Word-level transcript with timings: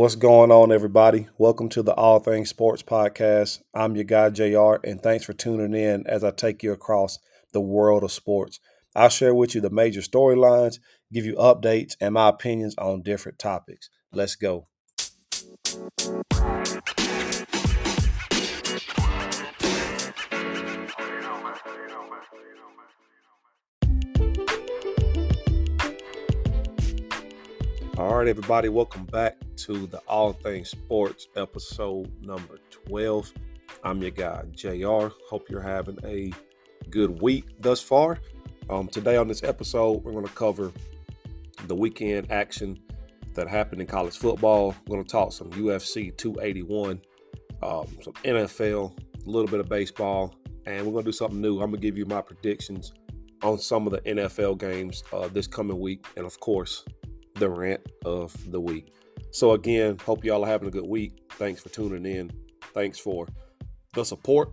What's 0.00 0.16
going 0.16 0.50
on, 0.50 0.72
everybody? 0.72 1.28
Welcome 1.36 1.68
to 1.68 1.82
the 1.82 1.92
All 1.92 2.20
Things 2.20 2.48
Sports 2.48 2.82
Podcast. 2.82 3.60
I'm 3.74 3.96
your 3.96 4.04
guy, 4.04 4.30
JR, 4.30 4.76
and 4.82 4.98
thanks 4.98 5.26
for 5.26 5.34
tuning 5.34 5.74
in 5.74 6.06
as 6.06 6.24
I 6.24 6.30
take 6.30 6.62
you 6.62 6.72
across 6.72 7.18
the 7.52 7.60
world 7.60 8.02
of 8.02 8.10
sports. 8.10 8.60
I'll 8.96 9.10
share 9.10 9.34
with 9.34 9.54
you 9.54 9.60
the 9.60 9.68
major 9.68 10.00
storylines, 10.00 10.78
give 11.12 11.26
you 11.26 11.34
updates, 11.34 11.96
and 12.00 12.14
my 12.14 12.30
opinions 12.30 12.74
on 12.78 13.02
different 13.02 13.38
topics. 13.38 13.90
Let's 14.10 14.36
go. 14.36 14.68
Right, 28.20 28.28
everybody, 28.28 28.68
welcome 28.68 29.06
back 29.06 29.38
to 29.56 29.86
the 29.86 29.96
All 30.00 30.34
Things 30.34 30.68
Sports 30.68 31.28
episode 31.36 32.12
number 32.22 32.58
12. 32.86 33.32
I'm 33.82 34.02
your 34.02 34.10
guy, 34.10 34.44
JR. 34.54 35.06
Hope 35.30 35.48
you're 35.48 35.62
having 35.62 35.96
a 36.04 36.30
good 36.90 37.22
week 37.22 37.46
thus 37.60 37.80
far. 37.80 38.18
Um, 38.68 38.88
today 38.88 39.16
on 39.16 39.26
this 39.26 39.42
episode, 39.42 40.04
we're 40.04 40.12
going 40.12 40.26
to 40.26 40.32
cover 40.34 40.70
the 41.66 41.74
weekend 41.74 42.30
action 42.30 42.78
that 43.32 43.48
happened 43.48 43.80
in 43.80 43.86
college 43.86 44.18
football. 44.18 44.74
We're 44.86 44.96
going 44.96 45.06
to 45.06 45.10
talk 45.10 45.32
some 45.32 45.48
UFC 45.52 46.14
281, 46.14 47.00
um, 47.62 47.86
some 48.02 48.12
NFL, 48.22 48.98
a 48.98 49.30
little 49.30 49.48
bit 49.48 49.60
of 49.60 49.68
baseball, 49.70 50.34
and 50.66 50.84
we're 50.84 50.92
going 50.92 51.06
to 51.06 51.08
do 51.10 51.16
something 51.16 51.40
new. 51.40 51.54
I'm 51.62 51.70
going 51.70 51.80
to 51.80 51.86
give 51.88 51.96
you 51.96 52.04
my 52.04 52.20
predictions 52.20 52.92
on 53.42 53.56
some 53.56 53.86
of 53.86 53.94
the 53.94 54.02
NFL 54.02 54.58
games 54.58 55.04
uh, 55.10 55.28
this 55.28 55.46
coming 55.46 55.80
week, 55.80 56.04
and 56.18 56.26
of 56.26 56.38
course, 56.38 56.84
the 57.40 57.50
rant 57.50 57.80
of 58.04 58.34
the 58.50 58.60
week. 58.60 58.94
So 59.32 59.52
again, 59.52 59.98
hope 60.04 60.24
y'all 60.24 60.44
are 60.44 60.48
having 60.48 60.68
a 60.68 60.70
good 60.70 60.86
week. 60.86 61.18
Thanks 61.32 61.60
for 61.60 61.68
tuning 61.70 62.06
in. 62.06 62.30
Thanks 62.72 62.98
for 62.98 63.26
the 63.94 64.04
support. 64.04 64.52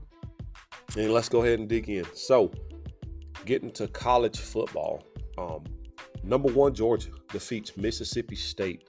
And 0.98 1.12
let's 1.12 1.30
go 1.30 1.44
ahead 1.44 1.60
and 1.60 1.68
dig 1.68 1.90
in. 1.90 2.06
So, 2.14 2.52
getting 3.46 3.72
to 3.72 3.88
college 3.88 4.40
football. 4.40 5.04
Um, 5.38 5.64
number 6.24 6.52
one, 6.52 6.74
Georgia 6.74 7.10
defeats 7.30 7.78
Mississippi 7.78 8.36
State 8.36 8.88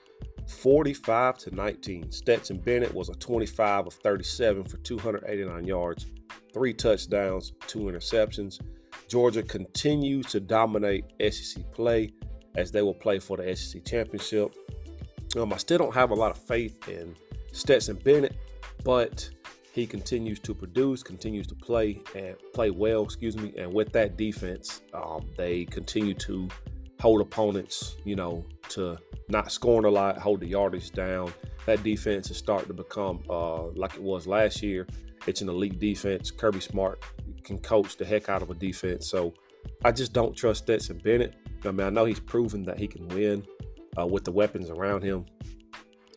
45 0.48 1.38
to 1.38 1.54
19. 1.54 2.10
Stetson 2.10 2.58
Bennett 2.58 2.94
was 2.94 3.08
a 3.08 3.14
25 3.14 3.88
of 3.88 3.94
37 3.94 4.64
for 4.64 4.78
289 4.78 5.64
yards, 5.64 6.06
three 6.54 6.72
touchdowns, 6.72 7.52
two 7.66 7.80
interceptions. 7.80 8.60
Georgia 9.08 9.42
continues 9.42 10.26
to 10.26 10.40
dominate 10.40 11.04
SEC 11.30 11.70
play 11.72 12.12
as 12.58 12.72
they 12.72 12.82
will 12.82 12.94
play 12.94 13.20
for 13.20 13.36
the 13.36 13.54
SEC 13.54 13.84
championship. 13.84 14.52
Um, 15.36 15.52
I 15.52 15.56
still 15.58 15.78
don't 15.78 15.94
have 15.94 16.10
a 16.10 16.14
lot 16.14 16.32
of 16.32 16.38
faith 16.38 16.88
in 16.88 17.14
Stetson 17.52 17.96
Bennett, 17.96 18.36
but 18.84 19.30
he 19.72 19.86
continues 19.86 20.40
to 20.40 20.54
produce, 20.54 21.04
continues 21.04 21.46
to 21.46 21.54
play 21.54 22.00
and 22.16 22.34
play 22.52 22.70
well, 22.70 23.04
excuse 23.04 23.36
me. 23.36 23.54
And 23.56 23.72
with 23.72 23.92
that 23.92 24.16
defense, 24.16 24.82
um, 24.92 25.30
they 25.36 25.66
continue 25.66 26.14
to 26.14 26.48
hold 27.00 27.20
opponents, 27.20 27.94
you 28.04 28.16
know, 28.16 28.44
to 28.70 28.98
not 29.28 29.52
scoring 29.52 29.84
a 29.84 29.90
lot, 29.90 30.18
hold 30.18 30.40
the 30.40 30.48
yardage 30.48 30.90
down. 30.90 31.32
That 31.66 31.84
defense 31.84 32.28
is 32.30 32.38
starting 32.38 32.66
to 32.68 32.74
become 32.74 33.22
uh, 33.30 33.66
like 33.68 33.94
it 33.94 34.02
was 34.02 34.26
last 34.26 34.62
year. 34.62 34.84
It's 35.28 35.42
an 35.42 35.48
elite 35.48 35.78
defense. 35.78 36.32
Kirby 36.32 36.60
Smart 36.60 37.00
can 37.44 37.58
coach 37.58 37.96
the 37.96 38.04
heck 38.04 38.28
out 38.28 38.42
of 38.42 38.50
a 38.50 38.54
defense. 38.54 39.08
So 39.08 39.32
I 39.84 39.92
just 39.92 40.12
don't 40.12 40.34
trust 40.34 40.64
Stetson 40.64 40.98
Bennett. 40.98 41.34
I 41.64 41.70
mean, 41.70 41.86
I 41.86 41.90
know 41.90 42.04
he's 42.04 42.20
proven 42.20 42.64
that 42.64 42.78
he 42.78 42.86
can 42.86 43.08
win 43.08 43.44
uh, 43.98 44.06
with 44.06 44.24
the 44.24 44.32
weapons 44.32 44.70
around 44.70 45.02
him 45.02 45.26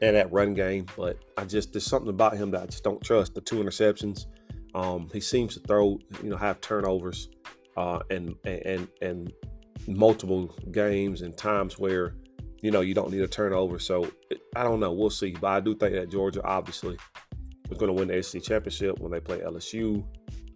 and 0.02 0.16
that 0.16 0.31
run 0.31 0.53
game, 0.53 0.86
but 0.98 1.17
I 1.38 1.45
just 1.45 1.73
there's 1.73 1.86
something 1.86 2.09
about 2.09 2.38
him 2.38 2.52
that 2.52 2.64
I 2.64 2.66
just 2.66 2.83
don't 2.83 3.02
trust. 3.02 3.36
The 3.36 3.42
two 3.42 3.58
interceptions, 3.58 4.26
um, 4.73 5.10
he 5.14 5.20
seems 5.20 5.55
to 5.55 5.60
throw, 5.61 5.99
you 6.23 6.30
know, 6.30 6.38
have 6.38 6.61
turnovers, 6.61 7.30
uh, 7.77 7.99
and 8.10 8.36
and 8.45 8.88
and 9.02 9.32
multiple 9.88 10.55
games 10.71 11.21
and 11.21 11.36
times 11.38 11.77
where 11.77 12.16
you 12.61 12.71
know 12.71 12.82
you 12.82 12.93
don't 12.93 13.11
need 13.11 13.21
a 13.21 13.27
turnover. 13.27 13.80
So 13.80 14.11
I 14.55 14.64
don't 14.64 14.80
know. 14.80 14.92
We'll 14.92 15.10
see, 15.10 15.32
but 15.32 15.48
I 15.48 15.60
do 15.60 15.76
think 15.76 15.93
that 15.93 16.10
Georgia 16.10 16.43
obviously 16.43 16.98
is 17.70 17.77
going 17.77 17.87
to 17.87 17.93
win 17.93 18.08
the 18.08 18.21
SEC 18.21 18.42
championship 18.43 18.99
when 18.99 19.11
they 19.11 19.20
play 19.20 19.39
LSU. 19.39 20.04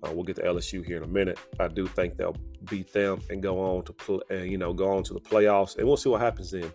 Uh, 0.05 0.11
we'll 0.13 0.23
get 0.23 0.35
to 0.37 0.43
LSU 0.43 0.85
here 0.85 0.97
in 0.97 1.03
a 1.03 1.07
minute. 1.07 1.39
I 1.59 1.67
do 1.67 1.87
think 1.87 2.17
they'll 2.17 2.37
beat 2.69 2.91
them 2.93 3.21
and 3.29 3.41
go 3.41 3.59
on 3.59 3.83
to 3.85 3.93
play, 3.93 4.19
uh, 4.31 4.35
you 4.35 4.57
know, 4.57 4.73
go 4.73 4.95
on 4.95 5.03
to 5.03 5.13
the 5.13 5.19
playoffs, 5.19 5.77
and 5.77 5.87
we'll 5.87 5.97
see 5.97 6.09
what 6.09 6.21
happens 6.21 6.51
then. 6.51 6.71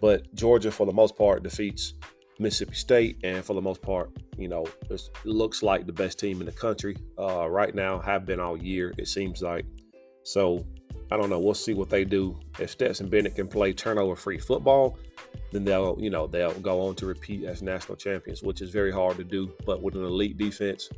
But 0.00 0.32
Georgia, 0.34 0.70
for 0.70 0.86
the 0.86 0.92
most 0.92 1.16
part, 1.16 1.42
defeats 1.42 1.94
Mississippi 2.38 2.74
State, 2.74 3.18
and 3.22 3.44
for 3.44 3.54
the 3.54 3.60
most 3.60 3.82
part, 3.82 4.10
you 4.36 4.48
know, 4.48 4.66
it 4.90 5.00
looks 5.24 5.62
like 5.62 5.86
the 5.86 5.92
best 5.92 6.18
team 6.18 6.40
in 6.40 6.46
the 6.46 6.52
country 6.52 6.96
uh, 7.18 7.48
right 7.48 7.74
now. 7.74 8.00
Have 8.00 8.26
been 8.26 8.40
all 8.40 8.56
year, 8.56 8.92
it 8.98 9.08
seems 9.08 9.42
like. 9.42 9.64
So 10.24 10.66
I 11.10 11.16
don't 11.16 11.28
know. 11.28 11.38
We'll 11.38 11.54
see 11.54 11.74
what 11.74 11.90
they 11.90 12.04
do. 12.04 12.38
If 12.58 12.70
Stetson 12.70 13.08
Bennett 13.08 13.34
can 13.34 13.46
play 13.46 13.72
turnover-free 13.72 14.38
football, 14.38 14.98
then 15.52 15.62
they'll, 15.62 15.96
you 16.00 16.10
know, 16.10 16.26
they'll 16.26 16.54
go 16.54 16.80
on 16.86 16.94
to 16.96 17.06
repeat 17.06 17.44
as 17.44 17.62
national 17.62 17.96
champions, 17.96 18.42
which 18.42 18.62
is 18.62 18.70
very 18.70 18.90
hard 18.90 19.18
to 19.18 19.24
do. 19.24 19.52
But 19.66 19.82
with 19.82 19.94
an 19.94 20.04
elite 20.04 20.38
defense 20.38 20.88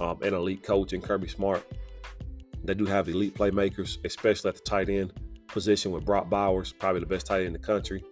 um, 0.00 0.18
and 0.22 0.34
elite 0.34 0.62
coach 0.62 0.92
and 0.92 1.02
Kirby 1.02 1.28
Smart, 1.28 1.64
they 2.64 2.74
do 2.74 2.86
have 2.86 3.08
elite 3.08 3.34
playmakers, 3.34 3.98
especially 4.04 4.48
at 4.48 4.54
the 4.54 4.62
tight 4.62 4.88
end 4.88 5.12
position 5.48 5.90
with 5.92 6.04
Brock 6.04 6.30
Bowers, 6.30 6.72
probably 6.72 7.00
the 7.00 7.06
best 7.06 7.26
tight 7.26 7.38
end 7.38 7.48
in 7.48 7.52
the 7.52 7.58
country, 7.58 8.04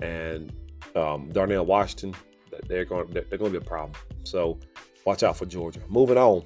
and 0.00 0.52
um, 0.96 1.30
Darnell 1.30 1.66
Washington. 1.66 2.14
They're 2.66 2.84
going 2.84 3.08
they're 3.10 3.38
going 3.38 3.52
to 3.52 3.60
be 3.60 3.64
a 3.64 3.68
problem. 3.68 3.92
So 4.24 4.58
watch 5.04 5.22
out 5.22 5.36
for 5.36 5.46
Georgia. 5.46 5.80
Moving 5.88 6.18
on. 6.18 6.44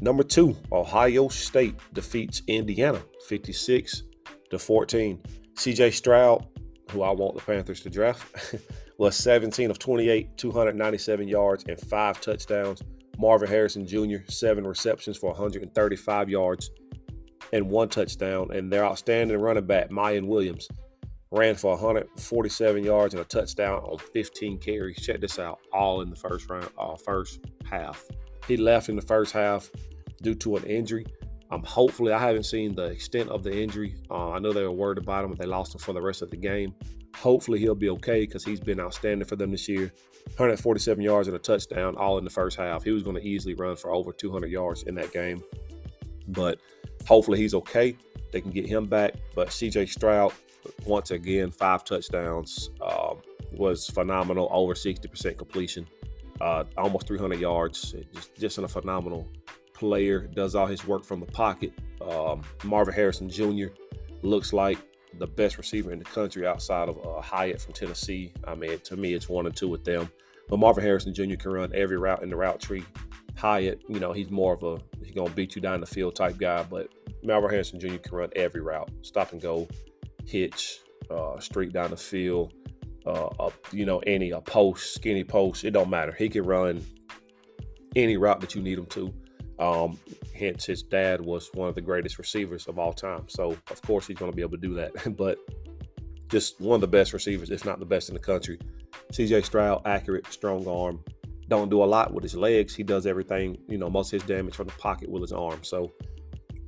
Number 0.00 0.22
two, 0.22 0.56
Ohio 0.72 1.28
State 1.28 1.76
defeats 1.92 2.42
Indiana 2.46 3.02
56 3.28 4.02
to 4.50 4.58
14. 4.58 5.22
CJ 5.54 5.92
Stroud, 5.92 6.46
who 6.90 7.02
I 7.02 7.10
want 7.10 7.36
the 7.36 7.42
Panthers 7.42 7.80
to 7.82 7.90
draft, 7.90 8.56
was 8.98 9.14
17 9.16 9.70
of 9.70 9.78
28, 9.78 10.36
297 10.36 11.28
yards, 11.28 11.64
and 11.68 11.78
five 11.78 12.20
touchdowns. 12.20 12.82
Marvin 13.18 13.48
Harrison 13.48 13.86
Jr., 13.86 14.18
seven 14.28 14.66
receptions 14.66 15.16
for 15.16 15.30
135 15.30 16.28
yards 16.28 16.70
and 17.52 17.68
one 17.68 17.88
touchdown. 17.88 18.50
And 18.52 18.72
their 18.72 18.84
outstanding 18.84 19.38
running 19.38 19.66
back, 19.66 19.90
Miyan 19.90 20.26
Williams, 20.26 20.68
ran 21.30 21.54
for 21.54 21.72
147 21.72 22.84
yards 22.84 23.14
and 23.14 23.20
a 23.20 23.24
touchdown 23.24 23.80
on 23.84 23.98
15 23.98 24.58
carries. 24.58 25.00
Check 25.00 25.20
this 25.20 25.38
out, 25.38 25.60
all 25.72 26.02
in 26.02 26.10
the 26.10 26.16
first 26.16 26.48
round, 26.50 26.68
uh, 26.78 26.96
first 26.96 27.40
half. 27.64 28.04
He 28.46 28.56
left 28.56 28.88
in 28.88 28.96
the 28.96 29.02
first 29.02 29.32
half 29.32 29.70
due 30.20 30.34
to 30.36 30.56
an 30.56 30.64
injury. 30.64 31.06
Um, 31.50 31.62
hopefully, 31.64 32.12
I 32.12 32.18
haven't 32.18 32.44
seen 32.44 32.74
the 32.74 32.84
extent 32.84 33.28
of 33.28 33.42
the 33.42 33.54
injury. 33.54 33.96
Uh, 34.10 34.30
I 34.30 34.38
know 34.38 34.52
they 34.52 34.62
were 34.62 34.72
worried 34.72 34.98
about 34.98 35.24
him, 35.24 35.30
but 35.30 35.38
they 35.38 35.46
lost 35.46 35.74
him 35.74 35.80
for 35.80 35.92
the 35.92 36.00
rest 36.00 36.22
of 36.22 36.30
the 36.30 36.36
game. 36.36 36.74
Hopefully, 37.16 37.58
he'll 37.58 37.74
be 37.74 37.90
okay 37.90 38.20
because 38.20 38.44
he's 38.44 38.60
been 38.60 38.80
outstanding 38.80 39.26
for 39.26 39.36
them 39.36 39.50
this 39.50 39.68
year. 39.68 39.92
147 40.26 41.02
yards 41.02 41.28
and 41.28 41.36
a 41.36 41.38
touchdown, 41.38 41.96
all 41.96 42.18
in 42.18 42.24
the 42.24 42.30
first 42.30 42.56
half. 42.56 42.82
He 42.82 42.90
was 42.90 43.02
going 43.02 43.16
to 43.16 43.22
easily 43.22 43.54
run 43.54 43.76
for 43.76 43.92
over 43.92 44.12
200 44.12 44.50
yards 44.50 44.84
in 44.84 44.94
that 44.94 45.12
game. 45.12 45.42
But 46.28 46.58
hopefully 47.06 47.38
he's 47.38 47.54
okay. 47.54 47.96
They 48.32 48.40
can 48.40 48.50
get 48.50 48.66
him 48.66 48.86
back. 48.86 49.14
But 49.34 49.48
CJ 49.48 49.88
Stroud, 49.88 50.32
once 50.86 51.10
again, 51.10 51.50
five 51.50 51.84
touchdowns, 51.84 52.70
uh, 52.80 53.14
was 53.52 53.88
phenomenal. 53.88 54.48
Over 54.50 54.74
60% 54.74 55.36
completion, 55.36 55.86
uh, 56.40 56.64
almost 56.76 57.06
300 57.06 57.38
yards. 57.38 57.94
Just, 58.14 58.34
just 58.36 58.58
a 58.58 58.68
phenomenal 58.68 59.28
player. 59.74 60.20
Does 60.20 60.54
all 60.54 60.66
his 60.66 60.86
work 60.86 61.04
from 61.04 61.20
the 61.20 61.26
pocket. 61.26 61.72
Um, 62.00 62.42
Marvin 62.64 62.94
Harrison 62.94 63.28
Jr. 63.28 63.66
looks 64.22 64.52
like 64.52 64.78
the 65.18 65.26
best 65.26 65.58
receiver 65.58 65.92
in 65.92 65.98
the 65.98 66.04
country 66.04 66.46
outside 66.46 66.88
of 66.88 66.98
uh, 67.06 67.20
Hyatt 67.20 67.60
from 67.60 67.72
Tennessee. 67.74 68.32
I 68.46 68.54
mean, 68.54 68.78
to 68.80 68.96
me, 68.96 69.14
it's 69.14 69.28
one 69.28 69.46
and 69.46 69.54
two 69.54 69.68
with 69.68 69.84
them. 69.84 70.10
But 70.48 70.58
Marvin 70.58 70.84
Harrison 70.84 71.14
Jr. 71.14 71.36
can 71.36 71.52
run 71.52 71.72
every 71.74 71.96
route 71.96 72.22
in 72.22 72.30
the 72.30 72.36
route 72.36 72.60
tree. 72.60 72.84
Hyatt, 73.36 73.82
you 73.88 74.00
know, 74.00 74.12
he's 74.12 74.30
more 74.30 74.54
of 74.54 74.62
a 74.62 74.78
he's 75.02 75.14
gonna 75.14 75.30
beat 75.30 75.56
you 75.56 75.62
down 75.62 75.80
the 75.80 75.86
field 75.86 76.14
type 76.14 76.36
guy, 76.38 76.62
but 76.64 76.88
Marvin 77.22 77.50
Harrison 77.50 77.80
Jr. 77.80 77.96
can 77.96 78.14
run 78.14 78.30
every 78.36 78.60
route, 78.60 78.90
stop 79.02 79.32
and 79.32 79.40
go, 79.40 79.68
hitch, 80.26 80.80
uh, 81.10 81.38
straight 81.40 81.72
down 81.72 81.90
the 81.90 81.96
field, 81.96 82.52
uh, 83.06 83.50
you 83.72 83.86
know, 83.86 83.98
any 84.00 84.30
a 84.30 84.40
post, 84.40 84.94
skinny 84.94 85.24
post, 85.24 85.64
it 85.64 85.70
don't 85.72 85.90
matter. 85.90 86.12
He 86.12 86.28
can 86.28 86.44
run 86.44 86.84
any 87.96 88.16
route 88.16 88.40
that 88.40 88.54
you 88.54 88.62
need 88.62 88.78
him 88.78 88.86
to. 88.86 89.12
Um, 89.58 89.98
hence, 90.34 90.66
his 90.66 90.82
dad 90.82 91.20
was 91.20 91.50
one 91.54 91.68
of 91.68 91.74
the 91.74 91.80
greatest 91.80 92.18
receivers 92.18 92.66
of 92.66 92.78
all 92.78 92.92
time, 92.92 93.28
so 93.28 93.56
of 93.70 93.82
course 93.82 94.06
he's 94.06 94.16
going 94.16 94.30
to 94.30 94.36
be 94.36 94.42
able 94.42 94.52
to 94.52 94.68
do 94.68 94.74
that. 94.74 95.16
but 95.16 95.38
just 96.28 96.60
one 96.60 96.76
of 96.76 96.80
the 96.80 96.88
best 96.88 97.12
receivers, 97.12 97.50
if 97.50 97.64
not 97.64 97.78
the 97.78 97.86
best 97.86 98.08
in 98.08 98.14
the 98.14 98.20
country. 98.20 98.58
CJ 99.12 99.44
Stroud, 99.44 99.82
accurate, 99.84 100.26
strong 100.32 100.66
arm, 100.66 101.04
don't 101.48 101.68
do 101.68 101.82
a 101.82 101.84
lot 101.84 102.14
with 102.14 102.22
his 102.22 102.34
legs. 102.34 102.74
He 102.74 102.82
does 102.82 103.06
everything, 103.06 103.58
you 103.68 103.76
know, 103.76 103.90
most 103.90 104.12
of 104.12 104.22
his 104.22 104.28
damage 104.28 104.54
from 104.54 104.66
the 104.66 104.72
pocket 104.74 105.10
with 105.10 105.20
his 105.22 105.32
arm. 105.32 105.62
So 105.62 105.92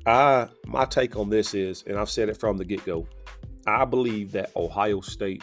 I 0.06 0.48
my 0.66 0.84
take 0.84 1.16
on 1.16 1.30
this 1.30 1.54
is, 1.54 1.84
and 1.86 1.98
I've 1.98 2.10
said 2.10 2.28
it 2.28 2.38
from 2.38 2.58
the 2.58 2.64
get-go, 2.64 3.06
I 3.66 3.86
believe 3.86 4.32
that 4.32 4.50
Ohio 4.54 5.00
State 5.00 5.42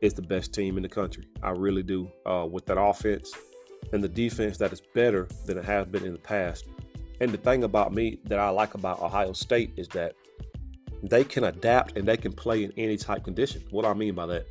is 0.00 0.14
the 0.14 0.22
best 0.22 0.52
team 0.52 0.76
in 0.76 0.82
the 0.82 0.88
country. 0.88 1.28
I 1.42 1.50
really 1.50 1.84
do. 1.84 2.10
Uh, 2.26 2.46
with 2.50 2.66
that 2.66 2.80
offense 2.80 3.32
and 3.92 4.02
the 4.02 4.08
defense 4.08 4.58
that 4.58 4.72
is 4.72 4.80
better 4.94 5.28
than 5.46 5.58
it 5.58 5.64
has 5.64 5.86
been 5.86 6.04
in 6.04 6.12
the 6.12 6.18
past. 6.18 6.66
And 7.20 7.30
the 7.30 7.38
thing 7.38 7.64
about 7.64 7.92
me 7.92 8.18
that 8.24 8.38
I 8.38 8.48
like 8.50 8.74
about 8.74 9.00
Ohio 9.00 9.32
State 9.32 9.72
is 9.76 9.88
that 9.88 10.14
they 11.02 11.24
can 11.24 11.44
adapt 11.44 11.96
and 11.96 12.06
they 12.06 12.16
can 12.16 12.32
play 12.32 12.64
in 12.64 12.72
any 12.76 12.96
type 12.96 13.24
condition. 13.24 13.62
What 13.70 13.84
I 13.84 13.94
mean 13.94 14.14
by 14.14 14.26
that, 14.26 14.46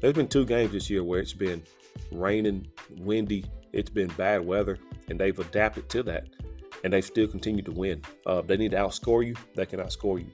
there's 0.00 0.14
been 0.14 0.28
two 0.28 0.44
games 0.44 0.72
this 0.72 0.90
year 0.90 1.04
where 1.04 1.20
it's 1.20 1.32
been 1.32 1.62
raining, 2.10 2.66
windy, 2.98 3.44
it's 3.72 3.90
been 3.90 4.08
bad 4.08 4.44
weather, 4.44 4.78
and 5.08 5.18
they've 5.18 5.38
adapted 5.38 5.88
to 5.90 6.02
that, 6.04 6.28
and 6.84 6.92
they've 6.92 7.04
still 7.04 7.28
continued 7.28 7.66
to 7.66 7.72
win. 7.72 8.02
Uh, 8.26 8.42
they 8.42 8.56
need 8.56 8.72
to 8.72 8.76
outscore 8.76 9.24
you, 9.24 9.34
they 9.54 9.66
can 9.66 9.80
outscore 9.80 10.20
you. 10.20 10.30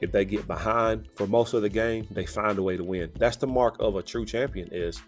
If 0.00 0.10
they 0.10 0.24
get 0.24 0.48
behind 0.48 1.08
for 1.14 1.28
most 1.28 1.54
of 1.54 1.62
the 1.62 1.68
game, 1.68 2.08
they 2.10 2.26
find 2.26 2.58
a 2.58 2.62
way 2.62 2.76
to 2.76 2.82
win. 2.82 3.12
That's 3.16 3.36
the 3.36 3.46
mark 3.46 3.76
of 3.78 3.94
a 3.94 4.02
true 4.02 4.24
champion 4.24 4.68
is 4.72 5.00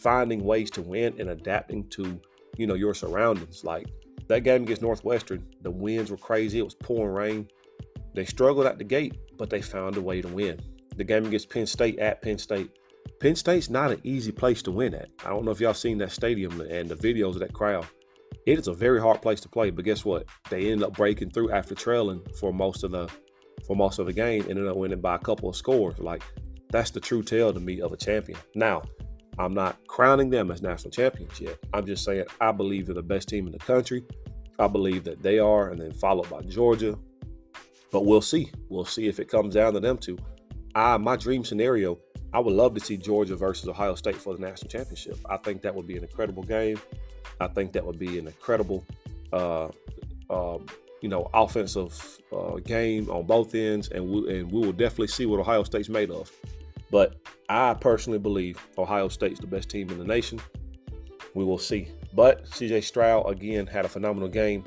finding 0.00 0.44
ways 0.44 0.70
to 0.72 0.82
win 0.82 1.14
and 1.18 1.30
adapting 1.30 1.88
to, 1.90 2.20
you 2.56 2.66
know, 2.66 2.74
your 2.74 2.94
surroundings. 2.94 3.64
Like 3.64 3.86
that 4.28 4.40
game 4.40 4.62
against 4.62 4.82
Northwestern, 4.82 5.46
the 5.62 5.70
winds 5.70 6.10
were 6.10 6.16
crazy. 6.16 6.58
It 6.58 6.64
was 6.64 6.74
pouring 6.74 7.14
rain. 7.14 7.48
They 8.14 8.24
struggled 8.24 8.66
at 8.66 8.78
the 8.78 8.84
gate, 8.84 9.16
but 9.38 9.50
they 9.50 9.62
found 9.62 9.96
a 9.96 10.00
way 10.00 10.20
to 10.20 10.28
win. 10.28 10.60
The 10.96 11.04
game 11.04 11.26
against 11.26 11.50
Penn 11.50 11.66
State 11.66 11.98
at 11.98 12.22
Penn 12.22 12.38
State, 12.38 12.70
Penn 13.20 13.36
State's 13.36 13.70
not 13.70 13.92
an 13.92 14.00
easy 14.02 14.32
place 14.32 14.62
to 14.62 14.70
win 14.70 14.94
at. 14.94 15.08
I 15.24 15.28
don't 15.28 15.44
know 15.44 15.50
if 15.50 15.60
y'all 15.60 15.74
seen 15.74 15.98
that 15.98 16.12
stadium 16.12 16.60
and 16.60 16.88
the 16.88 16.96
videos 16.96 17.34
of 17.34 17.40
that 17.40 17.52
crowd. 17.52 17.86
It 18.46 18.58
is 18.58 18.68
a 18.68 18.74
very 18.74 19.00
hard 19.00 19.22
place 19.22 19.40
to 19.42 19.48
play, 19.48 19.70
but 19.70 19.84
guess 19.84 20.04
what? 20.04 20.26
They 20.48 20.70
ended 20.70 20.82
up 20.82 20.96
breaking 20.96 21.30
through 21.30 21.52
after 21.52 21.74
trailing 21.74 22.22
for 22.38 22.52
most 22.52 22.84
of 22.84 22.90
the 22.90 23.08
for 23.66 23.76
most 23.76 23.98
of 23.98 24.06
the 24.06 24.12
game, 24.12 24.44
ended 24.48 24.66
up 24.66 24.76
winning 24.76 25.00
by 25.00 25.14
a 25.14 25.18
couple 25.18 25.48
of 25.48 25.54
scores. 25.54 25.98
Like 25.98 26.22
that's 26.70 26.90
the 26.90 27.00
true 27.00 27.22
tale 27.22 27.52
to 27.52 27.60
me 27.60 27.80
of 27.80 27.92
a 27.92 27.96
champion. 27.96 28.38
Now, 28.54 28.82
I'm 29.38 29.54
not 29.54 29.86
crowning 29.86 30.30
them 30.30 30.50
as 30.50 30.62
national 30.62 30.90
champions 30.90 31.40
yet. 31.40 31.58
I'm 31.72 31.86
just 31.86 32.04
saying 32.04 32.24
I 32.40 32.52
believe 32.52 32.86
they're 32.86 32.94
the 32.94 33.02
best 33.02 33.28
team 33.28 33.46
in 33.46 33.52
the 33.52 33.58
country. 33.58 34.04
I 34.58 34.66
believe 34.66 35.04
that 35.04 35.22
they 35.22 35.38
are, 35.38 35.70
and 35.70 35.80
then 35.80 35.92
followed 35.92 36.28
by 36.28 36.42
Georgia. 36.42 36.98
But 37.90 38.04
we'll 38.04 38.20
see. 38.20 38.52
We'll 38.68 38.84
see 38.84 39.08
if 39.08 39.18
it 39.18 39.28
comes 39.28 39.54
down 39.54 39.72
to 39.74 39.80
them 39.80 39.98
two. 39.98 40.18
I 40.74 40.96
my 40.98 41.16
dream 41.16 41.44
scenario 41.44 41.98
I 42.32 42.38
would 42.38 42.54
love 42.54 42.74
to 42.74 42.80
see 42.80 42.96
Georgia 42.96 43.36
versus 43.36 43.68
Ohio 43.68 43.94
State 43.94 44.16
for 44.16 44.34
the 44.34 44.40
national 44.40 44.70
championship. 44.70 45.18
I 45.28 45.36
think 45.36 45.62
that 45.62 45.74
would 45.74 45.86
be 45.86 45.96
an 45.96 46.04
incredible 46.04 46.42
game. 46.44 46.80
I 47.40 47.48
think 47.48 47.72
that 47.72 47.84
would 47.84 47.98
be 47.98 48.18
an 48.18 48.26
incredible, 48.26 48.84
uh, 49.32 49.68
uh, 50.28 50.58
you 51.00 51.08
know, 51.08 51.28
offensive 51.34 52.18
uh, 52.32 52.56
game 52.56 53.10
on 53.10 53.26
both 53.26 53.54
ends, 53.54 53.88
and 53.88 54.08
we, 54.08 54.38
and 54.38 54.52
we 54.52 54.60
will 54.60 54.72
definitely 54.72 55.08
see 55.08 55.26
what 55.26 55.40
Ohio 55.40 55.64
State's 55.64 55.88
made 55.88 56.10
of. 56.10 56.30
But 56.90 57.16
I 57.48 57.74
personally 57.74 58.18
believe 58.18 58.58
Ohio 58.78 59.08
State's 59.08 59.40
the 59.40 59.46
best 59.46 59.68
team 59.68 59.90
in 59.90 59.98
the 59.98 60.04
nation. 60.04 60.40
We 61.34 61.44
will 61.44 61.58
see. 61.58 61.88
But 62.12 62.44
CJ 62.46 62.84
Stroud 62.84 63.30
again 63.30 63.66
had 63.66 63.84
a 63.84 63.88
phenomenal 63.88 64.28
game. 64.28 64.64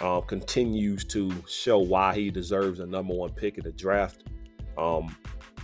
Um, 0.00 0.22
continues 0.22 1.04
to 1.06 1.32
show 1.46 1.78
why 1.78 2.14
he 2.14 2.30
deserves 2.30 2.80
a 2.80 2.86
number 2.86 3.14
one 3.14 3.30
pick 3.30 3.58
in 3.58 3.64
the 3.64 3.72
draft. 3.72 4.24
Um, 4.76 5.16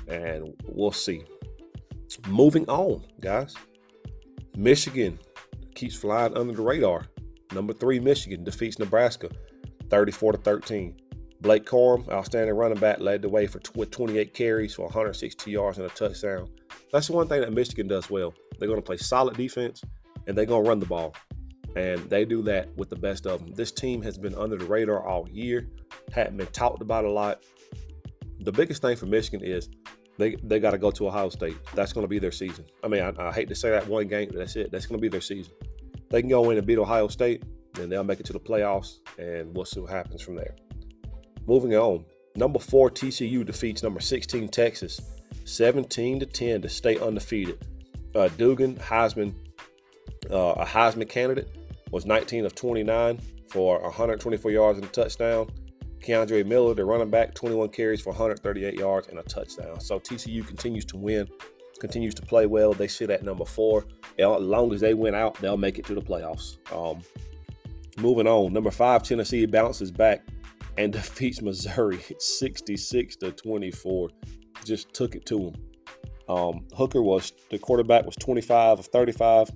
and 0.09 0.55
we'll 0.65 0.93
see. 0.93 1.25
Moving 2.29 2.69
on, 2.69 3.05
guys. 3.21 3.55
Michigan 4.57 5.19
keeps 5.75 5.95
flying 5.95 6.37
under 6.37 6.53
the 6.53 6.63
radar. 6.63 7.07
Number 7.53 7.73
three, 7.73 7.99
Michigan 7.99 8.45
defeats 8.45 8.79
Nebraska 8.79 9.31
34 9.89 10.33
to 10.33 10.39
13. 10.39 10.97
Blake 11.41 11.65
Corum, 11.65 12.09
outstanding 12.11 12.55
running 12.55 12.79
back, 12.79 13.01
led 13.01 13.23
the 13.23 13.29
way 13.29 13.47
for 13.47 13.59
28 13.61 14.35
carries 14.35 14.75
for 14.75 14.83
162 14.83 15.51
yards 15.51 15.79
and 15.79 15.87
a 15.87 15.91
touchdown. 15.91 16.49
That's 16.93 17.07
the 17.07 17.15
one 17.15 17.29
thing 17.29 17.41
that 17.41 17.53
Michigan 17.53 17.89
does 17.89 18.11
well. 18.11 18.35
They're 18.59 18.69
going 18.69 18.81
to 18.81 18.87
play 18.87 18.99
solid 18.99 19.37
defense 19.37 19.83
and 20.27 20.37
they're 20.37 20.45
going 20.45 20.65
to 20.65 20.69
run 20.69 20.81
the 20.81 20.87
ball. 20.87 21.15
And 21.77 21.99
they 22.11 22.25
do 22.25 22.43
that 22.43 22.69
with 22.77 22.91
the 22.91 22.97
best 22.97 23.27
of 23.27 23.41
them. 23.41 23.55
This 23.55 23.73
team 23.73 24.03
has 24.03 24.19
been 24.19 24.35
under 24.35 24.57
the 24.57 24.67
radar 24.67 25.07
all 25.07 25.29
year, 25.31 25.69
hadn't 26.13 26.37
been 26.37 26.49
talked 26.49 26.83
about 26.83 27.05
a 27.05 27.11
lot. 27.11 27.43
The 28.41 28.53
biggest 28.53 28.83
thing 28.83 28.97
for 28.97 29.07
Michigan 29.07 29.43
is 29.43 29.69
they 30.19 30.35
they 30.43 30.59
got 30.59 30.73
to 30.73 30.79
go 30.79 30.91
to 30.91 31.09
Ohio 31.09 31.29
State. 31.29 31.57
That's 31.75 31.93
going 31.93 32.05
to 32.05 32.09
be 32.09 32.19
their 32.19 32.33
season. 32.33 32.65
I 32.83 32.89
mean, 32.89 33.03
I, 33.03 33.29
I 33.29 33.33
hate 33.33 33.49
to 33.49 33.55
say 33.55 33.71
that 33.71 33.87
one 33.87 34.09
game, 34.09 34.29
but 34.29 34.39
that's 34.39 34.57
it. 34.57 34.73
That's 34.73 34.87
going 34.87 34.99
to 34.99 35.03
be 35.03 35.09
their 35.09 35.21
season. 35.21 35.53
They 36.11 36.21
can 36.21 36.29
go 36.29 36.51
in 36.51 36.59
and 36.59 36.67
beat 36.67 36.79
Ohio 36.79 37.07
State, 37.09 37.45
then 37.75 37.89
they'll 37.89 38.05
make 38.05 38.19
it 38.19 38.27
to 38.27 38.33
the 38.33 38.41
playoffs, 38.41 38.99
and 39.19 39.55
we'll 39.55 39.65
see 39.65 39.81
what 39.81 39.91
happens 39.91 40.23
from 40.23 40.35
there. 40.35 40.57
Moving 41.51 41.75
on, 41.75 42.05
number 42.37 42.61
four 42.61 42.91
TCU 42.91 43.45
defeats 43.45 43.83
number 43.83 43.99
16 43.99 44.51
Texas, 44.51 45.01
17 45.47 46.21
to 46.21 46.27
10 46.27 46.63
to 46.63 46.69
stay 46.69 46.97
undefeated. 46.97 47.59
Uh, 48.15 48.29
Duggan 48.39 48.77
Heisman, 48.77 49.35
uh, 50.31 50.53
a 50.53 50.65
Heisman 50.65 51.09
candidate, 51.09 51.49
was 51.91 52.07
19 52.07 52.47
of 52.47 52.55
29 52.55 53.19
for 53.49 53.83
124 53.83 54.51
yards 54.53 54.79
and 54.79 54.87
a 54.87 54.91
touchdown. 54.91 55.51
Kendre 55.99 56.47
Miller, 56.47 56.73
the 56.73 56.85
running 56.85 57.11
back, 57.11 57.35
21 57.35 57.71
carries 57.71 58.01
for 58.01 58.11
138 58.11 58.75
yards 58.75 59.09
and 59.09 59.19
a 59.19 59.25
touchdown. 59.25 59.81
So 59.81 59.99
TCU 59.99 60.47
continues 60.47 60.85
to 60.85 60.97
win, 60.97 61.27
continues 61.81 62.15
to 62.15 62.23
play 62.23 62.47
well. 62.47 62.75
They 62.75 62.87
sit 62.87 63.11
at 63.11 63.25
number 63.25 63.45
four. 63.45 63.87
As 64.21 64.41
long 64.41 64.73
as 64.73 64.81
they 64.81 64.95
win 64.95 65.17
out, 65.17 65.35
they'll 65.41 65.57
make 65.57 65.81
it 65.81 65.85
to 65.87 65.97
the 65.97 66.01
playoffs. 66.01 66.59
Um, 66.73 67.03
moving 68.01 68.29
on, 68.29 68.53
number 68.53 68.71
five, 68.71 69.03
Tennessee 69.03 69.47
bounces 69.47 69.91
back 69.91 70.25
and 70.77 70.93
defeats 70.95 71.43
Missouri 71.43 72.01
66 72.19 73.17
to 73.17 73.33
24. 73.33 74.09
Just 74.65 74.93
took 74.93 75.15
it 75.15 75.27
to 75.27 75.51
them. 75.51 75.55
Um, 76.29 76.67
Hooker 76.77 77.03
was 77.03 77.33
the 77.51 77.59
quarterback 77.59 78.07
was 78.07 78.15
25 78.17 78.79
of 78.79 78.87
35 78.87 79.51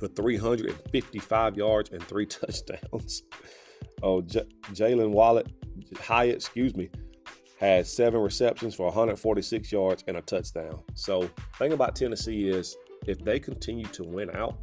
for 0.00 0.08
355 0.08 1.56
yards 1.56 1.90
and 1.90 2.02
three 2.02 2.26
touchdowns. 2.26 3.22
Oh, 4.02 4.20
J- 4.22 4.48
Jalen 4.72 5.10
Wallet, 5.10 5.48
Hyatt, 6.00 6.36
excuse 6.36 6.74
me, 6.76 6.90
had 7.58 7.86
seven 7.86 8.20
receptions 8.20 8.74
for 8.74 8.86
146 8.86 9.72
yards 9.72 10.04
and 10.06 10.16
a 10.16 10.22
touchdown. 10.22 10.82
So, 10.94 11.30
thing 11.58 11.72
about 11.72 11.96
Tennessee 11.96 12.48
is 12.48 12.76
if 13.06 13.18
they 13.24 13.38
continue 13.38 13.86
to 13.86 14.02
win 14.02 14.34
out, 14.34 14.58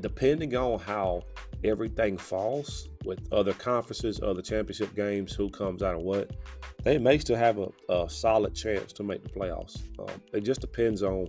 depending 0.00 0.54
on 0.56 0.78
how 0.78 1.22
everything 1.66 2.16
falls 2.16 2.88
with 3.04 3.20
other 3.32 3.52
conferences, 3.52 4.20
other 4.22 4.42
championship 4.42 4.94
games, 4.94 5.32
who 5.32 5.50
comes 5.50 5.82
out 5.82 5.94
of 5.94 6.02
what, 6.02 6.30
they 6.82 6.98
may 6.98 7.18
still 7.18 7.36
have 7.36 7.58
a, 7.58 7.68
a 7.88 8.08
solid 8.08 8.54
chance 8.54 8.92
to 8.94 9.02
make 9.02 9.22
the 9.22 9.28
playoffs. 9.28 9.82
Um, 9.98 10.20
it 10.32 10.40
just 10.40 10.60
depends 10.60 11.02
on 11.02 11.28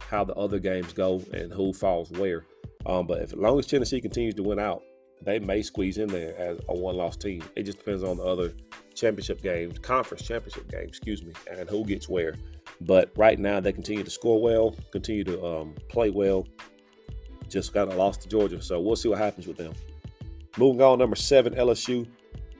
how 0.00 0.24
the 0.24 0.34
other 0.34 0.58
games 0.58 0.92
go 0.92 1.22
and 1.32 1.52
who 1.52 1.72
falls 1.72 2.10
where. 2.12 2.44
Um, 2.86 3.06
but 3.06 3.22
if, 3.22 3.32
as 3.32 3.38
long 3.38 3.58
as 3.58 3.66
Tennessee 3.66 4.00
continues 4.00 4.34
to 4.36 4.42
win 4.42 4.58
out, 4.58 4.82
they 5.22 5.38
may 5.38 5.62
squeeze 5.62 5.98
in 5.98 6.08
there 6.08 6.36
as 6.38 6.58
a 6.68 6.74
one-loss 6.74 7.16
team. 7.16 7.42
It 7.56 7.64
just 7.64 7.78
depends 7.78 8.04
on 8.04 8.18
the 8.18 8.22
other 8.24 8.52
championship 8.94 9.42
games, 9.42 9.78
conference 9.78 10.22
championship 10.22 10.70
games, 10.70 10.88
excuse 10.88 11.22
me, 11.24 11.32
and 11.50 11.68
who 11.68 11.84
gets 11.84 12.08
where. 12.08 12.36
But 12.80 13.10
right 13.16 13.38
now, 13.38 13.60
they 13.60 13.72
continue 13.72 14.04
to 14.04 14.10
score 14.10 14.40
well, 14.40 14.76
continue 14.92 15.24
to 15.24 15.44
um, 15.44 15.74
play 15.88 16.10
well. 16.10 16.46
Just 17.48 17.72
got 17.72 17.92
a 17.92 17.96
loss 17.96 18.16
to 18.18 18.28
Georgia, 18.28 18.60
so 18.60 18.80
we'll 18.80 18.96
see 18.96 19.08
what 19.08 19.18
happens 19.18 19.46
with 19.46 19.56
them. 19.56 19.72
Moving 20.56 20.82
on, 20.82 20.98
number 20.98 21.16
seven, 21.16 21.54
LSU 21.54 22.06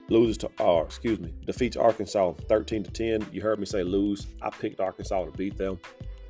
loses 0.09 0.37
to, 0.39 0.49
or 0.59 0.85
excuse 0.85 1.19
me, 1.19 1.33
defeats 1.45 1.77
Arkansas 1.77 2.33
13 2.47 2.83
to 2.83 2.91
10. 2.91 3.27
You 3.31 3.41
heard 3.41 3.59
me 3.59 3.65
say 3.65 3.83
lose. 3.83 4.27
I 4.41 4.49
picked 4.49 4.79
Arkansas 4.79 5.25
to 5.25 5.31
beat 5.31 5.57
them, 5.57 5.79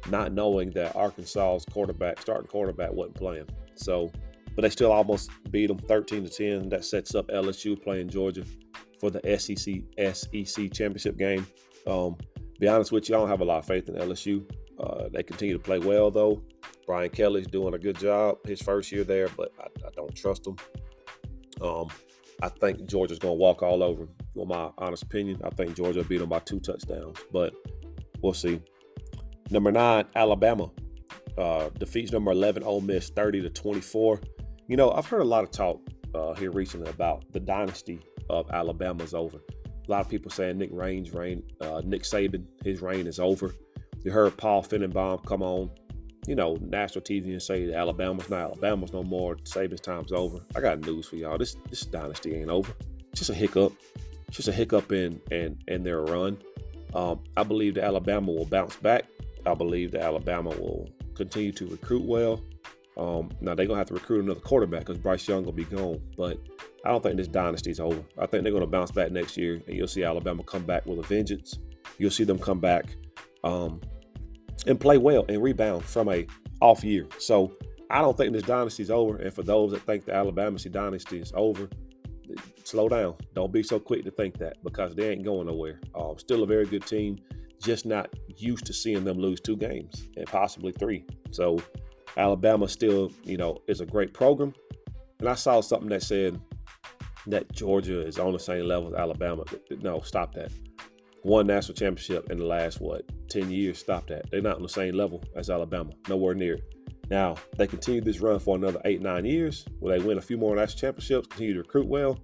not 0.09 0.33
knowing 0.33 0.71
that 0.71 0.95
Arkansas's 0.95 1.65
quarterback, 1.71 2.19
starting 2.19 2.47
quarterback, 2.47 2.91
wasn't 2.91 3.15
playing. 3.15 3.47
So 3.75 4.11
but 4.59 4.63
they 4.63 4.69
still 4.71 4.91
almost 4.91 5.31
beat 5.51 5.67
them 5.67 5.77
13 5.77 6.25
to 6.25 6.29
10. 6.29 6.67
That 6.67 6.83
sets 6.83 7.15
up 7.15 7.29
LSU 7.29 7.81
playing 7.81 8.09
Georgia 8.09 8.43
for 8.99 9.09
the 9.09 9.21
SEC 9.39 9.83
SEC 10.13 10.73
championship 10.73 11.17
game. 11.17 11.47
Um, 11.87 12.17
be 12.59 12.67
honest 12.67 12.91
with 12.91 13.07
you, 13.07 13.15
I 13.15 13.19
don't 13.19 13.29
have 13.29 13.39
a 13.39 13.45
lot 13.45 13.59
of 13.59 13.65
faith 13.65 13.87
in 13.87 13.95
LSU. 13.95 14.43
Uh, 14.77 15.07
they 15.13 15.23
continue 15.23 15.53
to 15.57 15.63
play 15.63 15.79
well 15.79 16.11
though. 16.11 16.43
Brian 16.89 17.11
Kelly's 17.11 17.45
doing 17.45 17.75
a 17.75 17.77
good 17.77 17.99
job 17.99 18.39
his 18.47 18.63
first 18.63 18.91
year 18.91 19.03
there, 19.03 19.27
but 19.37 19.51
I, 19.59 19.65
I 19.85 19.91
don't 19.95 20.15
trust 20.15 20.47
him. 20.47 20.55
Um, 21.61 21.87
I 22.41 22.49
think 22.49 22.87
Georgia's 22.87 23.19
going 23.19 23.35
to 23.35 23.39
walk 23.39 23.61
all 23.61 23.83
over 23.83 24.05
him. 24.05 24.09
For 24.33 24.47
my 24.47 24.71
honest 24.79 25.03
opinion, 25.03 25.39
I 25.43 25.51
think 25.51 25.75
Georgia 25.75 26.03
beat 26.03 26.17
them 26.17 26.29
by 26.29 26.39
two 26.39 26.59
touchdowns, 26.59 27.19
but 27.31 27.53
we'll 28.23 28.33
see. 28.33 28.59
Number 29.51 29.71
nine, 29.71 30.05
Alabama 30.15 30.71
uh, 31.37 31.69
defeats 31.77 32.11
number 32.11 32.31
11, 32.31 32.63
Ole 32.63 32.81
Miss, 32.81 33.11
30 33.11 33.43
to 33.43 33.51
24. 33.51 34.19
You 34.67 34.75
know, 34.75 34.89
I've 34.91 35.05
heard 35.05 35.21
a 35.21 35.25
lot 35.25 35.43
of 35.43 35.51
talk 35.51 35.79
uh, 36.15 36.33
here 36.33 36.49
recently 36.49 36.89
about 36.89 37.23
the 37.33 37.39
dynasty 37.39 37.99
of 38.31 38.49
Alabama's 38.49 39.13
over. 39.13 39.37
A 39.67 39.91
lot 39.91 40.01
of 40.01 40.09
people 40.09 40.31
saying 40.31 40.57
Nick 40.57 40.71
Raines' 40.73 41.13
reign, 41.13 41.43
uh, 41.61 41.83
Nick 41.85 42.01
Saban, 42.01 42.45
his 42.63 42.81
reign 42.81 43.05
is 43.05 43.19
over. 43.19 43.53
You 44.03 44.09
heard 44.09 44.35
Paul 44.37 44.63
Finebaum 44.63 45.23
come 45.23 45.43
on, 45.43 45.69
you 46.29 46.35
know, 46.35 46.59
national 46.61 47.01
TV 47.01 47.31
and 47.31 47.41
say 47.41 47.73
Alabama's 47.73 48.29
not 48.29 48.41
Alabama's 48.41 48.93
no 48.93 49.01
more. 49.01 49.35
Saban's 49.37 49.81
time's 49.81 50.11
over. 50.11 50.37
I 50.55 50.61
got 50.61 50.79
news 50.81 51.07
for 51.07 51.15
y'all. 51.15 51.39
This 51.39 51.55
this 51.71 51.81
dynasty 51.81 52.35
ain't 52.35 52.51
over. 52.51 52.71
It's 53.09 53.21
just 53.21 53.31
a 53.31 53.33
hiccup. 53.33 53.73
It's 54.27 54.37
just 54.37 54.47
a 54.47 54.51
hiccup 54.51 54.91
in 54.91 55.19
in 55.31 55.57
in 55.67 55.83
their 55.83 56.03
run. 56.03 56.37
Um, 56.93 57.23
I 57.35 57.41
believe 57.41 57.73
that 57.75 57.83
Alabama 57.83 58.31
will 58.31 58.45
bounce 58.45 58.75
back. 58.75 59.05
I 59.47 59.55
believe 59.55 59.89
that 59.93 60.03
Alabama 60.03 60.51
will 60.51 60.87
continue 61.15 61.51
to 61.53 61.65
recruit 61.65 62.03
well. 62.03 62.43
Um, 62.95 63.31
now 63.41 63.55
they're 63.55 63.65
gonna 63.65 63.79
have 63.79 63.87
to 63.87 63.95
recruit 63.95 64.23
another 64.23 64.39
quarterback 64.39 64.81
because 64.81 64.99
Bryce 64.99 65.27
Young 65.27 65.45
will 65.45 65.51
be 65.51 65.63
gone. 65.63 65.99
But 66.15 66.37
I 66.85 66.89
don't 66.89 67.01
think 67.01 67.17
this 67.17 67.27
dynasty's 67.27 67.79
over. 67.79 68.03
I 68.19 68.27
think 68.27 68.43
they're 68.43 68.53
gonna 68.53 68.67
bounce 68.67 68.91
back 68.91 69.11
next 69.11 69.35
year, 69.35 69.63
and 69.65 69.75
you'll 69.75 69.87
see 69.87 70.03
Alabama 70.03 70.43
come 70.43 70.63
back 70.63 70.85
with 70.85 70.99
a 70.99 71.01
vengeance. 71.01 71.57
You'll 71.97 72.11
see 72.11 72.23
them 72.23 72.37
come 72.37 72.59
back 72.59 72.85
um, 73.43 73.81
and 74.67 74.79
play 74.79 74.97
well 74.97 75.25
and 75.29 75.41
rebound 75.41 75.83
from 75.85 76.09
a 76.09 76.27
off 76.61 76.83
year. 76.83 77.07
So 77.19 77.55
I 77.89 78.01
don't 78.01 78.15
think 78.15 78.33
this 78.33 78.43
dynasty 78.43 78.83
is 78.83 78.91
over. 78.91 79.17
And 79.17 79.33
for 79.33 79.43
those 79.43 79.71
that 79.71 79.81
think 79.81 80.05
the 80.05 80.13
Alabama 80.13 80.59
dynasty 80.59 81.19
is 81.19 81.31
over, 81.35 81.69
slow 82.63 82.89
down. 82.89 83.15
Don't 83.33 83.51
be 83.51 83.63
so 83.63 83.79
quick 83.79 84.03
to 84.05 84.11
think 84.11 84.37
that 84.37 84.63
because 84.63 84.95
they 84.95 85.09
ain't 85.11 85.23
going 85.23 85.47
nowhere. 85.47 85.79
Uh, 85.95 86.13
still 86.17 86.43
a 86.43 86.47
very 86.47 86.65
good 86.65 86.85
team, 86.85 87.17
just 87.61 87.85
not 87.85 88.09
used 88.37 88.65
to 88.65 88.73
seeing 88.73 89.03
them 89.03 89.17
lose 89.17 89.39
two 89.39 89.57
games 89.57 90.07
and 90.17 90.27
possibly 90.27 90.71
three. 90.71 91.05
So 91.31 91.59
Alabama 92.17 92.67
still, 92.67 93.11
you 93.23 93.37
know, 93.37 93.57
is 93.67 93.81
a 93.81 93.85
great 93.85 94.13
program. 94.13 94.53
And 95.19 95.27
I 95.27 95.35
saw 95.35 95.61
something 95.61 95.89
that 95.89 96.03
said 96.03 96.39
that 97.27 97.51
Georgia 97.51 98.05
is 98.05 98.19
on 98.19 98.33
the 98.33 98.39
same 98.39 98.65
level 98.65 98.89
as 98.89 98.93
Alabama. 98.93 99.43
No, 99.81 100.01
stop 100.01 100.33
that. 100.35 100.51
One 101.23 101.47
national 101.47 101.75
championship 101.75 102.31
in 102.31 102.37
the 102.37 102.45
last, 102.45 102.79
what, 102.79 103.03
10 103.29 103.51
years? 103.51 103.77
Stop 103.77 104.07
that. 104.07 104.29
They're 104.31 104.41
not 104.41 104.55
on 104.55 104.63
the 104.63 104.69
same 104.69 104.95
level 104.95 105.23
as 105.35 105.49
Alabama, 105.49 105.91
nowhere 106.07 106.33
near. 106.33 106.59
Now, 107.09 107.35
they 107.57 107.67
continue 107.67 108.01
this 108.01 108.19
run 108.19 108.39
for 108.39 108.55
another 108.55 108.81
eight, 108.85 109.01
nine 109.01 109.25
years. 109.25 109.65
where 109.79 109.97
they 109.97 110.05
win 110.05 110.17
a 110.17 110.21
few 110.21 110.37
more 110.37 110.55
national 110.55 110.79
championships, 110.79 111.27
continue 111.27 111.53
to 111.53 111.59
recruit 111.59 111.87
well? 111.87 112.19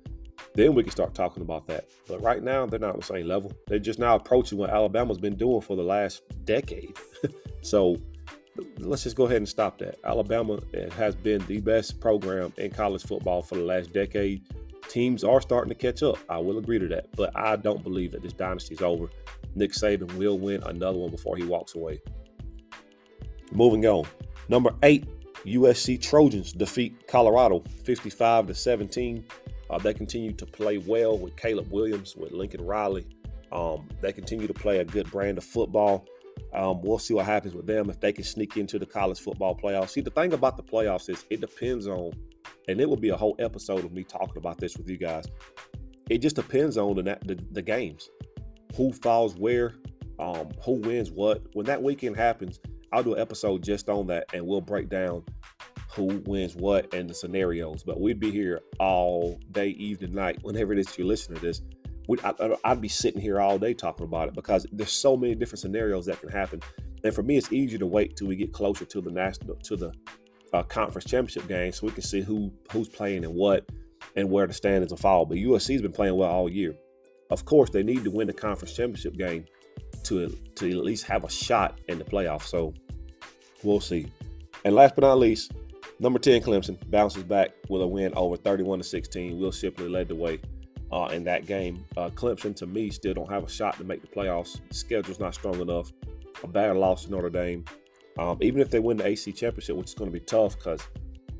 Then 0.54 0.74
we 0.74 0.84
can 0.84 0.92
start 0.92 1.14
talking 1.14 1.44
about 1.44 1.68
that. 1.68 1.90
But 2.08 2.22
right 2.22 2.42
now, 2.42 2.66
they're 2.66 2.80
not 2.80 2.94
on 2.94 3.00
the 3.00 3.06
same 3.06 3.28
level. 3.28 3.52
They're 3.68 3.80
just 3.80 4.00
now 4.00 4.16
approaching 4.16 4.58
what 4.58 4.70
Alabama's 4.70 5.18
been 5.18 5.36
doing 5.36 5.62
for 5.62 5.76
the 5.76 5.84
last 5.84 6.22
decade. 6.46 6.98
so 7.62 7.98
let's 8.80 9.04
just 9.04 9.16
go 9.16 9.26
ahead 9.26 9.38
and 9.38 9.50
stop 9.50 9.78
that. 9.80 9.98
Alabama 10.06 10.60
has 10.96 11.16
been 11.16 11.46
the 11.48 11.60
best 11.60 12.00
program 12.00 12.54
in 12.58 12.72
college 12.72 13.04
football 13.04 13.42
for 13.42 13.56
the 13.56 13.64
last 13.64 13.92
decade. 13.92 14.44
Teams 14.90 15.24
are 15.24 15.42
starting 15.42 15.70
to 15.70 15.76
catch 15.76 16.04
up. 16.04 16.18
I 16.30 16.38
will 16.38 16.58
agree 16.58 16.80
to 16.80 16.88
that, 16.90 17.08
but 17.16 17.36
I 17.36 17.56
don't 17.56 17.84
believe 17.84 18.12
that 18.12 18.22
this 18.22 18.34
dynasty 18.34 18.76
is 18.76 18.82
over. 18.82 19.10
Nick 19.56 19.72
Saban 19.72 20.12
will 20.16 20.38
win 20.38 20.62
another 20.64 20.98
one 20.98 21.12
before 21.12 21.38
he 21.38 21.44
walks 21.44 21.76
away. 21.76 22.02
Moving 23.52 23.86
on. 23.86 24.06
Number 24.50 24.72
eight, 24.84 25.06
USC 25.46 26.02
Trojans 26.02 26.52
defeat 26.52 27.08
Colorado 27.08 27.64
55 27.84 28.48
to 28.48 28.56
17. 28.56 29.26
Uh, 29.70 29.78
they 29.80 29.94
continue 29.94 30.34
to 30.34 30.46
play 30.46 30.78
well 30.78 31.18
with 31.18 31.36
Caleb 31.36 31.72
Williams, 31.72 32.16
with 32.16 32.32
Lincoln 32.32 32.66
Riley. 32.66 33.08
Um, 33.52 33.88
they 34.02 34.12
continue 34.12 34.48
to 34.48 34.54
play 34.54 34.80
a 34.80 34.86
good 34.86 35.10
brand 35.12 35.38
of 35.38 35.44
football. 35.44 36.06
Um, 36.54 36.82
we'll 36.82 37.00
see 37.00 37.14
what 37.14 37.26
happens 37.26 37.54
with 37.54 37.66
them 37.66 37.90
if 37.90 38.00
they 38.00 38.12
can 38.12 38.24
sneak 38.24 38.58
into 38.58 38.80
the 38.80 38.86
college 38.86 39.20
football 39.20 39.56
playoffs. 39.56 39.90
See, 39.90 40.02
the 40.02 40.12
thing 40.12 40.34
about 40.34 40.58
the 40.58 40.64
playoffs 40.64 41.10
is 41.10 41.26
it 41.30 41.42
depends 41.42 41.88
on, 41.88 42.12
and 42.68 42.80
it 42.80 42.90
will 42.90 42.98
be 42.98 43.10
a 43.10 43.18
whole 43.18 43.36
episode 43.40 43.84
of 43.86 43.92
me 43.92 44.04
talking 44.04 44.38
about 44.38 44.58
this 44.58 44.78
with 44.78 44.90
you 44.90 44.98
guys. 44.98 45.26
It 46.10 46.20
just 46.20 46.36
depends 46.36 46.78
on 46.78 46.96
the 46.96 47.18
the, 47.26 47.40
the 47.52 47.62
games, 47.62 48.10
who 48.76 48.92
falls 48.92 49.36
where, 49.36 49.76
um, 50.20 50.50
who 50.64 50.74
wins 50.74 51.12
what. 51.12 51.44
When 51.54 51.66
that 51.66 51.82
weekend 51.82 52.16
happens, 52.16 52.60
I'll 52.92 53.04
do 53.04 53.14
an 53.16 53.22
episode 53.22 53.64
just 53.64 53.90
on 53.90 54.08
that, 54.08 54.26
and 54.34 54.46
we'll 54.46 54.62
break 54.62 54.90
down 54.90 55.24
who 55.92 56.22
wins 56.26 56.56
what 56.56 56.94
and 56.94 57.10
the 57.10 57.14
scenarios. 57.14 57.84
But 57.84 58.00
we'd 58.00 58.20
be 58.20 58.32
here 58.32 58.62
all 58.80 59.40
day, 59.52 59.70
evening, 59.70 60.14
night, 60.14 60.40
whenever 60.42 60.74
it 60.74 60.80
is 60.80 60.98
you 60.98 61.06
listen 61.06 61.36
to 61.36 61.42
this 61.42 61.62
I, 62.24 62.58
I'd 62.64 62.82
be 62.82 62.88
sitting 62.88 63.22
here 63.22 63.40
all 63.40 63.58
day 63.58 63.74
talking 63.74 64.06
about 64.06 64.28
it 64.28 64.36
because 64.36 64.66
there's 64.72 64.92
so 64.92 65.18
many 65.18 65.36
different 65.36 65.60
scenarios 65.60 66.06
that 66.06 66.20
can 66.20 66.30
happen. 66.30 66.62
And 67.04 67.14
for 67.14 67.24
me, 67.24 67.38
it's 67.38 67.52
easier 67.52 67.80
to 67.80 67.86
wait 67.86 68.16
till 68.16 68.28
we 68.28 68.36
get 68.36 68.54
closer 68.54 68.86
to 68.86 69.02
the 69.02 69.12
national 69.12 69.56
to 69.56 69.76
the 69.76 69.94
uh, 70.54 70.64
conference 70.64 71.06
championship 71.10 71.48
game 71.48 71.72
so 71.72 71.88
we 71.88 71.94
can 71.94 72.04
see 72.04 72.22
who 72.22 72.52
who's 72.72 72.90
playing 72.90 73.26
and 73.26 73.34
what 73.34 73.66
and 74.16 74.30
where 74.30 74.48
the 74.48 74.54
standings 74.54 74.92
will 74.92 74.98
fall. 74.98 75.26
But 75.26 75.38
USC's 75.38 75.82
been 75.82 75.92
playing 75.92 76.16
well 76.16 76.30
all 76.30 76.50
year. 76.50 76.76
Of 77.30 77.46
course, 77.46 77.70
they 77.70 77.84
need 77.84 78.04
to 78.04 78.12
win 78.12 78.28
the 78.28 78.34
conference 78.34 78.76
championship 78.76 79.18
game 79.18 79.46
to 80.04 80.30
to 80.56 80.70
at 80.70 80.86
least 80.86 81.06
have 81.06 81.24
a 81.24 81.30
shot 81.30 81.80
in 81.88 81.98
the 81.98 82.06
playoffs. 82.06 82.44
So 82.44 82.74
we'll 83.64 83.80
see. 83.80 84.12
And 84.64 84.74
last 84.74 84.96
but 84.96 85.02
not 85.02 85.20
least, 85.20 85.54
number 86.00 86.20
10 86.20 86.42
Clemson 86.42 86.78
bounces 86.90 87.24
back 87.24 87.52
with 87.70 87.82
a 87.82 87.88
win 87.88 88.14
over 88.16 88.36
31 88.36 88.80
to 88.80 88.84
16. 88.84 89.40
Will 89.40 89.52
Shipley 89.52 89.88
led 89.88 90.08
the 90.08 90.16
way 90.16 90.40
uh, 90.92 91.10
in 91.12 91.24
that 91.26 91.46
game. 91.46 91.86
Uh, 91.98 92.10
Clemson, 92.10 92.56
to 92.56 92.66
me, 92.66 92.90
still 92.90 93.14
don't 93.14 93.30
have 93.30 93.44
a 93.44 93.50
shot 93.50 93.78
to 93.78 93.84
make 93.84 94.02
the 94.02 94.08
playoffs. 94.08 94.60
The 94.70 94.76
schedule's 94.76 95.20
not 95.20 95.34
strong 95.34 95.60
enough. 95.60 95.92
A 96.44 96.48
bad 96.48 96.76
loss 96.78 97.06
to 97.06 97.12
Notre 97.12 97.30
Dame. 97.30 97.66
Um, 98.18 98.38
even 98.42 98.62
if 98.62 98.70
they 98.70 98.80
win 98.80 98.98
the 98.98 99.06
AC 99.06 99.32
championship, 99.34 99.76
which 99.76 99.90
is 99.90 99.94
going 99.94 100.10
to 100.10 100.14
be 100.14 100.24
tough 100.24 100.56
because 100.56 100.82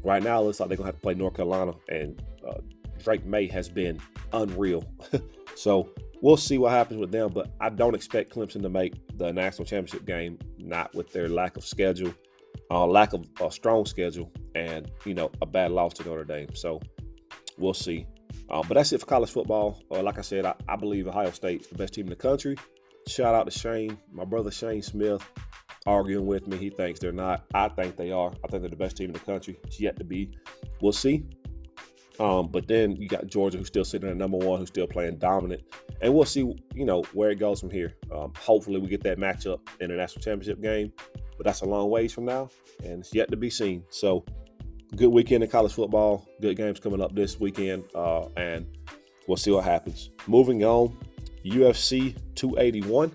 right 0.04 0.22
now 0.22 0.42
it 0.42 0.46
looks 0.46 0.60
like 0.60 0.70
they're 0.70 0.78
going 0.78 0.86
to 0.86 0.94
have 0.94 0.96
to 0.96 1.02
play 1.02 1.14
North 1.14 1.36
Carolina, 1.36 1.74
and 1.90 2.22
uh, 2.48 2.60
Drake 3.04 3.26
Maye 3.26 3.48
has 3.48 3.70
been 3.70 4.00
unreal. 4.34 4.84
so 5.56 5.90
we'll 6.22 6.38
see 6.38 6.58
what 6.58 6.72
happens 6.72 7.00
with 7.00 7.12
them, 7.12 7.32
but 7.34 7.52
I 7.60 7.70
don't 7.70 7.96
expect 7.96 8.34
Clemson 8.34 8.62
to 8.62 8.70
make 8.70 8.96
the 9.18 9.32
national 9.32 9.66
championship 9.66 10.06
game, 10.06 10.40
not 10.58 10.94
with 10.94 11.12
their 11.12 11.30
lack 11.30 11.58
of 11.58 11.66
schedule, 11.66 12.14
uh, 12.72 12.86
lack 12.86 13.14
of 13.14 13.26
a 13.42 13.52
strong 13.52 13.86
schedule, 13.86 14.32
and 14.54 14.92
you 15.06 15.14
know 15.14 15.32
a 15.42 15.46
bad 15.46 15.72
loss 15.72 15.94
to 15.94 16.04
Notre 16.04 16.24
Dame. 16.24 16.54
So 16.56 16.82
we'll 17.58 17.74
see. 17.74 18.06
Uh, 18.50 18.62
but 18.68 18.76
that's 18.76 18.92
it 18.92 19.00
for 19.00 19.06
college 19.06 19.30
football. 19.30 19.82
Uh, 19.90 20.04
like 20.04 20.18
I 20.18 20.22
said, 20.22 20.46
I, 20.46 20.54
I 20.68 20.76
believe 20.76 21.08
Ohio 21.08 21.32
State's 21.32 21.68
the 21.68 21.76
best 21.76 21.94
team 21.94 22.06
in 22.06 22.10
the 22.10 22.16
country. 22.16 22.58
Shout 23.08 23.34
out 23.34 23.46
to 23.46 23.52
Shane, 23.52 23.98
my 24.12 24.26
brother 24.26 24.52
Shane 24.52 24.82
Smith, 24.82 25.24
arguing 25.86 26.26
with 26.26 26.48
me. 26.48 26.58
He 26.58 26.70
thinks 26.70 27.00
they're 27.00 27.12
not. 27.12 27.46
I 27.54 27.70
think 27.70 27.96
they 27.96 28.12
are. 28.12 28.32
I 28.44 28.48
think 28.48 28.62
they're 28.62 28.70
the 28.70 28.76
best 28.76 28.98
team 28.98 29.08
in 29.08 29.14
the 29.14 29.20
country. 29.20 29.58
It's 29.64 29.80
yet 29.80 29.98
to 29.98 30.04
be. 30.04 30.32
We'll 30.82 30.92
see. 30.92 31.26
Um, 32.20 32.48
but 32.48 32.68
then 32.68 32.96
you 32.96 33.08
got 33.08 33.28
Georgia, 33.28 33.58
who's 33.58 33.68
still 33.68 33.86
sitting 33.86 34.10
at 34.10 34.16
number 34.16 34.38
one, 34.38 34.60
who's 34.60 34.70
still 34.70 34.88
playing 34.88 35.18
dominant, 35.18 35.64
and 36.02 36.14
we'll 36.14 36.26
see, 36.26 36.40
you 36.74 36.86
know, 36.86 37.04
where 37.14 37.32
it 37.32 37.36
goes 37.36 37.60
from 37.60 37.70
here. 37.70 37.94
Um, 38.14 38.32
hopefully, 38.38 38.80
we 38.80 38.88
get 38.88 39.04
that 39.04 39.18
matchup 39.18 39.60
in 39.82 39.90
the 39.90 39.98
national 39.98 40.24
championship 40.24 40.62
game, 40.62 40.94
but 41.38 41.46
that's 41.46 41.62
a 41.62 41.66
long 41.66 41.90
ways 41.90 42.14
from 42.14 42.26
now, 42.26 42.50
and 42.84 43.02
it's 43.02 43.14
yet 43.14 43.30
to 43.32 43.38
be 43.38 43.50
seen. 43.50 43.84
So 43.90 44.26
good 44.96 45.10
weekend 45.10 45.44
in 45.44 45.50
college 45.50 45.74
football. 45.74 46.26
Good 46.42 46.56
games 46.56 46.80
coming 46.80 47.02
up 47.02 47.14
this 47.14 47.40
weekend, 47.40 47.84
uh, 47.94 48.28
and 48.38 48.66
we'll 49.28 49.38
see 49.38 49.52
what 49.52 49.66
happens. 49.66 50.12
Moving 50.28 50.64
on, 50.64 50.98
UFC 51.44 52.16
281 52.36 53.12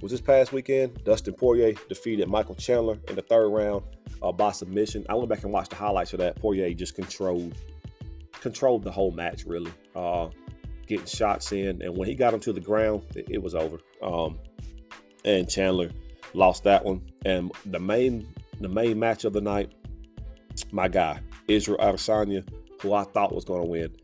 was 0.00 0.12
this 0.12 0.20
past 0.20 0.52
weekend. 0.52 1.02
Dustin 1.04 1.34
Poirier 1.34 1.74
defeated 1.88 2.28
Michael 2.28 2.54
Chandler 2.54 2.98
in 3.08 3.16
the 3.16 3.22
third 3.22 3.48
round 3.48 3.84
uh, 4.22 4.32
by 4.32 4.52
submission. 4.52 5.04
I 5.08 5.14
went 5.14 5.28
back 5.28 5.42
and 5.42 5.52
watched 5.52 5.70
the 5.70 5.76
highlights 5.76 6.12
of 6.12 6.20
that. 6.20 6.36
Poirier 6.40 6.72
just 6.74 6.94
controlled 6.94 7.54
controlled 8.40 8.84
the 8.84 8.92
whole 8.92 9.10
match, 9.10 9.44
really, 9.44 9.72
uh, 9.96 10.28
getting 10.86 11.06
shots 11.06 11.50
in, 11.50 11.82
and 11.82 11.96
when 11.96 12.08
he 12.08 12.14
got 12.14 12.32
him 12.32 12.38
to 12.40 12.52
the 12.52 12.60
ground, 12.60 13.02
it, 13.16 13.26
it 13.28 13.42
was 13.42 13.54
over. 13.54 13.78
Um, 14.00 14.38
and 15.24 15.48
Chandler 15.48 15.90
lost 16.34 16.64
that 16.64 16.84
one. 16.84 17.02
And 17.24 17.50
the 17.66 17.80
main 17.80 18.32
the 18.60 18.68
main 18.68 18.98
match 18.98 19.24
of 19.24 19.32
the 19.32 19.40
night 19.40 19.72
my 20.72 20.88
guy, 20.88 21.20
Israel 21.46 21.78
Adesanya, 21.78 22.46
who 22.80 22.92
I 22.92 23.04
thought 23.04 23.34
was 23.34 23.44
going 23.44 23.62
to 23.62 23.68
win, 23.68 23.96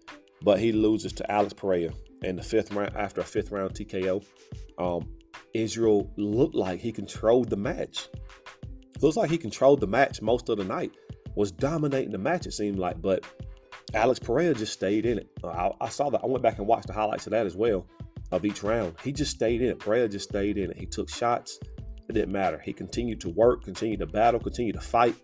but 0.42 0.60
he 0.60 0.72
loses 0.72 1.12
to 1.14 1.30
Alex 1.30 1.52
Pereira 1.52 1.92
in 2.22 2.36
the 2.36 2.42
fifth 2.42 2.72
round 2.72 2.96
after 2.96 3.20
a 3.20 3.24
fifth 3.24 3.50
round 3.50 3.74
TKO. 3.74 4.24
Um, 4.78 5.08
Israel 5.54 6.11
looked 6.16 6.54
like 6.54 6.80
he 6.80 6.92
controlled 6.92 7.49
the 7.49 7.56
match. 7.56 8.08
Looks 9.00 9.16
like 9.16 9.30
he 9.30 9.38
controlled 9.38 9.80
the 9.80 9.87
match 9.87 10.20
most 10.20 10.49
of 10.49 10.58
the 10.58 10.64
night. 10.64 10.92
Was 11.37 11.50
dominating 11.50 12.12
the 12.12 12.18
match, 12.18 12.46
it 12.46 12.52
seemed 12.52 12.78
like, 12.78 13.00
but 13.00 13.25
Alex 13.94 14.18
Pereira 14.18 14.54
just 14.54 14.73
stayed 14.73 15.06
in 15.06 15.18
it. 15.18 15.28
I, 15.44 15.70
I 15.80 15.88
saw 15.88 16.11
that. 16.11 16.20
I 16.23 16.26
went 16.26 16.42
back 16.42 16.58
and 16.58 16.66
watched 16.66 16.88
the 16.88 16.92
highlights 16.92 17.26
of 17.26 17.30
that 17.30 17.46
as 17.46 17.56
well 17.56 17.87
of 18.32 18.44
each 18.44 18.62
round. 18.62 18.94
He 19.02 19.12
just 19.12 19.30
stayed 19.30 19.62
in 19.62 19.68
it. 19.68 19.78
Pereira 19.78 20.08
just 20.08 20.28
stayed 20.28 20.58
in 20.58 20.70
it. 20.70 20.76
He 20.76 20.87
took 20.87 21.08
shots. 21.08 21.58
It 22.08 22.12
didn't 22.12 22.32
matter. 22.32 22.58
He 22.58 22.73
continued 22.73 23.20
to 23.23 23.30
work, 23.30 23.64
continued 23.64 24.00
to 24.00 24.06
battle, 24.06 24.40
continued 24.40 24.75
to 24.75 24.80
fight. 24.80 25.14